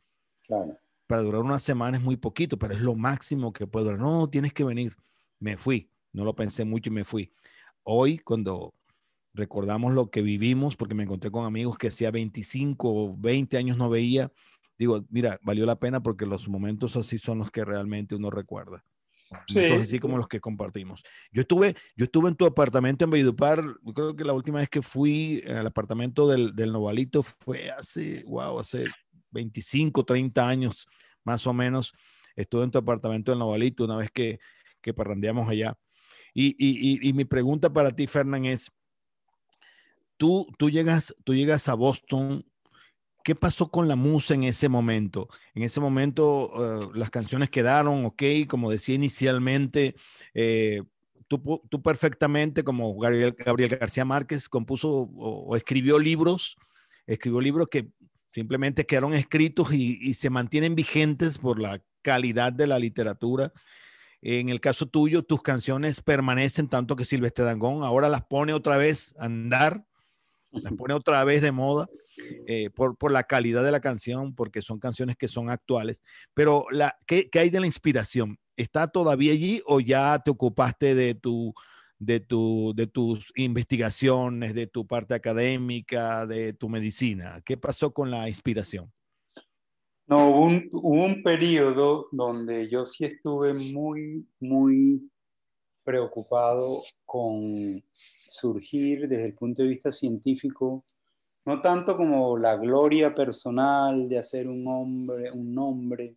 Para 1.08 1.24
durar 1.24 1.42
una 1.42 1.60
semana 1.60 1.98
es 1.98 2.04
muy 2.04 2.16
poquito, 2.16 2.58
pero 2.58 2.74
es 2.74 2.80
lo 2.80 2.96
máximo 2.96 3.52
que 3.52 3.68
puedo 3.68 3.88
durar. 3.88 4.00
No, 4.00 4.30
tienes 4.30 4.54
que 4.54 4.64
venir. 4.64 4.96
Me 5.40 5.58
fui, 5.58 5.90
no 6.14 6.24
lo 6.24 6.34
pensé 6.34 6.64
mucho 6.64 6.90
y 6.90 6.94
me 6.94 7.04
fui. 7.04 7.34
Hoy, 7.84 8.18
cuando 8.18 8.74
recordamos 9.36 9.94
lo 9.94 10.10
que 10.10 10.22
vivimos, 10.22 10.76
porque 10.76 10.96
me 10.96 11.04
encontré 11.04 11.30
con 11.30 11.46
amigos 11.46 11.78
que 11.78 11.90
hacía 11.90 12.12
25 12.12 12.90
o 12.90 13.18
20 13.18 13.58
años 13.58 13.78
no 13.78 13.90
veía. 13.90 14.32
Digo, 14.78 15.06
mira, 15.10 15.40
valió 15.44 15.66
la 15.66 15.80
pena 15.80 16.02
porque 16.02 16.26
los 16.26 16.48
momentos 16.48 16.96
así 16.96 17.18
son 17.18 17.40
los 17.40 17.52
que 17.52 17.64
realmente 17.64 18.16
uno 18.16 18.30
recuerda. 18.30 18.84
Sí. 19.48 19.60
así 19.60 20.00
como 20.00 20.18
los 20.18 20.28
que 20.28 20.40
compartimos. 20.40 21.04
Yo 21.32 21.42
estuve, 21.42 21.76
yo 21.96 22.06
estuve 22.06 22.30
en 22.30 22.36
tu 22.36 22.46
apartamento 22.46 23.04
en 23.04 23.12
Valledupar, 23.12 23.64
creo 23.94 24.16
que 24.16 24.24
la 24.24 24.34
última 24.34 24.60
vez 24.60 24.70
que 24.70 24.82
fui 24.82 25.44
al 25.48 25.68
apartamento 25.68 26.28
del, 26.28 26.56
del 26.56 26.72
Novalito 26.72 27.24
fue 27.24 27.70
hace, 27.72 28.24
wow, 28.28 28.60
hace 28.60 28.86
25, 29.32 30.06
30 30.06 30.48
años 30.48 30.88
más 31.24 31.46
o 31.48 31.54
menos. 31.54 31.94
Estuve 32.36 32.64
en 32.64 32.72
tu 32.72 32.78
apartamento 32.78 33.32
del 33.32 33.40
Novalito 33.40 33.84
una 33.84 33.98
vez 33.98 34.10
que, 34.12 34.40
que 34.82 34.94
parrandeamos 34.94 35.50
allá. 35.50 35.76
Y, 36.34 36.50
y, 36.60 36.92
y, 36.92 37.10
y 37.10 37.14
mi 37.14 37.26
pregunta 37.26 37.72
para 37.72 37.92
ti, 37.92 38.08
Fernán, 38.08 38.46
es, 38.46 38.72
tú, 40.18 40.48
tú, 40.58 40.70
llegas, 40.70 41.16
tú 41.24 41.34
llegas 41.34 41.68
a 41.68 41.74
Boston. 41.74 42.46
¿Qué 43.24 43.34
pasó 43.34 43.72
con 43.72 43.88
la 43.88 43.96
musa 43.96 44.36
en 44.36 44.44
ese 44.44 44.70
momento? 44.70 45.30
En 45.56 45.64
ese 45.64 45.80
momento 45.80 46.52
eh, 46.56 46.90
las 46.94 47.10
canciones 47.10 47.50
quedaron, 47.50 48.06
ok, 48.06 48.24
como 48.48 48.70
decía 48.70 48.94
inicialmente, 48.96 49.96
eh, 50.36 50.84
tú, 51.28 51.62
tú, 51.70 51.82
perfectamente, 51.82 52.64
como 52.64 52.96
Gabriel, 52.98 53.36
García 53.80 54.06
Márquez, 54.06 54.48
compuso 54.48 55.10
o, 55.16 55.56
escribió 55.56 55.98
libros, 55.98 56.56
escribió 57.08 57.42
libros 57.42 57.68
que 57.68 57.88
simplemente 58.32 58.86
quedaron 58.86 59.16
escritos 59.16 59.74
y, 59.74 59.98
y, 60.02 60.14
se 60.14 60.30
mantienen 60.30 60.76
vigentes 60.76 61.40
por 61.40 61.60
la 61.60 61.82
calidad 62.04 62.54
de 62.54 62.68
la 62.68 62.78
literatura. 62.78 63.52
En 64.22 64.50
el 64.50 64.60
caso 64.60 64.86
tuyo, 64.86 65.24
tus 65.24 65.42
canciones 65.42 66.02
permanecen 66.02 66.68
tanto 66.68 66.96
que 66.96 67.06
Silvestre 67.06 67.46
Dangón 67.46 67.84
ahora 67.84 68.08
las 68.08 68.24
pone 68.24 68.54
otra 68.54 68.78
vez 68.78 69.16
a 69.18 69.26
andar 69.26 69.84
las 70.62 70.74
pone 70.74 70.94
otra 70.94 71.24
vez 71.24 71.42
de 71.42 71.52
moda 71.52 71.88
eh, 72.48 72.70
por, 72.70 72.98
por, 72.98 73.12
la 73.12 73.24
calidad 73.24 73.64
de 73.64 73.72
la 73.72 73.80
canción, 73.80 74.34
porque 74.34 74.62
son 74.62 74.80
canciones 74.80 75.16
que 75.18 75.28
son 75.28 75.50
actuales. 75.50 76.02
Pero, 76.34 76.66
la, 76.72 76.98
¿qué, 77.06 77.30
¿qué, 77.30 77.40
hay 77.40 77.50
de 77.50 77.60
la 77.60 77.66
inspiración? 77.66 78.38
¿Está 78.56 78.88
todavía 78.88 79.34
allí 79.34 79.62
o 79.66 79.80
ya 79.80 80.20
te 80.20 80.32
ocupaste 80.32 80.96
de, 80.96 81.16
tu, 81.16 81.54
de, 82.00 82.20
tu, 82.20 82.74
de 82.76 82.88
tus 82.88 83.32
investigaciones, 83.36 84.54
de 84.54 84.68
tu 84.68 84.88
parte 84.88 85.14
académica, 85.14 86.26
de 86.26 86.54
tu 86.54 86.70
medicina? 86.70 87.42
¿Qué 87.46 87.58
pasó 87.58 87.94
con 87.94 88.10
la 88.12 88.30
inspiración? 88.30 88.92
No, 90.08 90.30
un, 90.30 90.70
hubo 90.72 91.04
un 91.04 91.24
periodo 91.24 92.08
donde 92.12 92.70
yo 92.70 92.86
sí 92.86 93.06
estuve 93.06 93.54
muy, 93.56 94.28
muy 94.40 95.10
preocupado 95.84 96.82
con 97.06 97.84
surgir 98.36 99.08
desde 99.08 99.26
el 99.26 99.34
punto 99.34 99.64
de 99.64 99.70
vista 99.70 99.92
científico 99.92 100.86
no 101.46 101.62
tanto 101.62 101.96
como 101.96 102.38
la 102.38 102.56
gloria 102.58 103.14
personal 103.14 104.10
de 104.10 104.18
hacer 104.18 104.48
un 104.48 104.68
hombre, 104.68 105.32
un 105.32 105.54
nombre, 105.54 106.16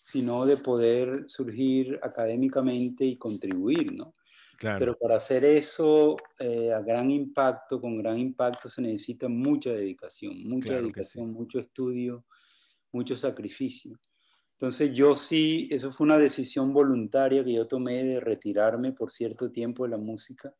sino 0.00 0.44
de 0.44 0.56
poder 0.56 1.24
surgir 1.28 1.98
académicamente 2.02 3.04
y 3.04 3.16
contribuir, 3.16 3.92
¿no? 3.92 4.14
Pero 4.60 4.96
para 4.96 5.16
hacer 5.16 5.44
eso 5.44 6.16
eh, 6.38 6.72
a 6.72 6.80
gran 6.80 7.10
impacto, 7.10 7.80
con 7.80 7.98
gran 7.98 8.18
impacto, 8.18 8.68
se 8.68 8.82
necesita 8.82 9.28
mucha 9.28 9.70
dedicación, 9.70 10.42
mucha 10.44 10.74
dedicación, 10.74 11.32
mucho 11.32 11.58
estudio, 11.60 12.24
mucho 12.92 13.16
sacrificio. 13.16 13.98
Entonces 14.52 14.94
yo 14.94 15.16
sí, 15.16 15.68
eso 15.70 15.92
fue 15.92 16.06
una 16.06 16.18
decisión 16.18 16.72
voluntaria 16.72 17.44
que 17.44 17.52
yo 17.52 17.66
tomé 17.68 18.04
de 18.04 18.20
retirarme 18.20 18.92
por 18.92 19.12
cierto 19.12 19.50
tiempo 19.50 19.84
de 19.84 19.90
la 19.90 19.98
música. 19.98 20.54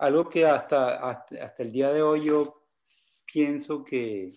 Algo 0.00 0.28
que 0.28 0.46
hasta, 0.46 1.08
hasta, 1.08 1.62
el 1.62 1.72
día 1.72 1.92
de 1.92 2.02
hoy 2.02 2.24
yo 2.24 2.62
pienso 3.30 3.84
que, 3.84 4.32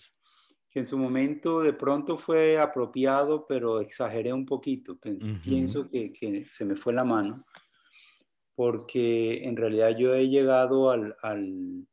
que, 0.70 0.80
en 0.80 0.86
su 0.86 0.98
momento 0.98 1.62
de 1.62 1.74
pronto 1.74 2.18
fue 2.18 2.60
apropiado, 2.60 3.46
pero 3.48 3.80
exageré 3.80 4.32
un 4.32 4.46
poquito. 4.46 4.98
Pienso 5.44 5.90
que, 5.90 6.14
que 6.14 6.46
se 6.46 6.66
me 6.66 6.76
fue 6.76 6.94
la 6.94 7.04
mano 7.04 7.46
porque 8.56 9.44
en 9.44 9.56
realidad 9.56 9.96
yo 9.98 10.14
he 10.14 10.28
llegado 10.28 10.92
al, 10.92 11.16
al, 11.22 11.88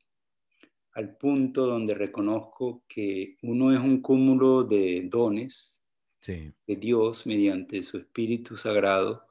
al, 0.93 1.17
punto 1.17 1.67
donde 1.67 1.95
reconozco 1.95 2.85
que 2.89 3.37
uno 3.43 3.73
es 3.73 3.81
un 3.81 4.03
cúmulo 4.03 4.65
de 4.65 5.07
dones 5.11 5.83
sí. 6.21 6.53
de 6.67 6.77
Dios 6.77 7.27
mediante 7.27 7.83
su 7.83 7.99
Espíritu 7.99 8.57
Sagrado, 8.57 9.27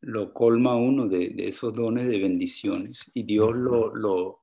lo 0.00 0.32
colma 0.32 0.76
uno 0.76 1.06
de, 1.06 1.30
de 1.30 1.48
esos 1.48 1.74
dones 1.74 2.06
de 2.08 2.18
bendiciones 2.18 3.04
y 3.12 3.22
Dios 3.24 3.54
lo, 3.54 3.94
lo, 3.94 4.40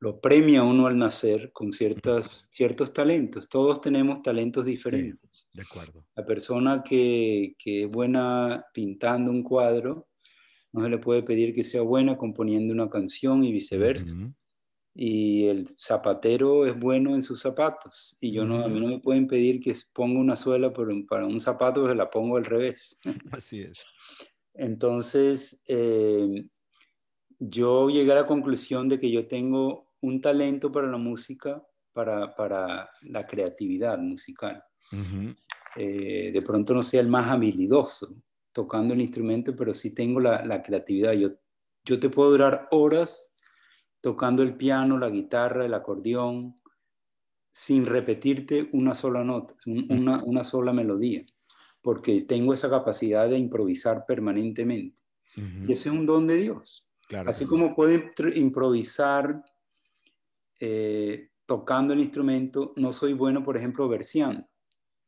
lo, 0.00 0.20
premia 0.20 0.60
a 0.60 0.64
uno 0.64 0.86
al 0.86 0.98
nacer 0.98 1.52
con 1.52 1.72
ciertas, 1.72 2.48
ciertos 2.52 2.92
talentos. 2.92 3.48
Todos 3.48 3.80
tenemos 3.80 4.22
talentos 4.22 4.64
diferentes. 4.64 5.46
de 5.52 5.62
acuerdo. 5.62 6.04
La 6.14 6.26
persona 6.26 6.82
que, 6.82 7.54
que 7.58 7.84
es 7.84 7.90
buena 7.90 8.66
pintando 8.74 9.30
un 9.30 9.42
cuadro, 9.42 10.08
no 10.72 10.82
se 10.82 10.90
le 10.90 10.98
puede 10.98 11.22
pedir 11.22 11.54
que 11.54 11.64
sea 11.64 11.82
buena 11.82 12.18
componiendo 12.18 12.74
una 12.74 12.90
canción 12.90 13.44
y 13.44 13.52
viceversa. 13.52 14.14
Y 14.96 15.46
el 15.46 15.68
zapatero 15.76 16.66
es 16.66 16.78
bueno 16.78 17.14
en 17.14 17.22
sus 17.22 17.40
zapatos. 17.40 18.16
Y 18.20 18.32
yo 18.32 18.44
no, 18.44 18.64
a 18.64 18.68
mí 18.68 18.80
no 18.80 18.88
me 18.88 19.00
pueden 19.00 19.26
pedir 19.26 19.60
que 19.60 19.74
ponga 19.92 20.20
una 20.20 20.36
suela 20.36 20.72
para 20.72 21.26
un 21.26 21.40
zapato, 21.40 21.86
que 21.86 21.94
la 21.94 22.10
pongo 22.10 22.36
al 22.36 22.44
revés. 22.44 23.00
Así 23.32 23.62
es. 23.62 23.84
Entonces, 24.54 25.62
eh, 25.66 26.46
yo 27.38 27.88
llegué 27.90 28.12
a 28.12 28.16
la 28.22 28.26
conclusión 28.26 28.88
de 28.88 29.00
que 29.00 29.10
yo 29.10 29.26
tengo 29.26 29.92
un 30.00 30.20
talento 30.20 30.70
para 30.70 30.86
la 30.86 30.96
música, 30.96 31.62
para, 31.92 32.34
para 32.34 32.88
la 33.02 33.26
creatividad 33.26 33.98
musical. 33.98 34.62
Eh, 35.76 36.30
de 36.32 36.42
pronto 36.42 36.74
no 36.74 36.82
sea 36.82 37.00
el 37.00 37.08
más 37.08 37.30
habilidoso, 37.30 38.14
tocando 38.52 38.94
el 38.94 39.00
instrumento, 39.00 39.56
pero 39.56 39.74
sí 39.74 39.94
tengo 39.94 40.20
la, 40.20 40.62
creatividad. 40.62 41.12
Yo, 41.12 41.30
yo 41.84 41.98
te 41.98 42.08
puedo 42.08 42.30
durar 42.30 42.68
horas 42.70 43.36
tocando 44.00 44.42
el 44.42 44.56
piano, 44.56 44.98
la 44.98 45.10
guitarra, 45.10 45.64
el 45.64 45.74
acordeón, 45.74 46.60
sin 47.52 47.86
repetirte 47.86 48.68
una 48.72 48.94
sola 48.94 49.24
nota, 49.24 49.54
una, 49.88 50.22
una 50.24 50.44
sola 50.44 50.72
melodía, 50.72 51.24
porque 51.84 52.22
tengo 52.22 52.54
esa 52.54 52.70
capacidad 52.70 53.28
de 53.28 53.36
improvisar 53.36 54.06
permanentemente. 54.06 54.98
Y 55.36 55.72
ese 55.74 55.90
es 55.90 55.94
un 55.94 56.06
don 56.06 56.26
de 56.26 56.36
Dios. 56.36 56.88
Así 57.26 57.44
como 57.44 57.74
puedo 57.74 57.92
improvisar 58.34 59.44
eh, 60.58 61.28
tocando 61.44 61.92
el 61.92 62.00
instrumento, 62.00 62.72
no 62.76 62.90
soy 62.90 63.12
bueno, 63.12 63.44
por 63.44 63.58
ejemplo, 63.58 63.86
verseando. 63.86 64.48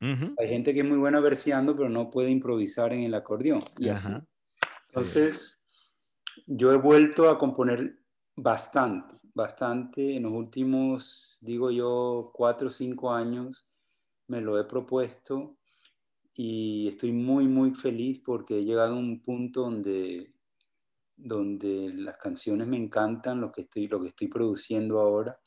Hay 0.01 0.49
gente 0.49 0.75
que 0.75 0.81
es 0.81 0.87
muy 0.87 0.99
buena 0.99 1.19
verseando, 1.21 1.75
pero 1.75 1.89
no 1.89 2.11
puede 2.11 2.29
improvisar 2.29 2.93
en 2.93 3.05
el 3.05 3.15
acordeón. 3.15 3.63
Y 3.79 3.89
así. 3.89 4.13
Entonces, 4.91 5.63
yo 6.47 6.75
he 6.75 6.77
vuelto 6.77 7.31
a 7.31 7.39
componer 7.39 8.01
bastante, 8.37 9.15
bastante. 9.33 10.17
En 10.17 10.25
los 10.25 10.33
últimos, 10.35 11.39
digo 11.41 11.71
yo, 11.71 12.33
cuatro 12.35 12.69
o 12.69 12.71
cinco 12.71 13.15
años 13.15 13.67
me 14.27 14.43
lo 14.43 14.61
he 14.61 14.65
propuesto 14.65 15.57
y 16.37 16.89
estoy 16.89 17.13
muy, 17.13 17.49
muy 17.49 17.75
feliz 17.75 18.21
porque 18.25 18.59
he 18.59 18.65
llegado 18.65 18.95
a 18.95 18.99
un 18.99 19.21
punto 19.21 19.63
donde, 19.63 20.33
donde 21.17 21.93
las 21.95 22.19
canciones 22.19 22.67
me 22.67 22.77
encantan, 22.77 23.41
lo 23.41 23.51
que 23.51 23.63
estoy, 23.63 23.89
lo 23.89 24.01
que 24.01 24.09
estoy 24.09 24.29
produciendo 24.29 25.01
ahora. 25.01 25.39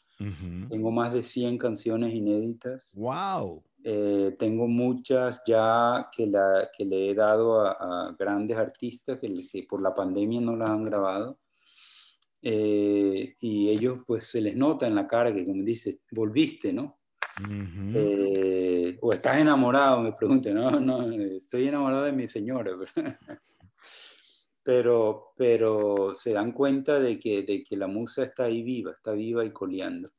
Tengo 0.70 0.92
más 0.92 1.14
de 1.14 1.24
100 1.24 1.58
canciones 1.58 2.14
inéditas. 2.14 2.94
¡Wow! 2.94 3.64
Eh, 3.86 4.36
tengo 4.38 4.68
muchas 4.68 5.42
ya 5.48 6.10
que, 6.12 6.28
la, 6.28 6.70
que 6.76 6.84
le 6.84 7.12
he 7.12 7.16
dado 7.16 7.62
a, 7.62 8.14
grandes 8.20 8.58
artistas 8.58 9.18
que, 9.18 9.34
que, 9.50 9.64
por 9.64 9.82
la 9.82 9.96
pandemia 9.96 10.42
no 10.42 10.58
las 10.58 10.72
han 10.72 10.84
grabado. 10.84 11.40
Eh, 12.42 13.34
y 13.40 13.70
ellos 13.70 14.00
pues 14.06 14.26
se 14.26 14.42
les 14.42 14.56
nota 14.56 14.88
en 14.88 14.96
la 14.96 15.08
cara 15.08 15.34
que 15.34 15.46
como 15.46 15.64
dices, 15.64 16.00
volviste, 16.12 16.74
¿no? 16.74 16.99
Eh, 17.94 18.98
o 19.02 19.14
estás 19.14 19.38
enamorado, 19.38 20.02
me 20.02 20.14
preguntan, 20.14 20.56
no, 20.56 20.72
no, 20.80 21.12
estoy 21.12 21.68
enamorado 21.68 22.04
de 22.04 22.14
mi 22.14 22.28
señora. 22.28 22.72
Pero, 24.62 25.34
pero 25.36 26.14
se 26.14 26.34
dan 26.34 26.52
cuenta 26.52 27.00
de 27.00 27.18
que, 27.18 27.42
de 27.42 27.64
que 27.64 27.76
la 27.76 27.88
musa 27.88 28.24
está 28.24 28.44
ahí 28.44 28.62
viva, 28.62 28.92
está 28.92 29.14
viva 29.14 29.44
y 29.44 29.52
coleando. 29.52 30.12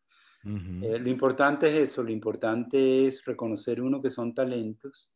Eh, 0.43 0.99
lo 0.99 1.09
importante 1.09 1.69
es 1.69 1.91
eso, 1.91 2.03
lo 2.03 2.11
importante 2.11 3.07
es 3.07 3.25
reconocer 3.25 3.81
uno 3.81 4.01
que 4.01 4.11
son 4.11 4.35
talentos 4.35 5.15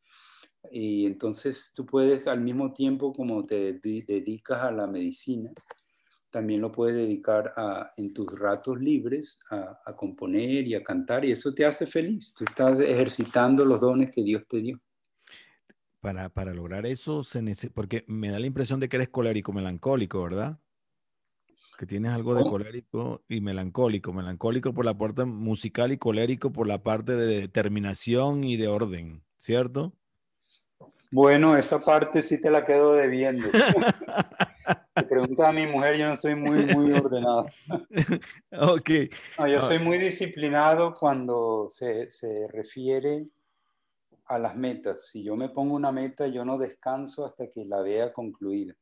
y 0.70 1.06
entonces 1.06 1.72
tú 1.74 1.86
puedes 1.86 2.26
al 2.26 2.40
mismo 2.40 2.72
tiempo 2.72 3.12
como 3.12 3.42
te 3.42 3.80
dedicas 3.82 4.62
a 4.62 4.70
la 4.70 4.86
medicina, 4.86 5.50
también 6.34 6.60
lo 6.60 6.72
puedes 6.72 6.96
dedicar 6.96 7.54
a, 7.56 7.92
en 7.96 8.12
tus 8.12 8.26
ratos 8.36 8.80
libres 8.80 9.38
a, 9.50 9.80
a, 9.86 9.94
componer 9.94 10.66
y 10.66 10.74
a 10.74 10.82
cantar 10.82 11.24
y 11.24 11.30
eso 11.30 11.54
te 11.54 11.64
hace 11.64 11.86
feliz, 11.86 12.34
tú 12.34 12.42
estás 12.42 12.80
ejercitando 12.80 13.64
los 13.64 13.80
dones 13.80 14.10
que 14.10 14.24
Dios 14.24 14.42
te 14.48 14.60
dio. 14.60 14.80
Para, 16.00 16.28
para 16.28 16.52
lograr 16.52 16.86
eso, 16.86 17.22
se 17.22 17.40
porque 17.72 18.04
me 18.08 18.30
da 18.30 18.40
la 18.40 18.48
impresión 18.48 18.80
de 18.80 18.88
que 18.88 18.96
eres 18.96 19.10
colérico, 19.10 19.52
melancólico, 19.52 20.24
¿verdad? 20.24 20.58
que 21.78 21.86
tienes 21.86 22.12
algo 22.12 22.34
de 22.34 22.42
colérico 22.42 23.22
y 23.28 23.40
melancólico, 23.40 24.12
melancólico 24.12 24.74
por 24.74 24.84
la 24.84 24.98
parte 24.98 25.24
musical 25.24 25.92
y 25.92 25.98
colérico 25.98 26.52
por 26.52 26.66
la 26.66 26.82
parte 26.82 27.12
de 27.12 27.42
determinación 27.42 28.42
y 28.42 28.56
de 28.56 28.66
orden, 28.66 29.22
¿cierto? 29.38 29.92
Bueno, 31.10 31.56
esa 31.56 31.80
parte 31.80 32.22
sí 32.22 32.40
te 32.40 32.50
la 32.50 32.64
quedo 32.64 32.94
debiendo. 32.94 33.46
te 34.94 35.02
preguntas 35.02 35.48
a 35.48 35.52
mi 35.52 35.66
mujer, 35.66 35.96
yo 35.96 36.08
no 36.08 36.16
soy 36.16 36.36
muy, 36.36 36.66
muy 36.66 36.92
ordenado. 36.92 37.46
ok. 38.52 38.90
yo 39.48 39.60
soy 39.62 39.78
muy 39.80 39.98
disciplinado 39.98 40.94
cuando 40.94 41.68
se, 41.70 42.10
se 42.10 42.46
refiere 42.48 43.26
a 44.26 44.38
las 44.38 44.56
metas. 44.56 45.08
Si 45.08 45.22
yo 45.22 45.36
me 45.36 45.48
pongo 45.48 45.74
una 45.74 45.92
meta, 45.92 46.26
yo 46.28 46.44
no 46.44 46.58
descanso 46.58 47.26
hasta 47.26 47.48
que 47.48 47.64
la 47.64 47.80
vea 47.82 48.12
concluida. 48.12 48.74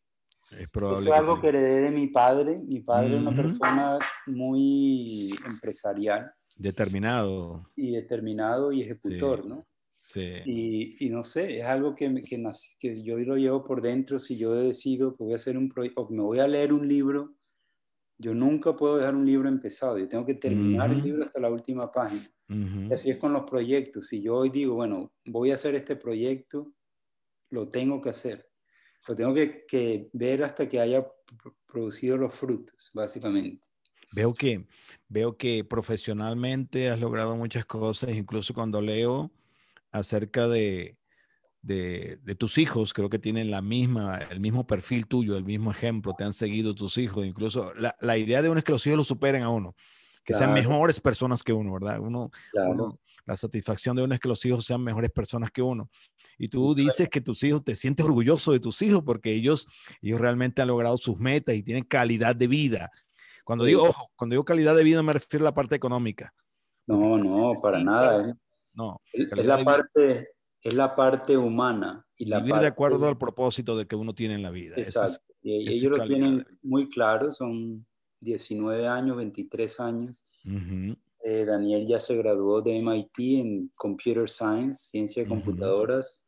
Es 0.51 0.69
probable. 0.69 1.01
Eso 1.01 1.15
es 1.15 1.21
algo 1.21 1.41
que 1.41 1.49
heredé 1.49 1.81
de 1.81 1.91
mi 1.91 2.09
padre. 2.09 2.59
Mi 2.59 2.81
padre 2.81 3.15
es 3.17 3.21
una 3.23 3.35
persona 3.35 3.99
muy 4.27 5.35
empresarial. 5.47 6.31
Determinado. 6.55 7.71
Y 7.75 7.93
determinado 7.93 8.71
y 8.71 8.83
ejecutor, 8.83 9.47
¿no? 9.47 9.67
Sí. 10.13 10.35
Y, 10.45 11.07
y, 11.07 11.11
no 11.11 11.25
sé, 11.25 11.61
es 11.61 11.65
algo 11.65 11.95
que, 11.95 12.23
que, 12.23 12.43
que, 12.79 13.03
yo 13.03 13.19
lo 13.19 13.37
llevo 13.37 13.65
por 13.65 13.81
dentro. 13.81 14.19
Si 14.19 14.37
yo 14.37 14.53
decido 14.53 15.13
que 15.13 15.25
voy 15.25 15.33
a 15.33 15.37
hacer 15.37 15.57
un 15.57 15.69
proyecto, 15.71 16.03
o 16.03 16.09
que 16.09 16.15
me 16.15 16.23
voy 16.23 16.39
a 16.39 16.47
leer 16.47 16.73
un 16.73 16.87
libro, 16.87 17.35
yo 18.19 18.35
nunca 18.35 18.77
puedo 18.77 18.99
dejar 18.99 19.15
un 19.15 19.25
libro 19.25 19.49
empezado. 19.49 19.99
Yo 19.99 20.07
tengo 20.09 20.27
que 20.27 20.35
terminar 20.35 20.93
el 20.93 21.03
libro 21.03 21.25
hasta 21.25 21.41
la 21.41 21.51
última 21.51 21.91
página. 21.91 22.29
Y 22.49 22.93
así 22.93 23.09
es 23.09 23.17
con 23.17 23.33
los 23.33 23.45
proyectos. 23.45 24.09
Si 24.09 24.21
yo 24.21 24.37
hoy 24.37 24.51
digo, 24.51 24.75
bueno, 24.75 25.13
voy 25.25 25.51
a 25.51 25.55
hacer 25.55 25.75
este 25.75 25.97
proyecto, 25.97 26.75
lo 27.49 27.69
tengo 27.69 28.03
que 28.03 28.11
hacer 28.11 28.53
lo 29.09 29.17
tengo 29.17 29.35
que, 29.35 29.65
que, 29.67 30.09
ver 30.13 30.45
hasta 30.45 30.69
que 30.69 30.81
haya 30.81 31.07
producido 31.67 32.17
los 32.17 32.35
frutos, 32.35 32.91
básicamente. 32.95 33.65
Veo 34.13 34.35
que, 34.35 34.67
veo 35.09 35.37
que 35.37 35.65
profesionalmente 35.65 36.91
has 36.91 37.01
logrado 37.01 37.37
muchas 37.37 37.65
cosas, 37.65 38.11
incluso 38.11 38.53
cuando 38.53 38.81
leo 38.81 39.31
acerca 39.93 40.49
de, 40.49 40.97
de, 41.63 42.19
de, 42.23 42.35
tus 42.35 42.59
hijos, 42.59 42.93
creo 42.93 43.09
que 43.09 43.19
tienen 43.19 43.51
la 43.51 43.63
misma, 43.63 44.19
el 44.31 44.41
mismo 44.41 44.67
perfil 44.67 45.07
tuyo, 45.07 45.37
el 45.37 45.45
mismo 45.45 45.71
ejemplo, 45.71 46.15
te 46.17 46.25
han 46.25 46.33
seguido 46.33 46.75
tus 46.75 46.99
hijos, 46.99 47.25
incluso 47.25 47.73
la, 47.75 47.95
la 48.01 48.19
idea 48.19 48.43
de 48.43 48.49
uno 48.49 48.59
es 48.59 48.65
que 48.65 48.73
los 48.73 48.87
hijos 48.87 48.97
lo 48.97 49.05
superen 49.05 49.43
a 49.43 49.51
uno, 49.51 49.75
que 50.25 50.35
sean 50.35 50.53
mejores 50.53 51.01
personas 51.01 51.43
que 51.43 51.53
uno, 51.53 51.73
¿verdad? 51.73 52.01
Uno, 52.01 52.31
uno, 52.55 52.99
la 53.25 53.37
satisfacción 53.37 53.97
de 53.97 54.03
uno 54.03 54.15
es 54.15 54.21
que 54.21 54.29
los 54.29 54.45
hijos 54.45 54.65
sean 54.65 54.83
mejores 54.83 55.11
personas 55.11 55.51
que 55.51 55.63
uno. 55.63 55.91
Y 56.39 56.49
tú 56.49 56.75
dices 56.75 57.09
que 57.09 57.21
tus 57.21 57.43
hijos, 57.45 57.63
te 57.63 57.77
sientes 57.77 58.05
orgulloso 58.05 58.53
de 58.53 58.61
tus 58.61 58.83
hijos 58.83 59.03
porque 59.05 59.33
ellos, 59.33 59.67
ellos 60.01 60.21
realmente 60.21 60.63
han 60.63 60.69
logrado 60.69 60.97
sus 60.97 61.19
metas 61.19 61.55
y 61.55 61.63
tienen 61.63 61.85
calidad 61.85 62.35
de 62.35 62.47
vida. 62.49 62.91
Cuando 63.45 63.65
digo, 63.65 63.83
ojo, 63.85 64.11
cuando 64.17 64.35
digo 64.35 64.45
calidad 64.45 64.77
de 64.77 64.85
vida 64.85 65.03
me 65.03 65.13
refiero 65.13 65.45
a 65.45 65.51
la 65.51 65.55
parte 65.55 65.75
económica. 65.75 66.33
No, 66.87 67.19
no, 67.19 67.61
para 67.61 67.83
nada. 67.83 68.37
No. 68.75 69.01
Es, 69.13 69.45
la 69.45 69.63
parte, 69.63 70.29
es 70.61 70.75
la 70.75 70.95
parte 70.95 71.37
humana. 71.37 72.07
Y 72.17 72.27
la 72.27 72.41
vivir 72.41 72.61
de 72.61 72.67
acuerdo 72.67 73.09
al 73.09 73.19
propósito 73.19 73.77
de 73.77 73.87
que 73.87 73.97
uno 73.97 74.15
tiene 74.15 74.35
en 74.35 74.43
la 74.43 74.51
vida. 74.51 74.77
Exacto. 74.77 75.25
y 75.43 75.69
ellos 75.69 75.99
lo 75.99 76.05
tienen 76.07 76.47
muy 76.63 76.89
claro, 76.89 77.33
son 77.33 77.85
19 78.21 78.87
años, 78.87 79.17
23 79.17 79.81
años. 79.81 80.25
Eh, 81.25 81.45
Daniel 81.45 81.87
ya 81.87 82.01
se 82.01 82.17
graduó 82.17 82.63
de 82.63 82.81
MIT 82.81 83.41
en 83.41 83.71
Computer 83.77 84.29
Science, 84.29 84.91
Ciencia 84.91 85.23
de 85.23 85.29
Computadoras, 85.29 86.25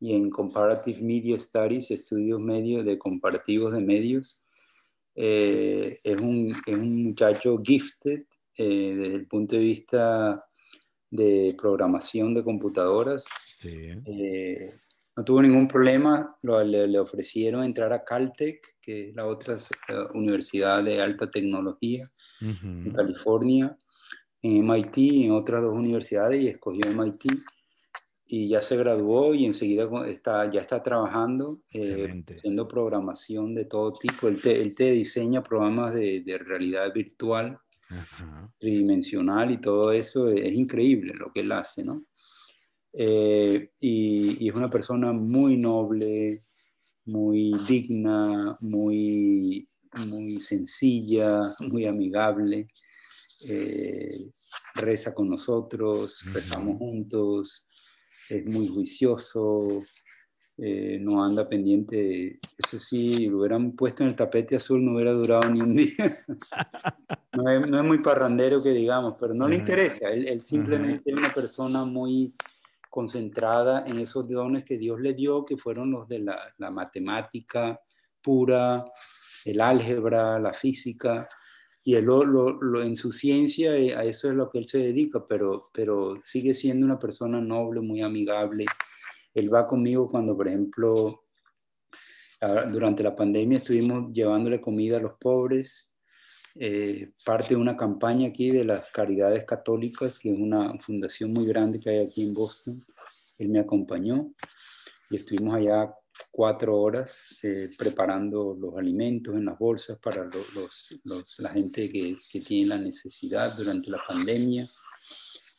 y 0.00 0.14
en 0.14 0.28
Comparative 0.28 1.00
Media 1.00 1.38
Studies, 1.38 1.90
Estudios 1.90 2.40
Medios 2.40 2.84
de 2.84 2.98
Comparativos 2.98 3.72
de 3.72 3.80
Medios. 3.80 4.42
Eh, 5.14 5.98
es, 6.02 6.20
un, 6.20 6.50
es, 6.50 6.76
un, 6.76 7.04
muchacho 7.04 7.58
gifted 7.62 8.24
eh, 8.56 8.94
desde 8.96 9.14
el 9.14 9.26
punto 9.28 9.54
de 9.54 9.62
vista 9.62 10.44
de 11.14 11.54
programación 11.56 12.34
de 12.34 12.42
computadoras. 12.42 13.24
no 15.16 15.24
tuvo 15.24 15.42
ningún 15.42 15.68
problema, 15.68 16.36
le, 16.42 16.88
le, 16.88 16.98
ofrecieron 16.98 17.64
entrar 17.64 17.92
a 17.92 18.04
Caltech, 18.04 18.76
que 18.80 19.08
es 19.08 19.14
la 19.14 19.26
otra 19.26 19.56
universidad 20.14 20.82
de 20.82 21.00
alta 21.00 21.30
tecnología 21.30 22.04
en 22.40 22.90
California 22.90 23.76
en 24.44 24.62
MIT 24.68 25.24
en 25.24 25.32
otras 25.32 25.62
dos 25.62 25.74
universidades 25.74 26.42
y 26.42 26.48
escogió 26.48 26.90
MIT 26.90 27.24
y 28.26 28.48
ya 28.48 28.60
se 28.60 28.76
graduó 28.76 29.34
y 29.34 29.46
enseguida 29.46 29.88
está, 30.06 30.50
ya 30.50 30.60
está 30.60 30.82
trabajando 30.82 31.60
eh, 31.72 32.24
haciendo 32.28 32.68
programación 32.68 33.54
de 33.54 33.64
todo 33.64 33.92
tipo. 33.92 34.28
Él 34.28 34.40
te, 34.40 34.60
él 34.60 34.74
te 34.74 34.90
diseña 34.90 35.42
programas 35.42 35.94
de, 35.94 36.22
de 36.24 36.38
realidad 36.38 36.92
virtual, 36.92 37.58
tridimensional 38.58 39.50
y 39.50 39.60
todo 39.60 39.92
eso. 39.92 40.28
Es, 40.28 40.54
increíble 40.54 41.14
lo 41.14 41.32
que 41.32 41.40
él 41.40 41.52
hace, 41.52 41.84
¿no? 41.84 42.04
Eh, 42.92 43.70
y, 43.80 44.44
y, 44.44 44.48
es 44.48 44.54
una 44.54 44.70
persona 44.70 45.12
muy 45.12 45.56
noble, 45.56 46.40
muy 47.06 47.52
digna, 47.66 48.56
muy, 48.60 49.66
muy 50.06 50.40
sencilla, 50.40 51.42
muy 51.60 51.86
amigable. 51.86 52.68
Eh, 53.48 54.16
reza 54.74 55.14
con 55.14 55.28
nosotros, 55.28 56.22
rezamos 56.32 56.78
juntos, 56.78 57.66
es 58.30 58.46
muy 58.46 58.66
juicioso, 58.68 59.58
eh, 60.58 60.98
no 61.00 61.24
anda 61.24 61.48
pendiente. 61.48 62.38
Eso 62.58 62.78
sí, 62.78 63.26
lo 63.26 63.38
hubieran 63.38 63.72
puesto 63.72 64.02
en 64.02 64.10
el 64.10 64.16
tapete 64.16 64.56
azul, 64.56 64.84
no 64.84 64.94
hubiera 64.94 65.12
durado 65.12 65.48
ni 65.50 65.60
un 65.60 65.74
día. 65.74 66.24
no, 67.32 67.50
es, 67.50 67.84
muy 67.84 67.98
parrandero 68.00 68.62
que 68.62 68.70
digamos, 68.70 69.16
pero 69.18 69.34
no 69.34 69.48
le 69.48 69.56
interesa. 69.56 70.08
Él, 70.08 70.42
simplemente 70.42 71.10
es 71.10 71.16
una 71.16 71.32
persona 71.32 71.84
muy 71.84 72.34
concentrada 72.90 73.84
en 73.86 73.98
esos 73.98 74.28
dones 74.28 74.64
que 74.64 74.78
Dios 74.78 75.00
le 75.00 75.14
dio, 75.14 75.44
que 75.44 75.56
fueron 75.56 75.90
los 75.90 76.08
de 76.08 76.20
la, 76.20 76.38
la 76.58 76.70
matemática 76.70 77.80
pura, 78.22 78.84
el 79.44 79.60
álgebra, 79.60 80.38
la 80.38 80.52
física 80.52 81.26
y 81.86 81.94
él 81.96 82.06
lo, 82.06 82.24
lo, 82.24 82.82
en 82.82 82.96
su 82.96 83.12
ciencia 83.12 83.76
eh, 83.76 83.94
a 83.94 84.04
eso 84.04 84.30
es 84.30 84.34
lo 84.34 84.50
que 84.50 84.56
él 84.56 84.66
se 84.66 84.78
dedica, 84.78 85.26
pero, 85.28 85.70
pero 85.72 86.18
sigue 86.24 86.54
siendo 86.54 86.86
una 86.86 86.98
persona 86.98 87.42
noble, 87.42 87.82
muy 87.82 88.00
amigable. 88.00 88.64
Él 89.34 89.52
va 89.52 89.66
conmigo 89.66 90.08
cuando, 90.08 90.36
por 90.36 90.48
ejemplo, 90.48 91.24
durante 92.70 93.02
la 93.02 93.16
pandemia 93.16 93.58
estuvimos 93.58 94.12
llevándole 94.12 94.60
comida 94.60 94.98
a 94.98 95.00
los 95.00 95.14
pobres, 95.18 95.88
eh, 96.56 97.12
parte 97.24 97.50
de 97.50 97.56
una 97.56 97.76
campaña 97.76 98.28
aquí 98.28 98.50
de 98.50 98.64
las 98.64 98.90
Caridades 98.92 99.44
Católicas, 99.44 100.18
que 100.18 100.32
es 100.32 100.38
una 100.38 100.78
fundación 100.78 101.32
muy 101.32 101.46
grande 101.46 101.80
que 101.80 101.90
hay 101.90 102.06
aquí 102.06 102.22
en 102.22 102.34
Boston. 102.34 102.80
Él 103.38 103.48
me 103.48 103.58
acompañó 103.58 104.32
y 105.10 105.16
estuvimos 105.16 105.56
allá 105.56 105.92
cuatro 106.30 106.80
horas 106.80 107.38
eh, 107.42 107.68
preparando 107.76 108.56
los 108.58 108.76
alimentos 108.76 109.34
en 109.34 109.46
las 109.46 109.58
bolsas 109.58 109.98
para 109.98 110.24
los, 110.24 111.00
los, 111.04 111.34
la 111.38 111.50
gente 111.50 111.90
que, 111.90 112.16
que, 112.30 112.40
tiene 112.40 112.68
la 112.68 112.78
necesidad 112.78 113.56
durante 113.56 113.90
la 113.90 113.98
pandemia. 114.06 114.64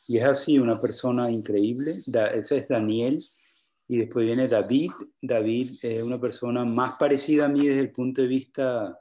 Y 0.08 0.18
es 0.18 0.24
así, 0.24 0.58
una 0.58 0.80
persona 0.80 1.30
increíble. 1.30 1.98
Da, 2.06 2.28
ese 2.28 2.58
es 2.58 2.68
Daniel. 2.68 3.18
Y 3.88 3.98
después 3.98 4.26
viene 4.26 4.48
David. 4.48 4.90
David 5.22 5.72
es 5.82 6.02
una 6.02 6.20
persona 6.20 6.64
más 6.64 6.96
parecida 6.96 7.44
a 7.44 7.48
mí 7.48 7.66
desde 7.66 7.80
el 7.80 7.92
punto 7.92 8.22
de 8.22 8.28
vista 8.28 8.98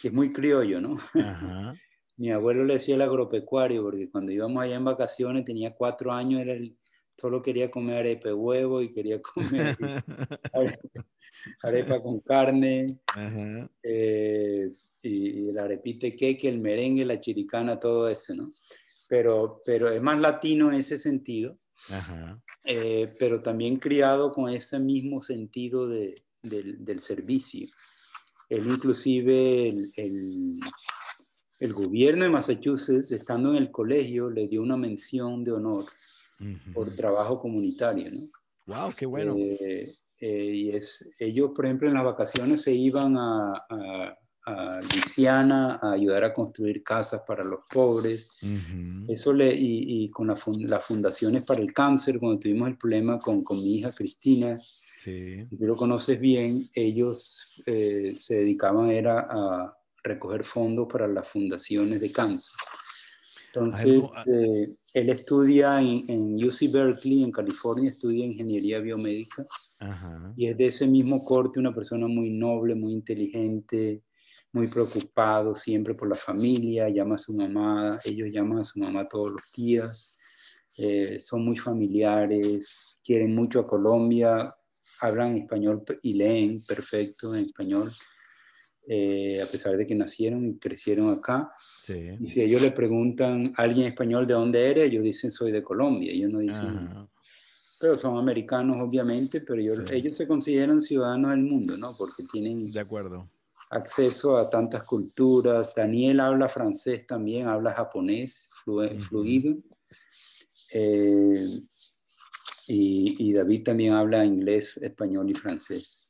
que 0.00 0.08
es 0.08 0.14
muy 0.14 0.32
criollo, 0.32 0.80
¿no? 0.80 0.96
Mi 2.16 2.30
abuelo 2.30 2.64
le 2.64 2.74
decía 2.74 2.94
el 2.94 3.02
agropecuario, 3.02 3.82
porque 3.82 4.10
cuando 4.10 4.30
íbamos 4.30 4.62
allá 4.62 4.76
en 4.76 4.84
vacaciones, 4.84 5.44
tenía 5.44 5.74
cuatro 5.74 6.12
años, 6.12 6.42
era 6.42 6.52
el, 6.52 6.76
solo 7.16 7.42
quería 7.42 7.70
comer 7.70 7.98
arepa 7.98 8.28
de 8.28 8.34
huevo 8.34 8.82
y 8.82 8.92
quería 8.92 9.20
comer 9.20 9.76
arepa, 11.62 12.02
con 12.02 12.20
carne 12.20 12.98
eh, 13.82 14.70
y, 15.02 15.48
el 15.48 15.58
arepite 15.58 16.14
queque, 16.14 16.48
el 16.48 16.58
merengue, 16.58 17.04
la 17.04 17.20
chiricana, 17.20 17.78
todo 17.78 18.08
eso, 18.08 18.34
¿no? 18.34 18.50
Pero, 19.08 19.60
pero 19.64 19.90
es 19.90 20.02
más 20.02 20.18
latino 20.18 20.68
en 20.68 20.76
ese 20.76 20.98
sentido, 20.98 21.58
eh, 22.64 23.12
pero 23.18 23.42
también 23.42 23.76
criado 23.76 24.32
con 24.32 24.48
ese 24.48 24.78
mismo 24.78 25.20
sentido 25.20 25.86
de, 25.86 26.24
del, 26.42 26.84
del, 26.84 27.00
servicio. 27.00 27.66
Él 28.48 28.66
inclusive, 28.66 29.68
el, 29.68 29.84
el, 29.96 30.60
el 31.60 31.72
gobierno 31.72 32.24
de 32.24 32.30
Massachusetts, 32.30 33.12
estando 33.12 33.50
en 33.50 33.56
el 33.56 33.70
colegio, 33.70 34.30
le 34.30 34.48
dio 34.48 34.62
una 34.62 34.76
mención 34.76 35.44
de 35.44 35.52
honor 35.52 35.84
por 36.72 36.90
trabajo 36.94 37.38
comunitario, 37.38 38.10
¿no? 38.10 38.20
Wow, 38.66 38.92
qué 38.96 39.06
bueno. 39.06 39.34
Eh, 39.36 39.94
eh, 40.18 40.44
y 40.54 40.70
es, 40.70 41.10
ellos, 41.18 41.52
por 41.54 41.66
ejemplo, 41.66 41.88
en 41.88 41.94
las 41.94 42.04
vacaciones 42.04 42.62
se 42.62 42.72
iban 42.72 43.16
a, 43.16 43.52
a, 43.68 44.18
a 44.46 44.80
Luisiana 44.80 45.78
a 45.82 45.92
ayudar 45.92 46.24
a 46.24 46.34
construir 46.34 46.82
casas 46.82 47.22
para 47.26 47.44
los 47.44 47.60
pobres. 47.70 48.30
Eso 49.08 49.32
le, 49.32 49.54
y, 49.54 50.04
y 50.04 50.10
con 50.10 50.26
la 50.26 50.36
las 50.58 50.84
fundaciones 50.84 51.44
para 51.44 51.60
el 51.60 51.72
cáncer, 51.72 52.18
cuando 52.18 52.38
tuvimos 52.38 52.68
el 52.68 52.76
problema 52.76 53.18
con, 53.18 53.42
con 53.42 53.58
mi 53.58 53.76
hija 53.76 53.92
Cristina, 53.92 54.56
sí. 54.56 55.46
tú 55.48 55.66
lo 55.66 55.76
conoces 55.76 56.20
bien, 56.20 56.60
ellos 56.74 57.62
eh, 57.66 58.14
se 58.18 58.36
dedicaban 58.36 58.90
era 58.90 59.20
a 59.30 59.76
recoger 60.02 60.44
fondos 60.44 60.86
para 60.90 61.08
las 61.08 61.26
fundaciones 61.26 62.00
de 62.00 62.12
cáncer. 62.12 62.52
Entonces, 63.54 64.02
ah. 64.14 64.24
eh, 64.26 64.74
él 64.94 65.10
estudia 65.10 65.80
en, 65.80 66.34
UC 66.44 66.72
Berkeley, 66.72 67.22
en 67.22 67.30
California, 67.30 67.88
estudia 67.88 68.26
ingeniería 68.26 68.80
biomédica 68.80 69.46
y 70.36 70.48
es 70.48 70.56
de 70.56 70.66
ese 70.66 70.86
mismo 70.86 71.24
corte, 71.24 71.60
una 71.60 71.74
persona 71.74 72.08
muy 72.08 72.30
noble, 72.30 72.74
muy 72.74 72.92
inteligente, 72.92 74.02
muy 74.54 74.68
preocupado 74.68 75.54
siempre 75.54 75.94
por 75.94 76.08
la 76.08 76.14
familia, 76.14 76.88
llama 76.88 77.16
a 77.16 77.18
su 77.18 77.34
mamá, 77.34 77.98
ellos 78.04 78.28
llaman 78.32 78.60
a 78.60 78.64
su 78.64 78.78
mamá 78.78 79.06
todos 79.08 79.32
los 79.32 79.52
días, 79.52 80.16
eh, 80.78 81.18
son 81.18 81.44
muy 81.44 81.56
familiares, 81.56 82.98
quieren 83.04 83.34
mucho 83.34 83.60
a 83.60 83.66
Colombia, 83.66 84.48
hablan 85.00 85.36
español 85.36 85.82
y 86.02 86.14
leen 86.14 86.64
perfecto 86.64 87.34
en 87.34 87.44
español. 87.44 87.90
Eh, 88.86 89.40
a 89.40 89.46
pesar 89.46 89.78
de 89.78 89.86
que 89.86 89.94
nacieron 89.94 90.46
y 90.46 90.58
crecieron 90.58 91.10
acá. 91.10 91.50
Y 92.20 92.28
si 92.28 92.42
ellos 92.42 92.60
le 92.60 92.70
preguntan 92.70 93.54
a 93.56 93.62
alguien 93.62 93.86
español 93.86 94.26
de 94.26 94.34
dónde 94.34 94.70
eres, 94.70 94.90
ellos 94.90 95.02
dicen 95.02 95.30
soy 95.30 95.52
de 95.52 95.62
Colombia. 95.62 96.12
Ellos 96.12 96.30
no 96.30 96.40
dicen, 96.40 97.08
pero 97.80 97.96
son 97.96 98.18
americanos 98.18 98.78
obviamente, 98.80 99.40
pero 99.40 99.60
ellos, 99.60 99.90
ellos 99.90 100.18
se 100.18 100.26
consideran 100.26 100.82
ciudadanos 100.82 101.30
del 101.30 101.40
mundo, 101.40 101.78
¿no? 101.78 101.96
Porque 101.96 102.24
tienen 102.30 102.70
de 102.70 102.80
acuerdo. 102.80 103.26
Acceso 103.74 104.36
a 104.36 104.48
tantas 104.48 104.86
culturas. 104.86 105.74
Daniel 105.74 106.20
habla 106.20 106.48
francés 106.48 107.06
también, 107.06 107.48
habla 107.48 107.74
japonés 107.74 108.48
fluido. 108.64 109.56
Eh, 110.72 111.46
y, 112.66 113.28
y 113.28 113.32
David 113.32 113.62
también 113.62 113.92
habla 113.92 114.24
inglés, 114.24 114.78
español 114.78 115.30
y 115.30 115.34
francés 115.34 116.04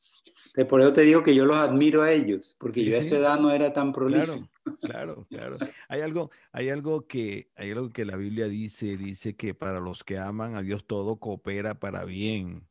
por 0.64 0.80
eso 0.80 0.92
te 0.92 1.00
digo 1.00 1.24
que 1.24 1.34
yo 1.34 1.44
los 1.44 1.56
admiro 1.56 2.02
a 2.02 2.12
ellos, 2.12 2.56
porque 2.60 2.84
yo 2.84 2.96
a 2.96 3.00
esta 3.00 3.16
edad 3.16 3.40
no 3.40 3.50
era 3.50 3.72
tan 3.72 3.92
prolífico. 3.92 4.48
Claro, 4.80 5.26
claro, 5.28 5.56
Hay 5.88 6.00
algo, 6.00 6.30
hay 6.52 6.70
algo 6.70 7.08
que, 7.08 7.50
hay 7.56 7.72
algo 7.72 7.90
que 7.90 8.04
la 8.04 8.16
Biblia 8.16 8.46
dice, 8.46 8.96
dice 8.96 9.34
que 9.34 9.52
para 9.52 9.80
los 9.80 10.04
que 10.04 10.16
aman 10.16 10.54
a 10.54 10.62
Dios 10.62 10.86
todo 10.86 11.16
coopera 11.16 11.80
para 11.80 12.04
bien. 12.04 12.68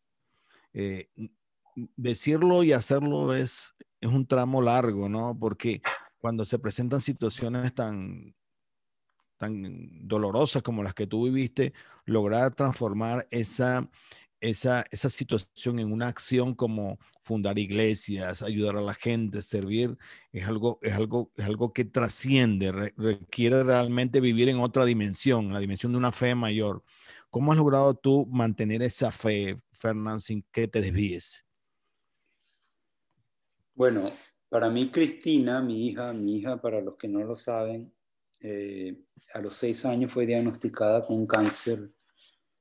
Eh, 0.74 1.10
decirlo 1.98 2.64
y 2.64 2.72
hacerlo 2.72 3.34
es, 3.34 3.76
es 4.04 4.10
un 4.10 4.28
tramo 4.28 4.62
largo, 4.62 5.08
¿no? 5.08 5.38
Porque 5.40 5.82
cuando 6.20 6.46
se 6.46 6.60
presentan 6.60 7.00
situaciones 7.00 7.74
tan, 7.74 8.36
tan 9.38 10.08
dolorosas 10.08 10.62
como 10.62 10.84
las 10.84 10.94
que 10.94 11.08
tú 11.08 11.26
viviste, 11.26 11.74
lograr 12.06 12.54
transformar 12.54 13.26
esa, 13.32 13.90
esa, 14.42 14.84
esa 14.92 15.10
situación 15.10 15.80
en 15.80 15.92
una 15.92 16.08
acción 16.08 16.54
como 16.54 17.00
fundar 17.24 17.58
iglesias, 17.58 18.42
ayudar 18.42 18.76
a 18.76 18.82
la 18.82 18.94
gente, 18.94 19.42
servir, 19.42 19.98
es 20.34 20.46
algo, 20.48 20.80
es 20.82 20.94
algo, 20.94 21.32
es 21.38 21.46
algo 21.46 21.72
que 21.72 21.86
trasciende, 21.86 22.74
requiere 22.98 23.64
realmente 23.64 24.20
vivir 24.20 24.50
en 24.50 24.60
otra 24.60 24.84
dimensión, 24.84 25.54
la 25.54 25.62
dimensión 25.62 25.94
de 25.94 25.98
una 25.98 26.12
fe 26.12 26.36
mayor. 26.36 26.84
¿Cómo 27.30 27.54
has 27.54 27.58
logrado 27.58 27.94
tú 27.94 28.28
mantener 28.30 28.82
esa 28.84 29.14
fe, 29.14 29.62
Fernán, 29.72 30.20
sin 30.20 30.46
que 30.52 30.68
te 30.68 30.82
desvíes? 30.82 31.46
Bueno, 33.76 34.12
para 34.50 34.70
mí 34.70 34.92
Cristina, 34.92 35.62
mi 35.62 35.88
hija, 35.88 36.14
mi 36.14 36.38
hija, 36.38 36.62
para 36.62 36.80
los 36.80 36.96
que 36.96 37.08
no 37.08 37.24
lo 37.24 37.36
saben, 37.38 37.92
eh, 38.40 39.02
a 39.34 39.42
los 39.42 39.56
seis 39.56 39.84
años 39.84 40.12
fue 40.12 40.28
diagnosticada 40.28 41.02
con 41.02 41.18
un 41.18 41.28
cáncer 41.28 41.90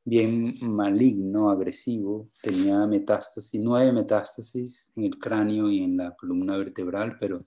bien 0.05 0.57
maligno, 0.63 1.51
agresivo. 1.51 2.31
Tenía 2.41 2.87
metástasis, 2.87 3.61
nueve 3.63 3.93
metástasis 3.93 4.91
en 4.97 5.05
el 5.05 5.19
cráneo 5.19 5.71
y 5.71 5.83
en 5.83 5.99
la 5.99 6.17
columna 6.17 6.57
vertebral, 6.57 7.19
pero 7.21 7.45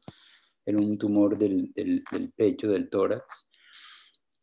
era 0.63 0.77
un 0.77 0.95
tumor 0.97 1.35
del, 1.37 1.73
del, 1.73 2.03
pecho, 2.35 2.67
del 2.67 2.87
tórax. 2.87 3.49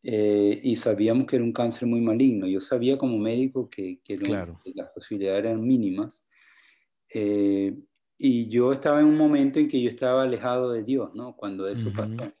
Eh, 0.03 0.59
y 0.63 0.75
sabíamos 0.75 1.27
que 1.27 1.37
era 1.37 1.45
un 1.45 1.53
cáncer 1.53 1.87
muy 1.87 2.01
maligno. 2.01 2.45
Yo 2.45 2.59
sabía 2.59 2.97
como 2.97 3.17
médico 3.17 3.69
que, 3.69 4.01
que, 4.03 4.17
las 4.17 4.89
posibilidades 4.89 5.45
eran 5.45 5.61
mínimas. 5.65 6.27
Eh, 7.13 7.73
y 8.25 8.47
yo 8.47 8.71
estaba 8.71 9.01
en 9.01 9.07
un 9.07 9.17
momento 9.17 9.59
en 9.59 9.67
que 9.67 9.81
yo 9.81 9.89
estaba 9.89 10.23
alejado 10.23 10.71
de 10.71 10.81
Dios, 10.81 11.13
¿no? 11.13 11.35
Cuando 11.35 11.67
eso 11.67 11.91
pasó. 11.91 12.31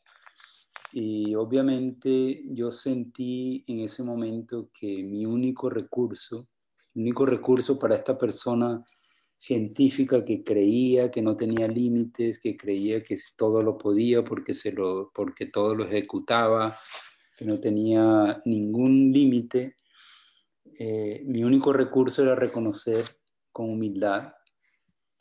Y 0.93 1.35
obviamente 1.35 2.41
yo 2.51 2.71
sentí 2.71 3.65
en 3.67 3.81
ese 3.81 4.01
momento 4.01 4.69
que 4.73 5.03
mi 5.03 5.25
único 5.25 5.69
recurso, 5.69 6.47
el 6.95 7.01
único 7.01 7.25
recurso 7.25 7.77
para 7.77 7.97
esta 7.97 8.17
persona 8.17 8.81
científica 9.37 10.23
que 10.23 10.41
creía 10.41 11.11
que 11.11 11.21
no 11.21 11.35
tenía 11.35 11.67
límites, 11.67 12.39
que 12.39 12.55
creía 12.55 13.03
que 13.03 13.17
todo 13.35 13.61
lo 13.61 13.77
podía 13.77 14.23
porque, 14.23 14.53
se 14.53 14.71
lo, 14.71 15.11
porque 15.13 15.47
todo 15.47 15.75
lo 15.75 15.83
ejecutaba, 15.83 16.77
que 17.37 17.43
no 17.43 17.59
tenía 17.59 18.41
ningún 18.45 19.11
límite, 19.11 19.75
eh, 20.79 21.23
mi 21.25 21.43
único 21.43 21.73
recurso 21.73 22.23
era 22.23 22.35
reconocer 22.35 23.03
con 23.51 23.69
humildad 23.69 24.31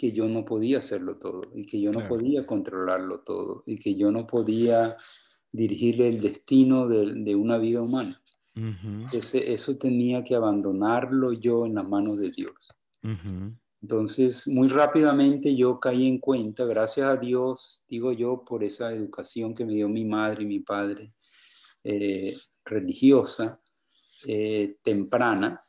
que 0.03 0.11
yo 0.11 0.26
no 0.26 0.44
podía 0.44 0.80
hacerlo 0.80 1.16
todo 1.16 1.42
y 1.55 1.64
que 1.64 1.80
yo 1.80 1.92
no 1.92 2.09
podía 2.09 2.44
controlarlo 2.44 3.20
todo 3.20 3.62
y 3.66 3.78
que 3.78 3.94
yo 3.94 4.11
no 4.11 4.26
podía 4.26 4.96
dirigirle 5.53 6.09
el 6.09 6.20
destino 6.20 6.88
de, 6.88 7.36
una 7.36 7.57
vida 7.57 7.82
humana. 7.82 8.20
eso 9.32 9.76
tenía 9.78 10.24
que 10.24 10.34
abandonarlo 10.34 11.32
yo 11.32 11.66
en 11.66 11.76
las 11.76 11.88
manos 11.88 12.18
de 12.18 12.32
Dios. 12.32 12.53
Entonces, 13.80 14.48
muy 14.48 14.66
rápidamente 14.66 15.55
yo 15.55 15.78
caí 15.78 16.09
en 16.09 16.18
cuenta, 16.18 16.64
gracias 16.64 17.07
a 17.07 17.16
Dios, 17.16 17.84
digo 17.88 18.11
yo, 18.11 18.44
por 18.44 18.64
esa 18.64 18.92
educación 18.92 19.55
que 19.55 19.64
me 19.64 19.74
dio 19.74 19.88
mi 19.88 20.05
madre 20.05 20.42
y 20.42 20.46
mi 20.46 20.59
padre, 20.59 21.14
eh, 21.84 22.36
religiosa, 22.64 23.62
eh, 24.26 24.78
temprana, 24.82 25.61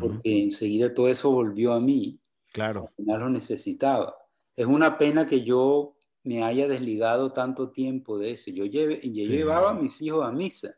porque 0.00 0.44
enseguida 0.44 0.94
todo 0.94 1.08
eso 1.08 1.30
volvió 1.30 1.74
a 1.74 1.80
mí. 1.80 2.19
Claro. 2.52 2.88
Al 2.88 2.94
final 2.94 3.20
lo 3.20 3.28
necesitaba. 3.30 4.14
Es 4.56 4.66
una 4.66 4.98
pena 4.98 5.26
que 5.26 5.42
yo 5.44 5.96
me 6.22 6.42
haya 6.42 6.68
desligado 6.68 7.32
tanto 7.32 7.70
tiempo 7.70 8.18
de 8.18 8.32
eso. 8.32 8.50
Yo, 8.50 8.64
llevaba 8.64 9.70
a 9.70 9.74
mis 9.74 10.00
hijos 10.02 10.26
a 10.26 10.32
misa, 10.32 10.74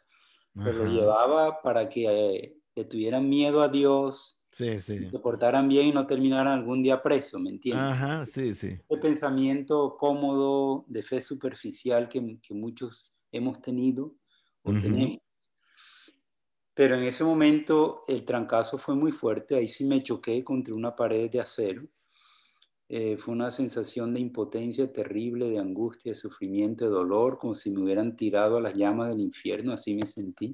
pero 0.55 0.85
lo 0.85 0.93
llevaba 0.93 1.63
para 1.63 1.89
que 1.89 2.07
eh, 2.07 2.57
le 2.75 2.85
tuvieran 2.85 3.29
miedo 3.29 3.63
a 3.63 3.69
Dios, 3.69 4.47
sí, 4.51 4.79
sí. 4.79 5.11
se 5.11 5.19
portaran 5.19 5.69
bien 5.69 5.87
y 5.87 5.93
no 5.93 6.07
terminaran 6.07 6.59
algún 6.59 6.83
día 6.83 7.03
preso, 7.03 7.39
¿me 7.39 7.51
entiendes? 7.51 7.85
Ajá, 7.85 8.27
sí, 8.27 8.55
sí. 8.55 8.79
Ese 8.89 9.01
pensamiento 9.01 9.97
cómodo 9.99 10.85
de 10.89 11.03
fe 11.03 11.21
superficial 11.21 12.09
que, 12.09 12.39
que 12.41 12.55
muchos 12.55 13.13
hemos 13.33 13.61
tenido 13.61 14.15
o 14.63 14.73
tenemos. 14.73 15.19
Pero 16.75 16.97
en 16.97 17.05
ese 17.05 17.25
momento 17.25 18.03
el 18.09 18.25
trancazo 18.25 18.79
fue 18.79 18.95
muy 18.95 19.13
fuerte, 19.13 19.57
ahí 19.57 19.67
sí 19.67 19.85
me 19.85 20.03
choqué 20.03 20.43
contra 20.43 20.75
una 20.75 20.97
pared 20.97 21.31
de 21.31 21.41
acero 21.41 21.89
eh, 22.95 23.17
fue 23.17 23.33
una 23.33 23.51
sensación 23.51 24.13
de 24.13 24.21
impotencia 24.21 24.93
terrible, 24.93 25.49
de 25.49 25.59
angustia, 25.59 26.13
de 26.13 26.17
sufrimiento, 26.17 26.85
de 26.85 26.91
dolor, 26.91 27.39
como 27.39 27.55
si 27.55 27.71
me 27.71 27.81
hubieran 27.81 28.17
tirado 28.17 28.59
a 28.59 28.61
las 28.61 28.75
llamas 28.75 29.09
del 29.09 29.21
infierno, 29.21 29.73
así 29.73 29.95
me 29.95 30.07
sentí 30.07 30.53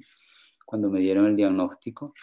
cuando 0.65 0.89
me 0.89 1.01
dieron 1.01 1.25
el 1.25 1.35
diagnóstico. 1.35 2.13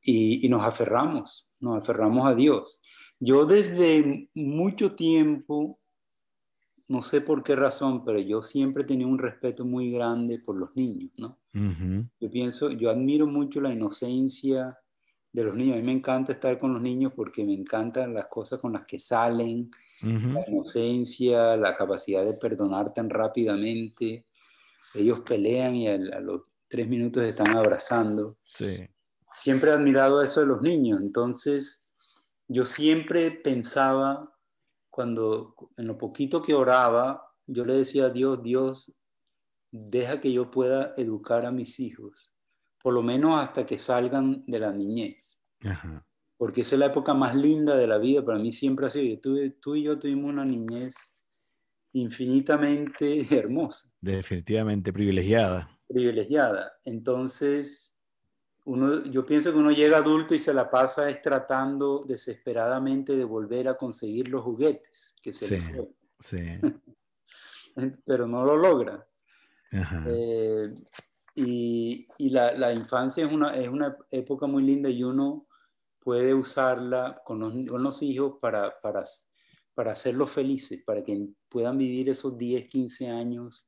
Y, 0.00 0.48
nos 0.48 0.64
aferramos, 0.64 1.50
nos 1.60 1.82
aferramos 1.82 2.26
a 2.26 2.34
Dios. 2.34 2.80
Yo 3.20 3.44
desde 3.44 4.30
mucho 4.34 4.94
tiempo, 4.94 5.78
no 6.88 7.02
sé 7.02 7.20
por 7.20 7.42
qué 7.42 7.56
razón, 7.56 8.04
pero 8.04 8.18
yo 8.18 8.42
siempre 8.42 8.84
tenía 8.84 9.06
un 9.06 9.18
respeto 9.18 9.64
muy 9.64 9.90
grande 9.90 10.38
por 10.38 10.56
los 10.56 10.74
niños, 10.76 11.12
¿no? 11.16 11.38
Yo 12.20 12.30
pienso, 12.30 12.70
yo 12.70 12.90
admiro 12.90 13.26
mucho 13.26 13.60
la 13.60 13.72
inocencia, 13.72 14.78
de 15.32 15.44
los 15.44 15.54
niños. 15.54 15.74
A 15.74 15.78
mí 15.78 15.82
me 15.82 15.92
encanta 15.92 16.32
estar 16.32 16.58
con 16.58 16.74
los 16.74 16.82
niños 16.82 17.14
porque 17.14 17.44
me 17.44 17.54
encantan 17.54 18.14
las 18.14 18.28
cosas 18.28 18.60
con 18.60 18.74
las 18.74 18.84
que 18.86 18.98
salen, 18.98 19.70
la 20.02 20.44
inocencia, 20.48 21.56
la 21.56 21.76
capacidad 21.76 22.24
de 22.24 22.34
perdonar 22.34 22.92
tan 22.92 23.08
rápidamente. 23.08 24.26
Ellos 24.94 25.20
pelean 25.20 25.74
y 25.74 25.88
a, 25.88 25.96
los 25.96 26.42
tres 26.68 26.88
minutos 26.88 27.22
están 27.24 27.56
abrazando. 27.56 28.36
Sí. 28.44 28.86
Siempre 29.32 29.70
he 29.70 29.74
admirado 29.74 30.22
eso 30.22 30.40
de 30.40 30.46
los 30.46 30.60
niños. 30.60 31.00
Entonces, 31.00 31.88
yo 32.48 32.66
siempre 32.66 33.30
pensaba, 33.30 34.31
cuando 34.92 35.56
en 35.76 35.88
lo 35.88 35.98
poquito 35.98 36.40
que 36.40 36.54
oraba, 36.54 37.26
yo 37.48 37.64
le 37.64 37.74
decía 37.74 38.04
a 38.04 38.10
Dios, 38.10 38.40
Dios, 38.40 38.96
deja 39.72 40.20
que 40.20 40.32
yo 40.32 40.52
pueda 40.52 40.92
educar 40.96 41.44
a 41.44 41.50
mis 41.50 41.80
hijos 41.80 42.32
por 42.82 42.92
lo 42.92 43.02
menos 43.02 43.40
hasta 43.40 43.64
que 43.64 43.78
salgan 43.78 44.44
de 44.46 44.58
la 44.58 44.72
niñez. 44.72 45.40
Porque 46.36 46.62
esa 46.62 46.74
es 46.74 46.80
la 46.80 46.86
época 46.86 47.14
más 47.14 47.36
linda 47.36 47.76
de 47.76 47.86
la 47.86 47.98
vida, 47.98 48.24
para 48.24 48.38
mí 48.38 48.52
siempre 48.52 48.86
ha 48.86 48.90
sido, 48.90 49.20
tú, 49.20 49.38
tú 49.60 49.76
y 49.76 49.84
yo 49.84 49.98
tuvimos 49.98 50.32
una 50.32 50.44
niñez 50.44 51.16
infinitamente 51.92 53.24
hermosa. 53.38 53.86
Definitivamente 54.00 54.92
privilegiada. 54.92 55.70
Privilegiada. 55.86 56.72
Entonces, 56.84 57.91
uno, 58.64 59.04
yo 59.04 59.26
pienso 59.26 59.52
que 59.52 59.58
uno 59.58 59.72
llega 59.72 59.98
adulto 59.98 60.34
y 60.34 60.38
se 60.38 60.54
la 60.54 60.70
pasa 60.70 61.08
es 61.10 61.20
tratando 61.20 62.04
desesperadamente 62.06 63.16
de 63.16 63.24
volver 63.24 63.68
a 63.68 63.76
conseguir 63.76 64.28
los 64.28 64.44
juguetes 64.44 65.14
que 65.20 65.32
se 65.32 65.58
sí, 65.58 65.66
Sí. 66.20 66.38
Pero 68.04 68.26
no 68.28 68.44
lo 68.44 68.56
logra. 68.56 69.06
Eh, 70.06 70.74
y, 71.34 72.06
y 72.18 72.30
la, 72.30 72.52
la, 72.52 72.72
infancia 72.72 73.24
es 73.24 73.32
una, 73.32 73.56
es 73.56 73.68
una 73.68 73.96
época 74.10 74.46
muy 74.46 74.62
linda 74.62 74.90
y 74.90 75.02
uno 75.02 75.46
puede 75.98 76.34
usarla 76.34 77.22
con 77.24 77.40
los, 77.40 77.54
con 77.66 77.82
los 77.82 78.02
hijos 78.02 78.38
para, 78.40 78.78
para, 78.80 79.02
para 79.74 79.92
hacerlos 79.92 80.30
felices, 80.30 80.82
para 80.84 81.02
que 81.02 81.28
puedan 81.48 81.78
vivir 81.78 82.10
esos 82.10 82.36
10, 82.36 82.68
15 82.68 83.08
años, 83.08 83.66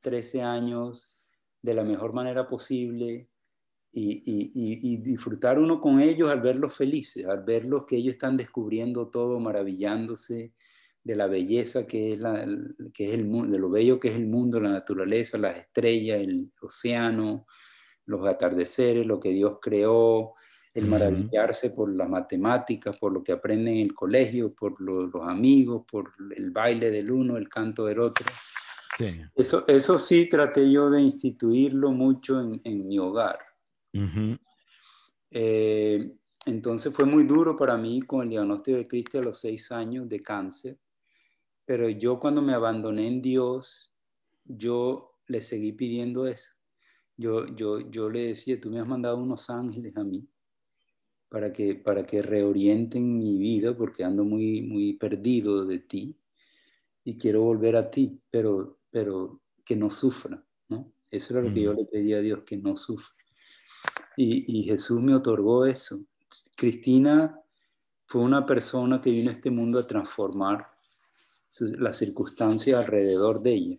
13 0.00 0.42
años 0.42 1.28
de 1.60 1.74
la 1.74 1.84
mejor 1.84 2.14
manera 2.14 2.48
posible 2.48 3.28
y, 3.94 4.22
y, 4.24 4.94
y, 4.94 4.96
disfrutar 4.96 5.58
uno 5.58 5.78
con 5.78 6.00
ellos 6.00 6.30
al 6.30 6.40
verlos 6.40 6.74
felices, 6.74 7.26
al 7.26 7.44
verlos 7.44 7.84
que 7.86 7.96
ellos 7.96 8.14
están 8.14 8.38
descubriendo 8.38 9.08
todo, 9.08 9.38
maravillándose 9.38 10.54
de 11.04 11.16
la 11.16 11.26
belleza 11.26 11.86
que 11.86 12.12
es, 12.12 12.18
la, 12.18 12.46
que 12.94 13.08
es 13.08 13.14
el 13.14 13.26
mundo, 13.26 13.52
de 13.52 13.58
lo 13.58 13.68
bello 13.68 14.00
que 14.00 14.08
es 14.08 14.14
el 14.14 14.26
mundo, 14.26 14.60
la 14.60 14.70
naturaleza, 14.70 15.36
las 15.36 15.58
estrellas, 15.58 16.20
el 16.20 16.50
océano, 16.62 17.44
los 18.06 18.26
atardeceres, 18.26 19.06
lo 19.06 19.20
que 19.20 19.30
Dios 19.30 19.58
creó, 19.60 20.34
el 20.72 20.86
maravillarse 20.86 21.70
por 21.70 21.94
las 21.94 22.08
matemáticas, 22.08 22.96
por 22.98 23.12
lo 23.12 23.22
que 23.22 23.32
aprenden 23.32 23.74
en 23.74 23.82
el 23.82 23.94
colegio, 23.94 24.54
por 24.54 24.80
los 24.80 25.28
amigos, 25.28 25.84
por 25.90 26.12
el 26.34 26.50
baile 26.50 26.90
del 26.90 27.10
uno, 27.10 27.36
el 27.36 27.48
canto 27.48 27.84
del 27.84 28.00
otro. 28.00 28.24
Eso, 29.34 29.66
eso 29.66 29.98
sí 29.98 30.28
traté 30.30 30.70
yo 30.70 30.88
de 30.88 31.02
instituirlo 31.02 31.90
mucho 31.90 32.40
en, 32.40 32.60
en 32.64 32.86
mi 32.86 32.98
hogar. 32.98 33.38
Eh, 35.30 36.12
entonces 36.46 36.92
fue 36.94 37.04
muy 37.04 37.24
duro 37.24 37.56
para 37.56 37.76
mí 37.76 38.02
con 38.02 38.22
el 38.22 38.30
diagnóstico 38.30 38.76
de 38.78 38.86
Cristo 38.86 39.18
a 39.18 39.22
los 39.22 39.38
seis 39.38 39.70
años 39.72 40.08
de 40.08 40.20
cáncer. 40.20 40.78
Pero 41.64 41.88
yo 41.88 42.18
cuando 42.18 42.42
me 42.42 42.54
abandoné 42.54 43.06
en 43.08 43.22
Dios, 43.22 43.92
yo 44.44 45.18
le 45.28 45.40
seguí 45.42 45.72
pidiendo 45.72 46.26
eso. 46.26 46.50
Yo, 47.16 47.46
yo, 47.54 47.80
yo 47.90 48.10
le 48.10 48.28
decía, 48.28 48.60
tú 48.60 48.70
me 48.70 48.80
has 48.80 48.88
mandado 48.88 49.18
unos 49.18 49.48
ángeles 49.50 49.96
a 49.96 50.04
mí 50.04 50.28
para 51.28 51.52
que, 51.52 51.74
para 51.76 52.04
que 52.04 52.20
reorienten 52.20 53.16
mi 53.16 53.38
vida 53.38 53.76
porque 53.76 54.04
ando 54.04 54.24
muy, 54.24 54.62
muy 54.62 54.94
perdido 54.94 55.64
de 55.64 55.78
ti 55.78 56.18
y 57.04 57.16
quiero 57.16 57.42
volver 57.42 57.76
a 57.76 57.90
ti, 57.90 58.20
pero, 58.30 58.80
pero 58.90 59.42
que 59.64 59.76
no 59.76 59.90
sufra, 59.90 60.44
¿no? 60.68 60.92
Eso 61.10 61.34
era 61.34 61.42
lo 61.46 61.54
que 61.54 61.62
yo 61.62 61.72
le 61.72 61.84
pedía 61.84 62.18
a 62.18 62.20
Dios, 62.20 62.42
que 62.44 62.56
no 62.56 62.76
sufra. 62.76 63.21
Y, 64.16 64.60
y 64.60 64.64
Jesús 64.64 65.00
me 65.00 65.14
otorgó 65.14 65.66
eso. 65.66 66.00
Cristina 66.56 67.38
fue 68.06 68.20
una 68.20 68.44
persona 68.44 69.00
que 69.00 69.10
vino 69.10 69.30
a 69.30 69.32
este 69.32 69.50
mundo 69.50 69.78
a 69.78 69.86
transformar 69.86 70.66
las 71.60 71.96
circunstancias 71.96 72.78
alrededor 72.78 73.42
de 73.42 73.52
ella. 73.52 73.76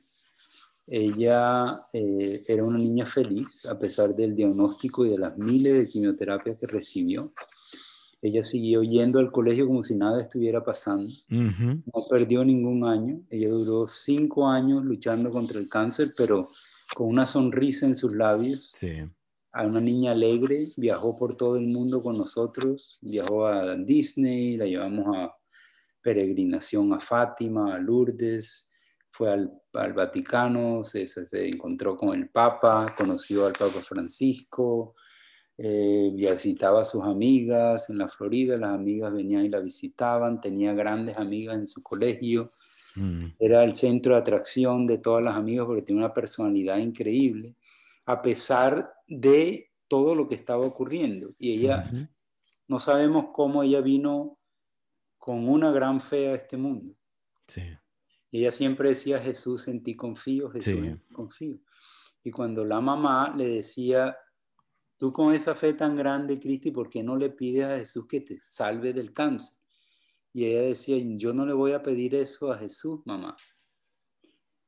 Ella 0.86 1.86
eh, 1.94 2.42
era 2.48 2.64
una 2.64 2.78
niña 2.78 3.06
feliz 3.06 3.66
a 3.66 3.80
pesar 3.80 4.16
del 4.16 4.36
diagnóstico 4.36 5.06
y 5.06 5.12
de 5.12 5.18
las 5.18 5.38
miles 5.38 5.74
de 5.74 5.86
quimioterapias 5.86 6.60
que 6.60 6.68
recibió. 6.68 7.32
Ella 8.22 8.44
siguió 8.44 8.84
yendo 8.84 9.20
al 9.20 9.32
colegio 9.32 9.68
como 9.68 9.84
si 9.84 9.96
nada 9.96 10.22
estuviera 10.22 10.64
pasando. 10.64 11.10
No 11.30 12.06
perdió 12.10 12.44
ningún 12.44 12.86
año. 12.86 13.22
Ella 13.30 13.50
duró 13.50 13.86
cinco 13.86 14.48
años 14.48 14.84
luchando 14.84 15.30
contra 15.30 15.60
el 15.60 15.68
cáncer, 15.68 16.12
pero 16.18 16.48
con 16.96 17.08
una 17.08 17.26
sonrisa 17.26 17.86
en 17.86 17.98
sus 17.98 18.14
labios. 18.14 18.72
Sí. 18.76 19.04
A 19.54 19.66
una 19.66 19.80
niña 19.80 20.12
alegre, 20.12 20.58
viajó 20.78 21.16
por 21.16 21.36
todo 21.36 21.56
el 21.58 21.68
mundo 21.68 22.02
con 22.02 22.18
nosotros, 22.18 23.00
viajó 23.02 23.46
a 23.46 23.76
Disney, 23.76 24.58
la 24.58 24.66
llevamos 24.66 25.16
a 25.16 25.36
peregrinación 26.02 26.92
a 26.94 27.00
Fátima, 27.00 27.76
a 27.76 27.80
Lourdes, 27.80 28.74
fue 29.10 29.32
al, 29.32 29.94
Vaticano, 29.94 30.84
se, 30.84 31.08
se, 31.08 31.48
encontró 31.48 31.96
con 31.96 32.18
el 32.18 32.30
Papa, 32.30 32.94
conoció 32.98 33.46
al 33.46 33.54
Papa 33.54 33.80
Francisco, 33.80 34.96
eh, 35.56 36.12
visitaba 36.16 36.82
a 36.82 36.86
sus 36.86 37.04
amigas 37.04 37.90
en 37.90 38.00
la 38.00 38.08
Florida, 38.08 38.58
las 38.58 38.72
amigas 38.72 39.14
venían 39.14 39.46
y 39.46 39.50
la 39.50 39.60
visitaban, 39.60 40.42
tenía 40.42 40.74
grandes 40.74 41.16
amigas 41.18 41.56
en 41.56 41.68
su 41.68 41.84
colegio, 41.84 42.50
mm. 42.96 43.26
era 43.40 43.64
el 43.64 43.76
centro 43.76 44.16
de 44.16 44.22
atracción 44.22 44.88
de 44.88 44.98
todas 44.98 45.24
las 45.24 45.36
amigas 45.36 45.68
porque 45.68 45.84
tenía 45.84 46.06
una 46.06 46.14
personalidad 46.14 46.80
increíble, 46.80 47.56
a 48.06 48.22
pesar 48.22 48.94
de 49.08 49.72
todo 49.88 50.16
lo 50.16 50.28
que 50.28 50.36
estaba 50.36 50.66
ocurriendo. 50.66 51.34
Y 51.38 51.54
ella, 51.54 51.90
no 52.68 52.80
sabemos 52.80 53.28
cómo 53.34 53.64
ella 53.64 53.82
vino 53.82 54.40
con 55.18 55.48
una 55.48 55.72
gran 55.72 56.00
fe 56.02 56.30
a 56.30 56.36
este 56.36 56.58
mundo. 56.58 56.96
Sí. 57.48 57.62
Y 58.32 58.40
ella 58.40 58.52
siempre 58.52 58.90
decía, 58.90 59.20
Jesús, 59.20 59.68
en 59.68 59.84
ti 59.84 59.96
confío, 59.96 60.50
Jesús, 60.50 60.86
en 60.86 61.00
ti 61.00 61.14
confío. 61.14 61.60
Y 62.24 62.32
cuando 62.32 62.66
la 62.66 62.82
mamá 62.82 63.34
le 63.36 63.48
decía, 63.48 64.18
tú 64.98 65.14
con 65.14 65.34
esa 65.34 65.54
fe 65.54 65.74
tan 65.74 65.96
grande, 65.96 66.40
Cristi, 66.40 66.72
¿por 66.72 66.90
qué 66.90 67.04
no 67.04 67.16
le 67.16 67.30
pides 67.30 67.66
a 67.66 67.78
Jesús 67.78 68.06
que 68.08 68.22
te 68.22 68.40
salve 68.42 68.94
del 68.94 69.14
cáncer? 69.14 69.58
Y 70.34 70.46
ella 70.46 70.64
decía, 70.64 70.98
yo 71.00 71.32
no 71.34 71.46
le 71.46 71.54
voy 71.54 71.74
a 71.74 71.84
pedir 71.84 72.16
eso 72.16 72.52
a 72.52 72.58
Jesús, 72.58 73.02
mamá, 73.06 73.36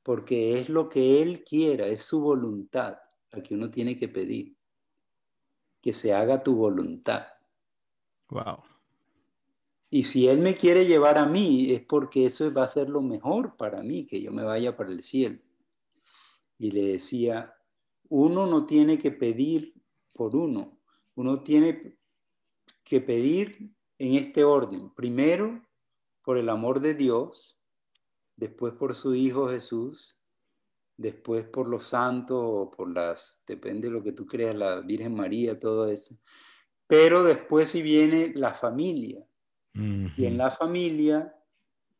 porque 0.04 0.60
es 0.60 0.70
lo 0.70 0.88
que 0.88 1.24
Él 1.24 1.44
quiera, 1.44 1.88
es 1.88 2.02
su 2.02 2.22
voluntad 2.22 2.98
que 3.42 3.56
uno 3.56 3.70
tiene 3.70 3.98
que 3.98 4.08
pedir, 4.08 4.56
que 5.82 5.94
se 5.94 6.14
haga 6.14 6.44
tu 6.44 6.56
voluntad. 6.56 7.28
Wow. 8.30 8.64
Y 9.90 10.04
si 10.04 10.28
Él 10.28 10.40
me 10.40 10.56
quiere 10.56 10.86
llevar 10.86 11.18
a 11.18 11.26
mí, 11.26 11.72
es 11.72 11.82
porque 11.82 12.26
eso 12.26 12.52
va 12.54 12.64
a 12.64 12.68
ser 12.68 12.90
lo 12.90 13.02
mejor 13.02 13.56
para 13.56 13.82
mí, 13.82 14.06
que 14.06 14.22
yo 14.22 14.32
me 14.32 14.44
vaya 14.44 14.76
para 14.76 14.92
el 14.92 15.02
cielo. 15.02 15.40
Y 16.58 16.72
le 16.72 16.94
decía, 16.94 17.56
uno 18.10 18.48
no 18.48 18.66
tiene 18.66 18.98
que 18.98 19.12
pedir 19.12 19.74
por 20.14 20.36
uno, 20.36 20.80
uno 21.16 21.44
tiene 21.44 21.98
que 22.84 23.02
pedir 23.02 23.74
en 23.98 24.16
este 24.16 24.44
orden. 24.44 24.94
Primero, 24.94 25.62
por 26.24 26.38
el 26.38 26.50
amor 26.50 26.80
de 26.80 26.94
Dios, 26.94 27.58
después 28.36 28.74
por 28.74 28.96
su 28.96 29.16
Hijo 29.16 29.50
Jesús, 29.50 30.15
después 30.98 31.46
por 31.46 31.68
los 31.68 31.84
santos 31.84 32.38
o 32.40 32.72
por 32.72 32.94
las, 32.94 33.44
depende 33.46 33.88
de 33.88 33.94
lo 33.94 34.04
que 34.04 34.12
tú 34.12 34.26
creas, 34.26 34.56
la 34.56 34.82
Virgen 34.82 35.16
María, 35.16 35.60
todo 35.60 35.88
eso. 35.88 36.18
Pero 36.88 37.24
después 37.24 37.70
si 37.70 37.82
viene 37.82 38.32
la 38.36 38.54
familia, 38.54 39.26
y 39.74 40.26
en 40.26 40.38
la 40.38 40.52
familia, 40.52 41.36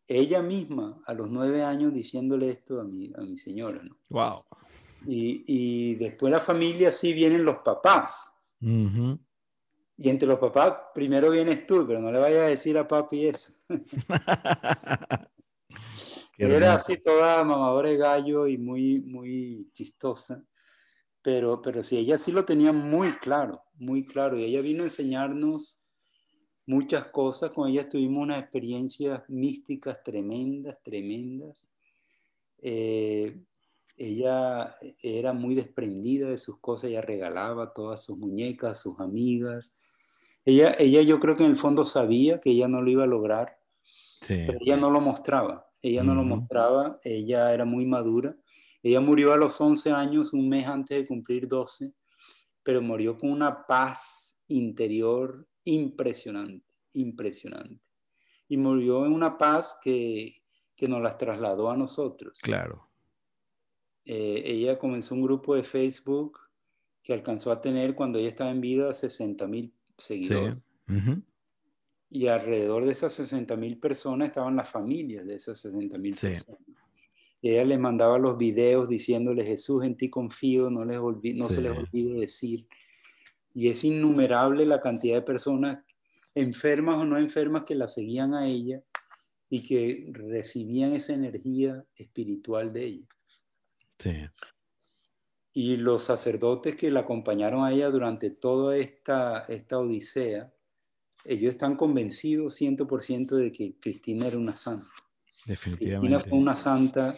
ella 0.08 0.42
misma, 0.42 1.02
a 1.06 1.14
los 1.14 1.30
nueve 1.30 1.62
años, 1.62 1.94
diciéndole 1.94 2.50
esto 2.50 2.80
a 2.80 2.86
mi, 2.86 3.12
a 3.14 3.20
mi 3.20 3.36
señora. 3.36 3.84
¿no? 3.84 3.98
Wow. 4.08 4.46
Y, 5.06 5.44
y 5.46 5.96
después 5.96 6.32
la 6.32 6.40
familia, 6.40 6.94
sí 6.94 7.12
vienen 7.12 7.44
los 7.44 7.58
papás. 7.58 8.32
Y 8.62 10.10
entre 10.10 10.28
los 10.28 10.40
papás, 10.40 10.74
primero 10.94 11.30
vienes 11.30 11.68
tú, 11.68 11.86
pero 11.86 12.00
no 12.00 12.12
le 12.12 12.20
vayas 12.20 12.44
a 12.44 12.48
decir 12.48 12.78
a 12.78 12.88
papi 12.88 13.28
eso. 13.28 13.52
Era 16.38 16.74
así 16.74 16.98
toda 16.98 17.44
mamadora 17.44 17.90
de 17.90 17.98
gallo 17.98 18.48
y 18.48 18.58
muy, 18.58 19.00
muy 19.02 19.70
chistosa. 19.72 20.44
Pero, 21.22 21.62
pero 21.62 21.82
sí, 21.82 21.98
ella 21.98 22.18
sí 22.18 22.32
lo 22.32 22.46
tenía 22.46 22.72
muy 22.72 23.14
claro, 23.14 23.64
muy 23.76 24.06
claro. 24.06 24.38
Y 24.38 24.44
ella 24.44 24.62
vino 24.62 24.84
a 24.84 24.88
enseñarnos 24.88 25.78
muchas 26.66 27.08
cosas. 27.08 27.52
Con 27.52 27.70
ella 27.70 27.90
tuvimos 27.90 28.24
unas 28.24 28.42
experiencias 28.42 29.24
místicas 29.28 30.04
tremendas, 30.04 30.78
tremendas. 30.84 31.70
Eh, 32.62 33.40
ella 33.98 34.76
era 35.02 35.34
muy 35.34 35.56
desprendida 35.56 36.30
de 36.30 36.38
sus 36.38 36.60
cosas, 36.60 36.90
ella 36.90 37.02
regalaba 37.02 37.74
todas 37.74 38.04
sus 38.04 38.18
muñecas, 38.18 38.82
sus 38.82 39.00
amigas. 39.00 39.74
Ella, 40.44 40.76
ella 40.78 41.02
yo 41.02 41.20
creo 41.20 41.36
que 41.36 41.44
en 41.44 41.52
el 41.52 41.56
fondo 41.56 41.86
sabía 41.86 42.40
que 42.40 42.52
ella 42.52 42.68
no 42.68 42.82
lo 42.82 42.92
iba 42.92 43.04
a 43.04 43.08
lograr, 43.08 43.58
pero 44.28 44.60
ella 44.60 44.78
no 44.78 44.92
lo 44.92 45.00
mostraba. 45.00 45.65
Ella 45.82 46.04
no 46.04 46.16
lo 46.16 46.24
mostraba, 46.24 47.00
ella 47.04 47.54
era 47.54 47.66
muy 47.66 47.86
madura. 47.86 48.36
Ella 48.82 49.00
murió 49.02 49.34
a 49.34 49.38
los 49.38 49.60
11 49.60 49.92
años, 49.92 50.34
un 50.34 50.48
mes 50.50 50.68
antes 50.68 50.98
de 50.98 51.08
cumplir 51.08 51.48
12, 51.48 51.94
pero 52.64 52.82
murió 52.82 53.18
con 53.18 53.32
una 53.32 53.66
paz 53.66 54.40
interior 54.48 55.48
impresionante, 55.64 56.66
impresionante. 56.94 57.82
Y 58.48 58.58
murió 58.58 59.06
en 59.06 59.14
una 59.14 59.38
paz 59.38 59.78
que, 59.82 60.44
que 60.76 60.88
nos 60.88 61.02
las 61.02 61.18
trasladó 61.18 61.70
a 61.70 61.78
nosotros. 61.78 62.40
Claro. 62.42 62.90
Eh, 64.06 64.44
ella 64.46 64.78
comenzó 64.78 65.16
un 65.16 65.24
grupo 65.24 65.56
de 65.56 65.64
Facebook 65.64 66.40
que 67.02 67.14
alcanzó 67.14 67.52
a 67.52 67.62
tener 67.62 67.96
cuando 67.96 68.20
ella 68.20 68.30
estaba 68.30 68.52
en 68.52 68.62
vida 68.62 68.94
60 68.94 69.48
mil 69.48 69.74
seguidores. 69.98 70.58
Y 72.10 72.28
alrededor 72.28 72.86
de 72.86 72.92
esas 72.92 73.14
60 73.14 73.56
mil 73.56 73.80
personas 73.80 74.30
estaban 74.30 74.56
las 74.56 74.70
familias 74.70 75.26
de 75.26 75.36
esas 75.36 75.60
60 75.60 75.98
mil 75.98 76.16
personas. 76.16 76.62
ella 77.42 77.64
les 77.64 77.80
mandaba 77.80 78.18
los 78.18 78.38
videos 78.38 78.88
diciéndole, 78.88 79.44
Jesús, 79.44 79.84
en 79.84 79.98
ti 79.98 80.10
confío, 80.10 80.70
no, 80.70 80.86
les 80.86 81.00
no 81.36 81.46
se 81.46 81.62
les 81.62 81.78
olvide 81.78 82.20
decir 82.22 82.68
y 83.56 83.70
es 83.70 83.84
innumerable 83.86 84.68
la 84.68 84.82
cantidad 84.82 85.16
de 85.16 85.22
personas 85.22 85.84
enfermas 86.36 86.98
o 86.98 87.06
no 87.06 87.18
enfermas 87.18 87.64
que 87.64 87.74
la 87.74 87.88
seguían 87.88 88.34
a 88.36 88.48
ella 88.48 88.84
y 89.50 89.66
que 89.66 90.08
recibían 90.12 90.94
esa 90.94 91.14
energía 91.14 91.86
espiritual 91.96 92.74
de 92.74 92.86
ella. 92.86 93.08
Sí. 93.98 94.28
Y 95.54 95.78
los 95.78 96.04
sacerdotes 96.04 96.76
que 96.76 96.92
la 96.92 97.02
acompañaron 97.02 97.64
a 97.64 97.72
ella 97.72 97.90
durante 97.90 98.30
toda 98.30 98.76
esta, 98.76 99.46
esta 99.48 99.80
odisea, 99.80 100.54
ellos 101.26 101.52
están 101.52 101.76
convencidos 101.76 102.60
100% 102.60 103.36
de 103.36 103.52
que 103.52 103.76
Cristina 103.80 104.28
era 104.28 104.38
una 104.38 104.56
santa. 104.56 104.88
Definitivamente. 105.46 106.08
Cristina 106.08 106.30
fue 106.30 106.38
una 106.40 106.56
santa 106.56 107.16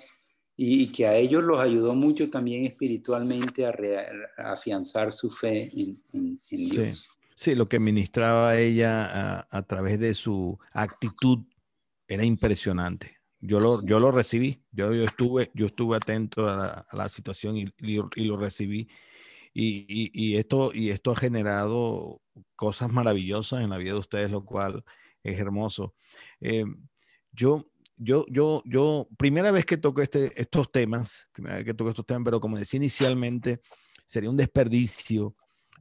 y, 0.56 0.92
que 0.92 1.06
a 1.06 1.16
ellos 1.16 1.44
los 1.44 1.60
ayudó 1.60 1.96
mucho 1.96 2.30
también 2.30 2.66
espiritualmente 2.66 3.66
a, 3.66 3.74
afianzar 4.38 5.14
su 5.14 5.30
fe 5.30 5.70
en, 6.12 6.40
Dios. 6.50 7.18
Sí. 7.36 7.54
lo 7.54 7.70
que 7.70 7.80
ministraba 7.80 8.58
ella 8.58 9.48
a, 9.50 9.62
través 9.64 10.00
de 10.00 10.16
su 10.16 10.58
actitud 10.72 11.46
era 12.08 12.26
impresionante. 12.26 13.18
Yo 13.40 13.60
lo, 13.60 13.86
yo 13.86 14.00
lo 14.00 14.12
recibí, 14.12 14.64
yo, 14.72 14.92
yo, 14.96 15.04
estuve, 15.04 15.52
yo 15.54 15.68
estuve 15.68 15.96
atento 15.96 16.50
a 16.50 16.88
la, 16.92 17.10
situación 17.10 17.56
y, 17.56 17.72
y, 17.80 18.26
lo 18.26 18.38
recibí. 18.38 18.90
Y, 19.54 20.10
y, 20.12 20.38
esto, 20.38 20.72
y 20.74 20.90
esto 20.90 21.12
ha 21.12 21.16
generado 21.16 22.22
cosas 22.56 22.92
maravillosas 22.92 23.62
en 23.62 23.70
la 23.70 23.78
vida 23.78 23.94
de 23.94 24.00
ustedes, 24.00 24.32
lo 24.32 24.46
cual 24.46 24.84
es 25.24 25.40
hermoso. 25.40 25.94
Eh, 26.40 26.66
yo, 27.32 27.70
yo, 27.98 28.26
yo, 28.30 28.62
yo, 28.66 29.08
primera 29.18 29.52
vez 29.52 29.66
que 29.66 29.78
toco 29.78 30.02
este, 30.02 30.32
estos 30.40 30.72
temas, 30.72 31.28
primera 31.32 31.56
vez 31.56 31.66
que 31.66 31.74
toco 31.74 31.90
estos 31.90 32.06
temas, 32.06 32.24
pero 32.26 32.40
como 32.40 32.58
decía 32.58 32.78
inicialmente, 32.78 33.62
sería 34.06 34.30
un 34.30 34.38
desperdicio 34.38 35.36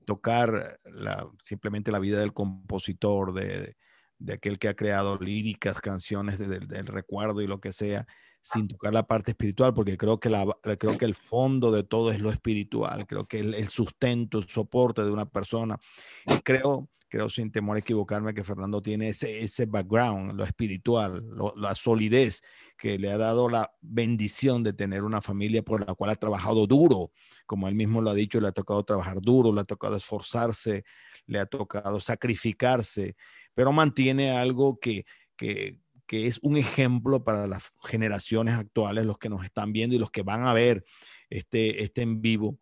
tocar 0.04 0.78
la, 0.84 1.28
simplemente 1.44 1.90
la 1.90 1.98
vida 1.98 2.18
del 2.18 2.32
compositor, 2.32 3.32
de, 3.32 3.76
de, 4.18 4.32
aquel 4.32 4.58
que 4.58 4.68
ha 4.68 4.74
creado 4.74 5.18
líricas, 5.18 5.80
canciones 5.80 6.38
del 6.38 6.86
recuerdo 6.86 7.42
y 7.42 7.46
lo 7.46 7.60
que 7.60 7.72
sea, 7.72 8.06
sin 8.52 8.68
tocar 8.68 8.92
la 8.92 9.06
parte 9.06 9.32
espiritual, 9.32 9.74
porque 9.74 9.96
creo 9.96 10.18
que, 10.20 10.30
la, 10.30 10.46
creo 10.78 10.96
que 10.98 11.04
el 11.04 11.14
fondo 11.14 11.70
de 11.70 11.82
todo 11.82 12.10
es 12.10 12.20
lo 12.20 12.30
espiritual, 12.30 13.06
creo 13.06 13.26
que 13.26 13.40
el, 13.40 13.54
el 13.54 13.68
sustento, 13.68 14.38
el 14.38 14.48
soporte 14.48 15.02
de 15.02 15.10
una 15.10 15.26
persona. 15.26 15.78
Y 16.26 16.38
creo 16.40 16.88
creo 17.08 17.28
sin 17.30 17.52
temor 17.52 17.76
a 17.76 17.80
equivocarme 17.80 18.34
que 18.34 18.42
Fernando 18.42 18.82
tiene 18.82 19.10
ese, 19.10 19.38
ese 19.38 19.66
background, 19.66 20.32
lo 20.32 20.42
espiritual, 20.42 21.24
la 21.54 21.74
solidez 21.76 22.42
que 22.76 22.98
le 22.98 23.12
ha 23.12 23.16
dado 23.16 23.48
la 23.48 23.72
bendición 23.80 24.64
de 24.64 24.72
tener 24.72 25.04
una 25.04 25.22
familia 25.22 25.62
por 25.62 25.86
la 25.86 25.94
cual 25.94 26.10
ha 26.10 26.16
trabajado 26.16 26.66
duro, 26.66 27.12
como 27.46 27.68
él 27.68 27.76
mismo 27.76 28.02
lo 28.02 28.10
ha 28.10 28.14
dicho, 28.14 28.40
le 28.40 28.48
ha 28.48 28.52
tocado 28.52 28.82
trabajar 28.82 29.20
duro, 29.20 29.52
le 29.52 29.60
ha 29.60 29.64
tocado 29.64 29.96
esforzarse, 29.96 30.84
le 31.26 31.38
ha 31.38 31.46
tocado 31.46 32.00
sacrificarse 32.00 33.14
pero 33.56 33.72
mantiene 33.72 34.32
algo 34.32 34.78
que, 34.78 35.06
que, 35.34 35.80
que 36.06 36.26
es 36.26 36.38
un 36.42 36.56
ejemplo 36.56 37.24
para 37.24 37.46
las 37.46 37.72
generaciones 37.84 38.54
actuales, 38.54 39.06
los 39.06 39.18
que 39.18 39.28
nos 39.28 39.44
están 39.44 39.72
viendo 39.72 39.96
y 39.96 39.98
los 39.98 40.10
que 40.10 40.22
van 40.22 40.46
a 40.46 40.54
ver 40.54 40.84
este, 41.30 41.82
este 41.82 42.02
en 42.02 42.20
vivo. 42.20 42.58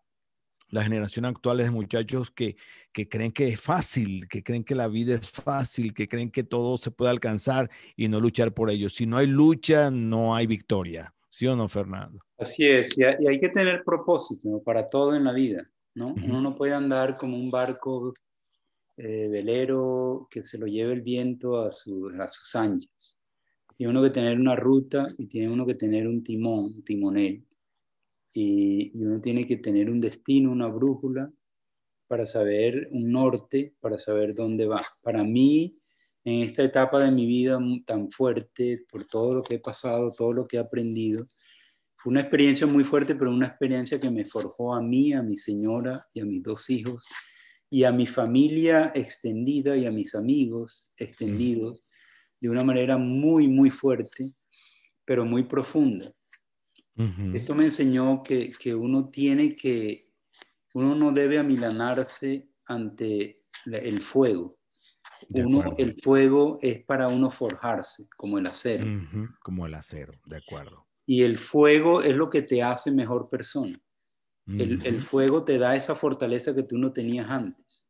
La 0.68 0.82
generación 0.82 1.24
actual 1.26 1.58
de 1.58 1.70
muchachos 1.70 2.30
que, 2.30 2.56
que 2.92 3.08
creen 3.08 3.32
que 3.32 3.48
es 3.48 3.60
fácil, 3.60 4.26
que 4.28 4.42
creen 4.42 4.64
que 4.64 4.74
la 4.74 4.88
vida 4.88 5.14
es 5.14 5.30
fácil, 5.30 5.94
que 5.94 6.08
creen 6.08 6.30
que 6.30 6.42
todo 6.42 6.78
se 6.78 6.90
puede 6.90 7.10
alcanzar 7.10 7.70
y 7.96 8.08
no 8.08 8.18
luchar 8.18 8.52
por 8.54 8.70
ello. 8.70 8.88
Si 8.88 9.06
no 9.06 9.18
hay 9.18 9.26
lucha, 9.26 9.90
no 9.90 10.34
hay 10.34 10.46
victoria. 10.46 11.14
¿Sí 11.28 11.46
o 11.46 11.56
no, 11.56 11.68
Fernando? 11.68 12.20
Así 12.38 12.64
es, 12.66 12.96
y 12.96 13.02
hay 13.02 13.40
que 13.40 13.48
tener 13.48 13.82
propósito 13.84 14.62
para 14.62 14.86
todo 14.86 15.16
en 15.16 15.24
la 15.24 15.32
vida, 15.32 15.68
¿no? 15.94 16.14
Uno 16.14 16.40
no 16.40 16.54
puede 16.54 16.74
andar 16.74 17.16
como 17.16 17.36
un 17.36 17.50
barco 17.50 18.14
eh, 18.96 19.26
velero 19.28 20.28
que 20.30 20.44
se 20.44 20.58
lo 20.58 20.66
lleve 20.66 20.92
el 20.92 21.02
viento 21.02 21.58
a, 21.58 21.68
a 21.68 21.72
sus 21.72 22.54
anchas. 22.54 23.23
Tiene 23.76 23.90
uno 23.90 24.02
que 24.02 24.10
tener 24.10 24.38
una 24.38 24.56
ruta 24.56 25.08
y 25.18 25.26
tiene 25.26 25.50
uno 25.50 25.66
que 25.66 25.74
tener 25.74 26.06
un 26.06 26.22
timón, 26.22 26.74
un 26.76 26.84
timonel. 26.84 27.44
Y, 28.32 28.92
y 28.94 29.04
uno 29.04 29.20
tiene 29.20 29.46
que 29.46 29.56
tener 29.56 29.90
un 29.90 30.00
destino, 30.00 30.50
una 30.50 30.68
brújula 30.68 31.32
para 32.06 32.26
saber 32.26 32.88
un 32.92 33.10
norte, 33.10 33.74
para 33.80 33.98
saber 33.98 34.34
dónde 34.34 34.66
va. 34.66 34.84
Para 35.02 35.24
mí, 35.24 35.78
en 36.24 36.40
esta 36.40 36.62
etapa 36.62 37.02
de 37.02 37.10
mi 37.10 37.26
vida 37.26 37.58
tan 37.84 38.10
fuerte, 38.10 38.84
por 38.90 39.04
todo 39.04 39.34
lo 39.34 39.42
que 39.42 39.56
he 39.56 39.58
pasado, 39.58 40.12
todo 40.12 40.32
lo 40.32 40.46
que 40.46 40.56
he 40.56 40.60
aprendido, 40.60 41.26
fue 41.96 42.10
una 42.10 42.20
experiencia 42.20 42.66
muy 42.66 42.84
fuerte, 42.84 43.14
pero 43.14 43.30
una 43.30 43.46
experiencia 43.46 44.00
que 44.00 44.10
me 44.10 44.24
forjó 44.24 44.74
a 44.74 44.82
mí, 44.82 45.12
a 45.12 45.22
mi 45.22 45.38
señora 45.38 46.06
y 46.12 46.20
a 46.20 46.24
mis 46.24 46.42
dos 46.42 46.68
hijos 46.70 47.06
y 47.70 47.84
a 47.84 47.92
mi 47.92 48.06
familia 48.06 48.90
extendida 48.94 49.76
y 49.76 49.86
a 49.86 49.90
mis 49.90 50.14
amigos 50.14 50.92
extendidos 50.96 51.88
de 52.44 52.50
una 52.50 52.62
manera 52.62 52.98
muy, 52.98 53.48
muy 53.48 53.70
fuerte, 53.70 54.30
pero 55.02 55.24
muy 55.24 55.44
profunda. 55.44 56.12
Esto 57.32 57.54
me 57.54 57.64
enseñó 57.64 58.22
que, 58.22 58.52
que, 58.52 58.74
uno 58.74 59.08
tiene 59.08 59.56
que, 59.56 60.10
uno 60.74 60.94
no 60.94 61.10
debe 61.10 61.38
amilanarse 61.38 62.50
ante 62.66 63.38
el 63.64 64.02
fuego. 64.02 64.58
Uno, 65.30 65.70
el 65.78 65.98
fuego 66.02 66.58
es 66.60 66.84
para 66.84 67.08
uno 67.08 67.30
forjarse, 67.30 68.08
como 68.14 68.38
el 68.38 68.46
acero. 68.46 68.84
Como 69.40 69.64
el 69.64 69.72
acero, 69.72 70.12
de 70.26 70.36
acuerdo. 70.36 70.86
Y 71.06 71.22
el 71.22 71.38
fuego 71.38 72.02
es 72.02 72.14
lo 72.14 72.28
que 72.28 72.42
te 72.42 72.62
hace 72.62 72.92
mejor 72.92 73.30
persona. 73.30 73.80
el, 74.46 74.84
el, 74.84 75.06
fuego 75.06 75.44
te 75.44 75.56
da 75.56 75.74
esa 75.74 75.94
fortaleza 75.94 76.54
que 76.54 76.62
tú 76.62 76.76
no 76.76 76.92
tenías 76.92 77.30
antes. 77.30 77.88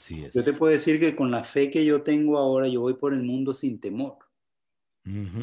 Así 0.00 0.24
es. 0.24 0.32
Yo 0.32 0.42
te 0.42 0.54
puedo 0.54 0.72
decir 0.72 0.98
que 0.98 1.14
con 1.14 1.30
la 1.30 1.44
fe 1.44 1.68
que 1.68 1.84
yo 1.84 2.02
tengo 2.02 2.38
ahora, 2.38 2.66
yo 2.66 2.80
voy 2.80 2.94
por 2.94 3.12
el 3.12 3.22
mundo 3.22 3.52
sin 3.52 3.78
temor. 3.78 4.16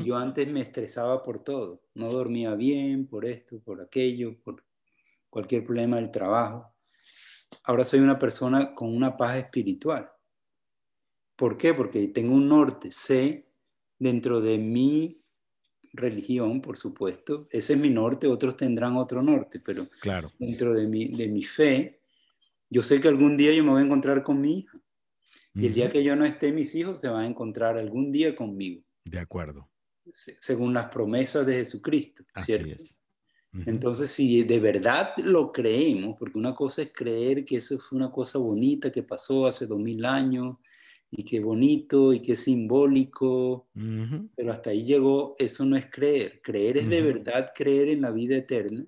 Yo 0.04 0.18
antes 0.18 0.48
me 0.48 0.62
estresaba 0.62 1.22
por 1.22 1.44
todo. 1.44 1.84
No 1.94 2.12
dormía 2.12 2.56
bien 2.56 3.06
por 3.06 3.26
esto, 3.26 3.60
por 3.60 3.82
aquello, 3.82 4.36
por 4.42 4.64
cualquier 5.30 5.64
problema 5.64 5.98
del 5.98 6.10
trabajo. 6.10 6.74
Ahora 7.66 7.84
soy 7.84 8.00
una 8.00 8.18
persona 8.18 8.74
con 8.74 8.96
una 8.96 9.16
paz 9.16 9.38
espiritual. 9.38 10.10
¿Por 11.36 11.56
qué? 11.56 11.76
Porque 11.76 12.08
tengo 12.08 12.34
un 12.34 12.50
norte. 12.50 12.90
Sé 12.92 13.52
dentro 14.00 14.42
de 14.42 14.58
mi 14.58 15.22
religión, 15.94 16.62
por 16.62 16.80
supuesto, 16.80 17.48
ese 17.52 17.74
es 17.74 17.80
mi 17.80 17.92
norte, 17.92 18.26
otros 18.26 18.58
tendrán 18.58 18.96
otro 18.98 19.22
norte, 19.22 19.60
pero 19.60 19.88
claro. 20.02 20.32
dentro 20.40 20.74
de 20.74 20.88
mi, 20.88 21.10
de 21.10 21.28
mi 21.28 21.44
fe, 21.44 21.97
yo 22.70 22.82
sé 22.82 23.00
que 23.00 23.08
algún 23.08 23.38
día 23.38 23.54
yo 23.54 23.64
me 23.64 23.72
voy 23.72 23.82
a 23.82 23.86
encontrar 23.86 24.24
con 24.24 24.42
mi 24.42 24.60
hija. 24.60 24.80
Y 25.54 25.66
el 25.66 25.74
día 25.74 25.92
que 25.92 26.04
yo 26.04 26.16
no 26.16 26.24
esté, 26.24 26.52
mis 26.52 26.76
hijos 26.76 27.00
se 27.00 27.08
van 27.08 27.24
a 27.24 27.28
encontrar 27.28 27.78
algún 27.78 28.12
día 28.12 28.36
conmigo. 28.36 28.84
De 29.04 29.18
acuerdo. 29.18 29.70
Según 30.40 30.74
las 30.74 30.86
promesas 30.86 31.46
de 31.48 31.56
Jesucristo. 31.56 32.24
Así 32.34 32.54
es. 32.54 33.00
Entonces, 33.66 34.12
si 34.12 34.44
de 34.44 34.60
verdad 34.60 35.14
lo 35.18 35.52
creemos, 35.52 36.16
porque 36.20 36.38
una 36.38 36.54
cosa 36.54 36.84
es 36.84 36.92
creer 36.94 37.44
que 37.44 37.58
eso 37.58 37.80
fue 37.80 37.98
una 37.98 38.12
cosa 38.12 38.38
bonita 38.38 38.92
que 38.92 39.02
pasó 39.02 39.48
hace 39.48 39.66
dos 39.66 39.80
mil 39.80 40.06
años 40.06 40.58
y 41.10 41.24
que 41.24 41.40
bonito 41.40 42.14
y 42.14 42.22
que 42.22 42.36
simbólico, 42.36 43.70
pero 44.36 44.52
hasta 44.52 44.70
ahí 44.70 44.84
llegó, 44.84 45.34
eso 45.40 45.66
no 45.66 45.76
es 45.76 45.88
creer. 45.88 46.42
Creer 46.44 46.78
es 46.78 46.90
de 46.90 47.02
verdad 47.02 47.52
creer 47.56 47.90
en 47.90 48.02
la 48.02 48.12
vida 48.12 48.38
eterna. 48.38 48.86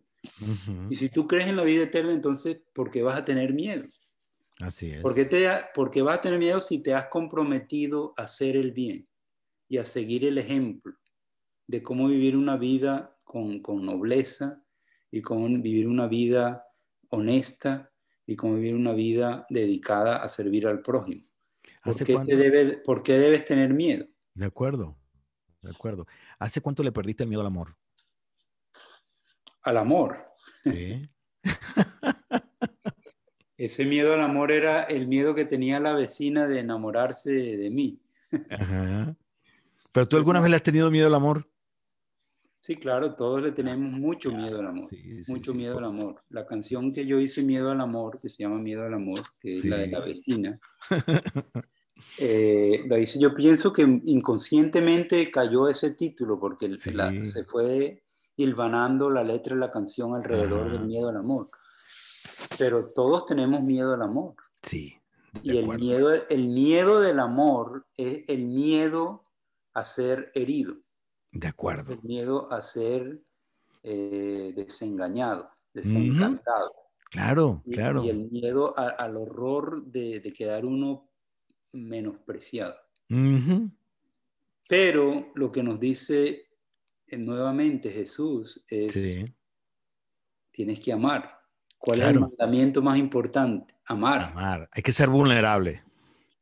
Y 0.89 0.95
si 0.95 1.09
tú 1.09 1.27
crees 1.27 1.47
en 1.47 1.55
la 1.55 1.63
vida 1.63 1.83
eterna, 1.83 2.13
entonces, 2.13 2.61
¿por 2.73 2.89
qué 2.89 3.01
vas 3.01 3.17
a 3.17 3.25
tener 3.25 3.53
miedo? 3.53 3.85
Así 4.59 4.91
es. 4.91 5.01
¿Por 5.01 5.15
qué, 5.15 5.25
te, 5.25 5.47
porque 5.73 6.01
vas 6.01 6.17
a 6.17 6.21
tener 6.21 6.39
miedo 6.39 6.59
si 6.59 6.79
te 6.79 6.93
has 6.93 7.07
comprometido 7.07 8.13
a 8.17 8.23
hacer 8.23 8.57
el 8.57 8.71
bien 8.71 9.07
y 9.69 9.77
a 9.77 9.85
seguir 9.85 10.25
el 10.25 10.37
ejemplo 10.37 10.93
de 11.67 11.81
cómo 11.81 12.07
vivir 12.07 12.35
una 12.35 12.57
vida 12.57 13.17
con, 13.23 13.61
con 13.61 13.85
nobleza 13.85 14.63
y 15.11 15.21
cómo 15.21 15.47
vivir 15.47 15.87
una 15.87 16.07
vida 16.07 16.65
honesta 17.09 17.91
y 18.25 18.35
cómo 18.35 18.55
vivir 18.55 18.75
una 18.75 18.93
vida 18.93 19.45
dedicada 19.49 20.17
a 20.17 20.27
servir 20.27 20.67
al 20.67 20.81
prójimo? 20.81 21.25
¿Por 21.83 22.05
qué, 22.05 22.35
debe, 22.35 22.77
¿Por 22.77 23.01
qué 23.01 23.13
debes 23.13 23.45
tener 23.45 23.73
miedo? 23.73 24.05
De 24.35 24.45
acuerdo, 24.45 24.97
de 25.61 25.71
acuerdo. 25.71 26.05
¿Hace 26.37 26.61
cuánto 26.61 26.83
le 26.83 26.91
perdiste 26.91 27.23
el 27.23 27.29
miedo 27.29 27.41
al 27.41 27.47
amor? 27.47 27.75
Al 29.69 29.77
amor. 29.77 30.17
Sí. 30.63 31.07
Ese 33.55 33.85
miedo 33.85 34.15
al 34.15 34.21
amor 34.21 34.51
era 34.51 34.81
el 34.81 35.07
miedo 35.07 35.35
que 35.35 35.45
tenía 35.45 35.79
la 35.79 35.93
vecina 35.93 36.47
de 36.47 36.61
enamorarse 36.61 37.29
de, 37.29 37.69
mí. 37.69 37.99
¿Pero 39.91 40.07
tú 40.07 40.17
alguna 40.17 40.39
vez 40.39 40.49
le 40.49 40.55
has 40.55 40.63
tenido 40.63 40.89
miedo 40.89 41.05
al 41.05 41.13
amor? 41.13 41.47
Sí, 42.61 42.77
claro, 42.77 43.13
todos 43.13 43.43
le 43.43 43.51
tenemos 43.51 43.91
mucho 43.91 44.31
miedo 44.31 44.59
al 44.59 44.67
amor. 44.69 44.89
mucho 45.27 45.53
miedo 45.53 45.77
al 45.77 45.85
amor. 45.85 46.23
La 46.29 46.47
canción 46.47 46.91
que 46.91 47.05
yo 47.05 47.19
hice, 47.19 47.43
Miedo 47.43 47.69
al 47.69 47.81
Amor, 47.81 48.17
que 48.19 48.27
se 48.27 48.41
llama 48.41 48.57
Miedo 48.57 48.87
al 48.87 48.95
Amor, 48.95 49.21
que 49.39 49.51
es 49.51 49.65
la 49.65 49.77
de 49.77 49.87
la 49.87 49.99
vecina, 49.99 50.59
eh, 52.17 52.85
la 52.87 52.97
hice, 52.97 53.19
yo 53.19 53.35
pienso 53.35 53.71
que 53.71 53.83
inconscientemente 53.83 55.29
cayó 55.29 55.69
ese 55.69 55.91
título 55.91 56.39
porque 56.39 56.75
se 56.75 57.43
fue 57.43 58.01
hilvanando 58.41 59.09
la 59.09 59.23
letra 59.23 59.55
de 59.55 59.61
la 59.61 59.71
canción 59.71 60.15
alrededor 60.15 60.69
del 60.71 60.85
miedo 60.85 61.09
al 61.09 61.17
amor 61.17 61.49
pero 62.57 62.91
todos 62.91 63.25
tenemos 63.25 63.61
miedo 63.61 63.93
al 63.93 64.01
amor. 64.01 64.35
Sí. 64.61 64.95
Y 65.43 65.57
el 65.57 65.67
miedo, 65.67 66.11
el 66.11 66.47
miedo 66.47 66.99
del 67.01 67.19
amor 67.19 67.85
es 67.95 68.27
el 68.27 68.45
miedo 68.45 69.25
a 69.73 69.85
ser 69.85 70.31
herido. 70.33 70.75
De 71.31 71.47
acuerdo. 71.47 71.93
El 71.93 72.01
miedo 72.01 72.51
a 72.51 72.61
ser 72.61 73.21
eh, 73.83 74.53
desengañado, 74.55 75.49
desencantado. 75.73 76.73
Claro, 77.11 77.63
claro. 77.71 78.03
Y 78.03 78.09
el 78.09 78.29
miedo 78.29 78.73
al 78.77 79.17
horror 79.17 79.83
de, 79.85 80.21
quedar 80.35 80.65
uno 80.65 81.09
menospreciado. 81.71 82.75
Pero 84.67 85.31
lo 85.35 85.51
que 85.51 85.63
nos 85.63 85.79
dice 85.79 86.48
nuevamente 87.17 87.91
Jesús 87.91 88.63
es, 88.67 89.25
tienes 90.51 90.79
que 90.79 90.91
amar. 90.91 91.39
¿Cuál 91.77 91.99
es 92.01 92.07
el 92.07 92.19
mandamiento 92.19 92.81
más 92.81 92.97
importante? 92.97 93.75
Amar. 93.85 94.21
Amar. 94.21 94.69
Hay 94.71 94.83
que 94.83 94.91
ser 94.91 95.09
vulnerable. 95.09 95.83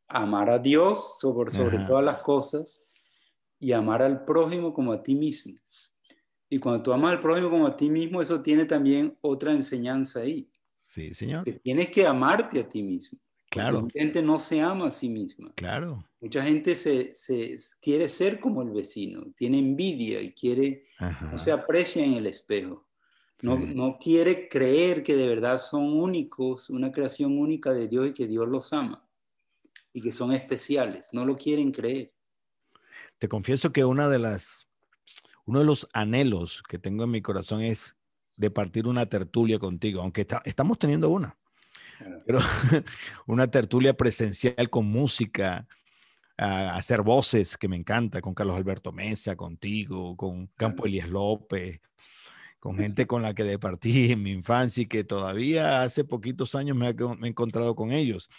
Amar 0.07 0.49
a 0.49 0.59
Dios 0.59 1.20
sobre, 1.20 1.51
sobre 1.51 1.78
todas 1.80 2.03
las 2.03 2.22
cosas 2.22 2.86
y 3.59 3.72
amar 3.72 4.01
al 4.01 4.26
prójimo 4.26 4.74
como 4.74 4.91
a 4.93 5.03
ti 5.03 5.15
mismo. 5.15 5.53
Y 6.49 6.59
cuando 6.59 6.82
tú 6.82 6.93
amas 6.93 7.11
al 7.11 7.22
prójimo 7.22 7.49
como 7.49 7.68
a 7.68 7.76
ti 7.76 7.89
mismo, 7.89 8.22
eso 8.22 8.41
tiene 8.41 8.65
también 8.65 9.18
otra 9.22 9.51
enseñanza 9.51 10.22
ahí. 10.22 10.49
Sí, 10.80 11.13
señor. 11.13 11.43
Que 11.43 11.53
tienes 11.53 11.89
que 11.89 12.07
amarte 12.07 12.59
a 12.61 12.68
ti 12.68 12.82
mismo. 12.82 13.20
Claro. 13.49 13.81
Mucha 13.81 13.99
gente 13.99 14.21
no 14.21 14.39
se 14.39 14.61
ama 14.61 14.87
a 14.87 14.91
sí 14.91 15.09
misma. 15.09 15.53
Claro. 15.55 16.03
Mucha 16.19 16.43
gente 16.43 16.75
se, 16.75 17.15
se 17.15 17.57
quiere 17.81 18.09
ser 18.09 18.39
como 18.39 18.61
el 18.61 18.71
vecino, 18.71 19.25
tiene 19.35 19.59
envidia 19.59 20.21
y 20.21 20.33
quiere, 20.33 20.83
no 21.31 21.43
se 21.43 21.51
aprecia 21.51 22.03
en 22.03 22.13
el 22.13 22.27
espejo. 22.27 22.87
No, 23.43 23.99
quiere 24.01 24.49
creer 24.49 25.03
que 25.03 25.15
de 25.15 25.27
verdad 25.27 25.59
son 25.59 25.93
únicos, 25.93 26.69
una 26.71 26.91
creación 26.91 27.37
única 27.37 27.71
de 27.71 27.87
Dios 27.87 28.09
y 28.09 28.13
que 28.13 28.27
Dios 28.27 28.47
los 28.47 28.73
ama 28.73 29.07
y 29.93 30.01
que 30.01 30.13
son 30.13 30.33
especiales. 30.33 31.09
No 31.13 31.23
lo 31.23 31.35
quieren 31.35 31.71
creer. 31.71 32.13
Te 33.19 33.27
confieso 33.27 33.71
que 33.71 33.85
una 33.85 34.09
de 34.09 34.19
las, 34.19 34.67
uno 35.45 35.59
de 35.59 35.65
los 35.65 35.87
anhelos 35.93 36.63
que 36.67 36.79
tengo 36.79 37.03
en 37.03 37.11
mi 37.11 37.21
corazón 37.21 37.61
es 37.61 37.95
de 38.35 38.49
partir 38.49 38.87
una 38.87 39.05
tertulia 39.05 39.59
contigo, 39.59 40.01
aunque 40.01 40.25
estamos 40.45 40.79
teniendo 40.79 41.09
una, 41.09 41.37
pero 42.25 42.39
una 43.27 43.49
tertulia 43.49 43.95
presencial 43.95 44.69
con 44.69 44.85
música, 44.85 45.67
hacer 46.37 47.01
voces 47.01 47.57
que 47.57 47.67
me 47.67 47.75
encanta, 47.75 48.21
con 48.21 48.33
Carlos 48.33 48.57
Alberto 48.57 48.91
Mesa, 48.91 49.35
contigo, 49.35 50.15
con 50.15 50.47
Campo 50.55 50.85
Elías 50.85 51.09
López, 51.09 51.81
con 52.59 52.77
gente 52.77 53.07
con 53.07 53.21
la 53.21 53.33
que 53.33 53.43
departí 53.43 54.11
en 54.11 54.23
mi 54.23 54.31
infancia 54.31 54.83
y 54.83 54.87
que 54.87 55.03
todavía 55.03 55.83
hace 55.83 56.03
poquitos 56.03 56.55
años 56.55 56.75
me, 56.75 56.87
he 56.89 57.27
encontrado 57.27 57.75
con 57.75 57.91
ellos. 57.91 58.29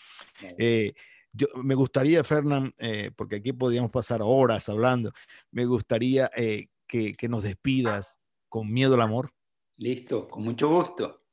Eh, 0.59 0.93
yo, 1.33 1.47
me 1.63 1.75
gustaría, 1.75 2.25
Fernán, 2.25 2.75
eh, 2.79 3.11
porque 3.17 3.37
aquí 3.37 3.53
podríamos 3.53 3.91
pasar 3.91 4.21
horas 4.23 4.69
hablando, 4.69 5.13
me 5.51 5.67
gustaría 5.67 6.31
eh, 6.37 6.69
que, 6.87 7.15
que, 7.15 7.29
nos 7.29 7.43
despidas 7.43 8.19
con 8.49 8.73
miedo 8.73 8.95
al 8.95 9.03
amor. 9.03 9.31
Listo, 9.77 10.29
con 10.29 10.43
mucho 10.43 10.69
gusto. 10.69 11.28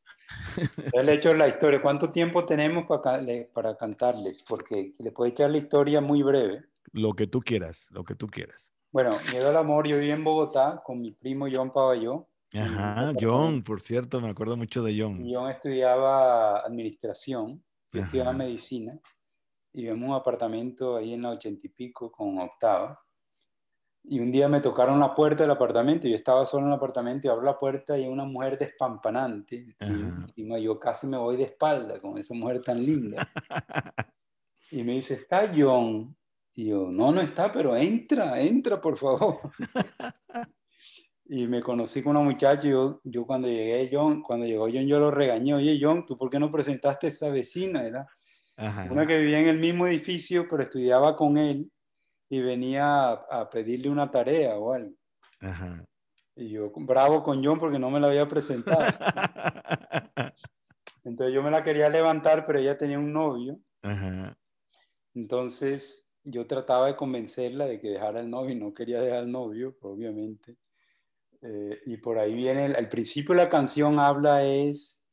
He 0.93 1.13
hecho 1.13 1.34
la 1.34 1.47
historia. 1.47 1.82
¿Cuánto 1.82 2.11
tiempo 2.11 2.45
tenemos 2.45 2.86
para, 2.86 3.19
para 3.53 3.76
cantarles? 3.78 4.43
Porque 4.47 4.93
le 4.99 5.11
puedo 5.11 5.30
echar 5.30 5.49
la 5.49 5.57
historia 5.57 6.01
muy 6.01 6.23
breve. 6.23 6.65
Lo 6.93 7.13
que 7.13 7.28
tú 7.28 7.41
quieras, 7.41 7.89
lo 7.91 8.03
que 8.03 8.15
tú 8.15 8.28
quieras. 8.28 8.71
Bueno, 8.91 9.15
Miedo 9.32 9.49
al 9.49 9.57
Amor, 9.57 9.88
yo 9.88 9.97
viví 9.97 10.11
en 10.11 10.23
Bogotá 10.23 10.82
con 10.84 11.01
mi 11.01 11.11
primo 11.11 11.47
John 11.51 11.73
Paballó. 11.73 12.28
Ajá, 12.53 13.11
John, 13.19 13.61
por 13.61 13.82
cierto, 13.82 14.21
me 14.21 14.30
acuerdo 14.30 14.55
mucho 14.55 14.82
de 14.82 14.97
John. 14.97 15.28
John 15.30 15.51
estudiaba 15.51 16.59
administración, 16.59 17.61
yo 17.91 18.01
estudiaba 18.01 18.32
medicina, 18.32 18.97
y 19.73 19.82
vivimos 19.82 20.09
un 20.09 20.15
apartamento 20.15 20.95
ahí 20.95 21.13
en 21.13 21.23
la 21.23 21.32
ochenta 21.32 21.67
y 21.67 21.69
pico 21.69 22.09
con 22.09 22.39
octava. 22.39 23.05
Y 24.08 24.20
un 24.20 24.32
día 24.32 24.47
me 24.47 24.62
tocaron 24.62 24.99
la 24.99 25.16
puerta 25.16 25.43
del 25.43 25.51
apartamento 25.51 26.08
y 26.08 26.12
yo 26.12 26.16
estaba 26.16 26.45
solo 26.45 26.66
en 26.66 26.72
el 26.72 26.78
apartamento 26.78 27.28
y 27.28 27.32
abro 27.32 27.43
la 27.43 27.58
puerta 27.58 27.97
y 27.97 28.03
hay 28.03 28.10
una 28.10 28.26
mujer 28.26 28.58
despampanante. 28.58 29.76
Y, 30.36 30.64
yo 30.64 30.80
casi 30.80 31.08
me 31.08 31.18
voy 31.18 31.38
de 31.38 31.43
espalda 31.43 31.99
con 31.99 32.18
esa 32.18 32.36
mujer 32.36 32.62
tan 32.62 32.86
linda. 32.86 33.28
y 34.72 34.84
me 34.84 34.93
dice, 34.93 35.16
está 35.16 35.51
John. 35.56 36.16
Y 36.53 36.68
yo, 36.68 36.89
no, 36.91 37.12
no 37.12 37.20
está, 37.20 37.51
pero 37.51 37.76
entra, 37.76 38.39
entra, 38.39 38.80
por 38.80 38.97
favor. 38.97 39.39
y 41.26 41.47
me 41.47 41.62
conocí 41.62 42.03
con 42.03 42.16
una 42.16 42.26
muchacha. 42.26 42.68
Yo, 42.68 43.01
yo 43.03 43.26
cuando 43.26 43.47
llegué, 43.47 43.89
John, 43.91 44.22
cuando 44.22 44.45
llegó 44.45 44.66
John, 44.66 44.86
yo 44.86 44.99
lo 44.99 45.10
regañé. 45.10 45.56
Oye, 45.56 45.80
John, 45.82 46.06
¿tú 46.06 46.16
por 46.16 46.30
qué 46.30 46.39
no 46.39 46.51
presentaste 46.51 47.08
a 47.08 47.10
esa 47.10 47.30
vecina? 47.30 47.84
Era 47.84 48.08
una 48.89 49.06
que 49.06 49.18
vivía 49.18 49.39
en 49.39 49.47
el 49.47 49.60
mismo 49.60 49.88
edificio, 49.88 50.47
pero 50.47 50.62
estudiaba 50.62 51.16
con 51.16 51.38
él 51.38 51.72
y 52.30 52.41
venía 52.41 53.11
a, 53.11 53.49
pedirle 53.49 53.89
una 53.89 54.09
tarea 54.09 54.57
o 54.57 54.73
algo. 54.73 54.95
Y 56.36 56.49
yo 56.49 56.71
bravo 56.76 57.23
con 57.23 57.43
John 57.43 57.59
porque 57.59 57.80
no 57.80 57.89
me 57.89 57.99
la 57.99 58.07
había 58.07 58.28
presentado. 58.28 58.82
Entonces 61.03 61.34
yo 61.34 61.43
me 61.43 61.51
la 61.51 61.63
quería 61.63 61.89
levantar, 61.89 62.45
pero 62.45 62.59
ella 62.59 62.78
tenía 62.78 62.99
un 62.99 63.13
novio. 63.13 63.59
Entonces 65.13 66.09
yo 66.23 66.47
trataba 66.47 66.88
de 66.88 66.95
convencerla 66.95 67.67
de 67.67 67.80
que 67.80 67.89
dejara 67.89 68.19
el 68.19 68.30
novio 68.30 68.55
y 68.55 68.59
no 68.59 68.73
quería 68.73 68.99
dejar 69.01 69.23
el 69.23 69.32
novio, 69.32 69.78
obviamente. 69.82 70.57
Eh, 71.41 71.80
y 71.86 71.97
por 71.97 72.17
ahí 72.17 72.34
viene, 72.34 72.65
el, 72.65 72.89
principio 72.89 73.36
de 73.36 73.43
la 73.43 73.49
canción 73.49 73.99
habla 73.99 74.43
es 74.43 75.05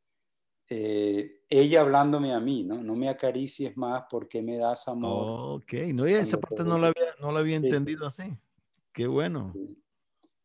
eh, 0.70 1.41
ella 1.52 1.82
hablándome 1.82 2.32
a 2.32 2.40
mí, 2.40 2.64
¿no? 2.64 2.82
No 2.82 2.94
me 2.94 3.10
acaricies 3.10 3.76
más 3.76 4.04
porque 4.08 4.40
me 4.40 4.56
das 4.56 4.88
amor. 4.88 5.60
ok, 5.60 5.72
no, 5.92 6.06
esa 6.06 6.40
parte 6.40 6.64
no 6.64 6.78
la 6.78 6.88
había, 6.88 7.14
no 7.20 7.30
la 7.30 7.40
había 7.40 7.56
entendido 7.56 8.06
así. 8.06 8.24
Qué 8.92 9.06
bueno. 9.06 9.52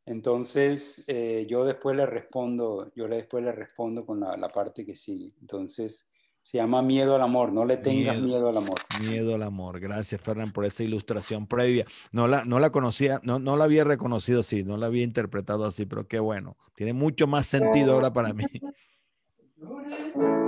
Entonces, 0.05 1.05
eh, 1.07 1.47
yo 1.49 1.63
después 1.63 1.95
le 1.95 2.05
respondo, 2.05 2.91
yo 2.93 3.07
después 3.07 3.43
le 3.43 3.53
respondo 3.53 4.05
con 4.05 4.19
la, 4.19 4.35
la, 4.35 4.49
parte 4.49 4.85
que 4.85 4.95
sigue. 4.95 5.33
Entonces, 5.39 6.07
se 6.43 6.57
llama 6.57 6.81
Miedo 6.81 7.15
al 7.15 7.21
Amor, 7.21 7.53
no 7.53 7.63
le 7.63 7.77
tengas 7.77 8.19
miedo, 8.19 8.49
al 8.49 8.57
amor. 8.57 8.79
Miedo 9.01 9.35
al 9.35 9.43
amor. 9.43 9.79
Gracias, 9.79 10.21
Fernán, 10.21 10.51
por 10.51 10.65
esa 10.65 10.83
ilustración 10.83 11.47
previa. 11.47 11.85
No 12.11 12.27
la, 12.27 12.43
no 12.43 12.59
la 12.59 12.69
conocía, 12.69 13.21
no, 13.23 13.39
no 13.39 13.55
la 13.55 13.63
había 13.63 13.85
reconocido 13.85 14.41
así, 14.41 14.63
no 14.63 14.77
la 14.77 14.87
había 14.87 15.03
interpretado 15.03 15.65
así, 15.65 15.85
pero 15.85 16.07
qué 16.07 16.19
bueno. 16.19 16.57
Tiene 16.75 16.93
mucho 16.93 17.27
más 17.27 17.47
sentido 17.47 17.93
ahora 17.93 18.11
para 18.11 18.33
mí. 18.33 18.43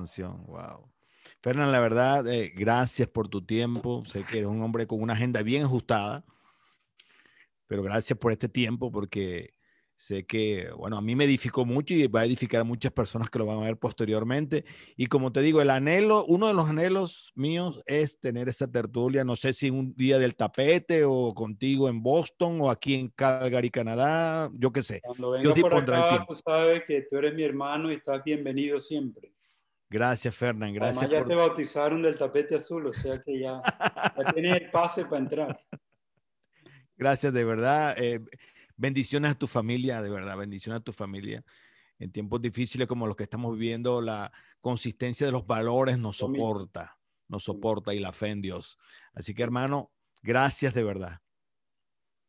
canción. 0.00 0.44
Wow. 0.46 0.90
Fernán, 1.42 1.72
la 1.72 1.80
verdad, 1.80 2.26
eh, 2.26 2.52
gracias 2.56 3.08
por 3.08 3.28
tu 3.28 3.44
tiempo. 3.44 4.02
Sé 4.06 4.24
que 4.24 4.38
eres 4.38 4.48
un 4.48 4.62
hombre 4.62 4.86
con 4.86 5.02
una 5.02 5.12
agenda 5.12 5.42
bien 5.42 5.64
ajustada, 5.64 6.24
pero 7.66 7.82
gracias 7.82 8.18
por 8.18 8.32
este 8.32 8.48
tiempo 8.48 8.90
porque 8.90 9.54
Sé 10.00 10.24
que, 10.24 10.70
bueno, 10.78 10.96
a 10.96 11.02
mí 11.02 11.14
me 11.14 11.24
edificó 11.24 11.66
mucho 11.66 11.92
y 11.92 12.06
va 12.06 12.20
a 12.20 12.24
edificar 12.24 12.62
a 12.62 12.64
muchas 12.64 12.90
personas 12.90 13.28
que 13.28 13.38
lo 13.38 13.44
van 13.44 13.58
a 13.58 13.64
ver 13.64 13.76
posteriormente. 13.76 14.64
Y 14.96 15.08
como 15.08 15.30
te 15.30 15.42
digo, 15.42 15.60
el 15.60 15.68
anhelo, 15.68 16.24
uno 16.24 16.46
de 16.46 16.54
los 16.54 16.70
anhelos 16.70 17.32
míos 17.34 17.82
es 17.84 18.18
tener 18.18 18.48
esa 18.48 18.66
tertulia, 18.66 19.24
no 19.24 19.36
sé 19.36 19.52
si 19.52 19.68
un 19.68 19.94
día 19.96 20.18
del 20.18 20.36
tapete 20.36 21.04
o 21.04 21.34
contigo 21.34 21.86
en 21.90 22.02
Boston 22.02 22.62
o 22.62 22.70
aquí 22.70 22.94
en 22.94 23.08
Calgary, 23.08 23.68
Canadá, 23.68 24.50
yo 24.54 24.72
qué 24.72 24.82
sé. 24.82 25.02
Cuando 25.02 25.32
venga 25.32 25.54
por 25.54 25.74
acá, 25.74 26.24
tú 26.26 26.34
sabes 26.42 26.82
que 26.86 27.02
tú 27.02 27.18
eres 27.18 27.34
mi 27.34 27.42
hermano 27.42 27.92
y 27.92 27.96
estás 27.96 28.24
bienvenido 28.24 28.80
siempre. 28.80 29.29
Gracias, 29.90 30.36
Fernán. 30.36 30.72
Gracias. 30.72 31.04
Además, 31.04 31.20
ya 31.22 31.26
te 31.26 31.34
bautizaron 31.34 32.00
del 32.00 32.16
tapete 32.16 32.54
azul, 32.54 32.86
o 32.86 32.92
sea 32.92 33.20
que 33.20 33.40
ya, 33.40 33.60
ya 34.16 34.32
tienes 34.32 34.56
el 34.56 34.70
pase 34.70 35.04
para 35.04 35.18
entrar. 35.18 35.66
Gracias, 36.96 37.32
de 37.32 37.44
verdad. 37.44 37.96
Eh, 37.98 38.20
bendiciones 38.76 39.32
a 39.32 39.34
tu 39.34 39.48
familia, 39.48 40.00
de 40.00 40.10
verdad, 40.10 40.36
bendiciones 40.38 40.80
a 40.80 40.84
tu 40.84 40.92
familia. 40.92 41.42
En 41.98 42.12
tiempos 42.12 42.40
difíciles 42.40 42.86
como 42.86 43.06
los 43.06 43.16
que 43.16 43.24
estamos 43.24 43.52
viviendo, 43.52 44.00
la 44.00 44.30
consistencia 44.60 45.26
de 45.26 45.32
los 45.32 45.44
valores 45.44 45.98
nos 45.98 46.18
soporta, 46.18 46.96
nos 47.26 47.42
soporta 47.42 47.92
y 47.92 47.98
la 47.98 48.12
fe 48.12 48.28
en 48.28 48.42
Dios. 48.42 48.78
Así 49.12 49.34
que, 49.34 49.42
hermano, 49.42 49.90
gracias 50.22 50.72
de 50.72 50.84
verdad. 50.84 51.20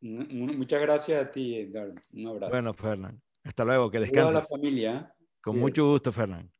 Muchas 0.00 0.80
gracias 0.80 1.24
a 1.24 1.30
ti, 1.30 1.56
Edgar. 1.56 1.92
Un 2.12 2.26
abrazo. 2.26 2.50
Bueno, 2.50 2.74
Fernán. 2.74 3.22
Hasta 3.44 3.64
luego, 3.64 3.88
que 3.88 4.00
descanses. 4.00 4.34
la 4.34 4.42
familia. 4.42 5.14
Con 5.40 5.58
mucho 5.58 5.86
gusto, 5.86 6.10
Fernán. 6.10 6.50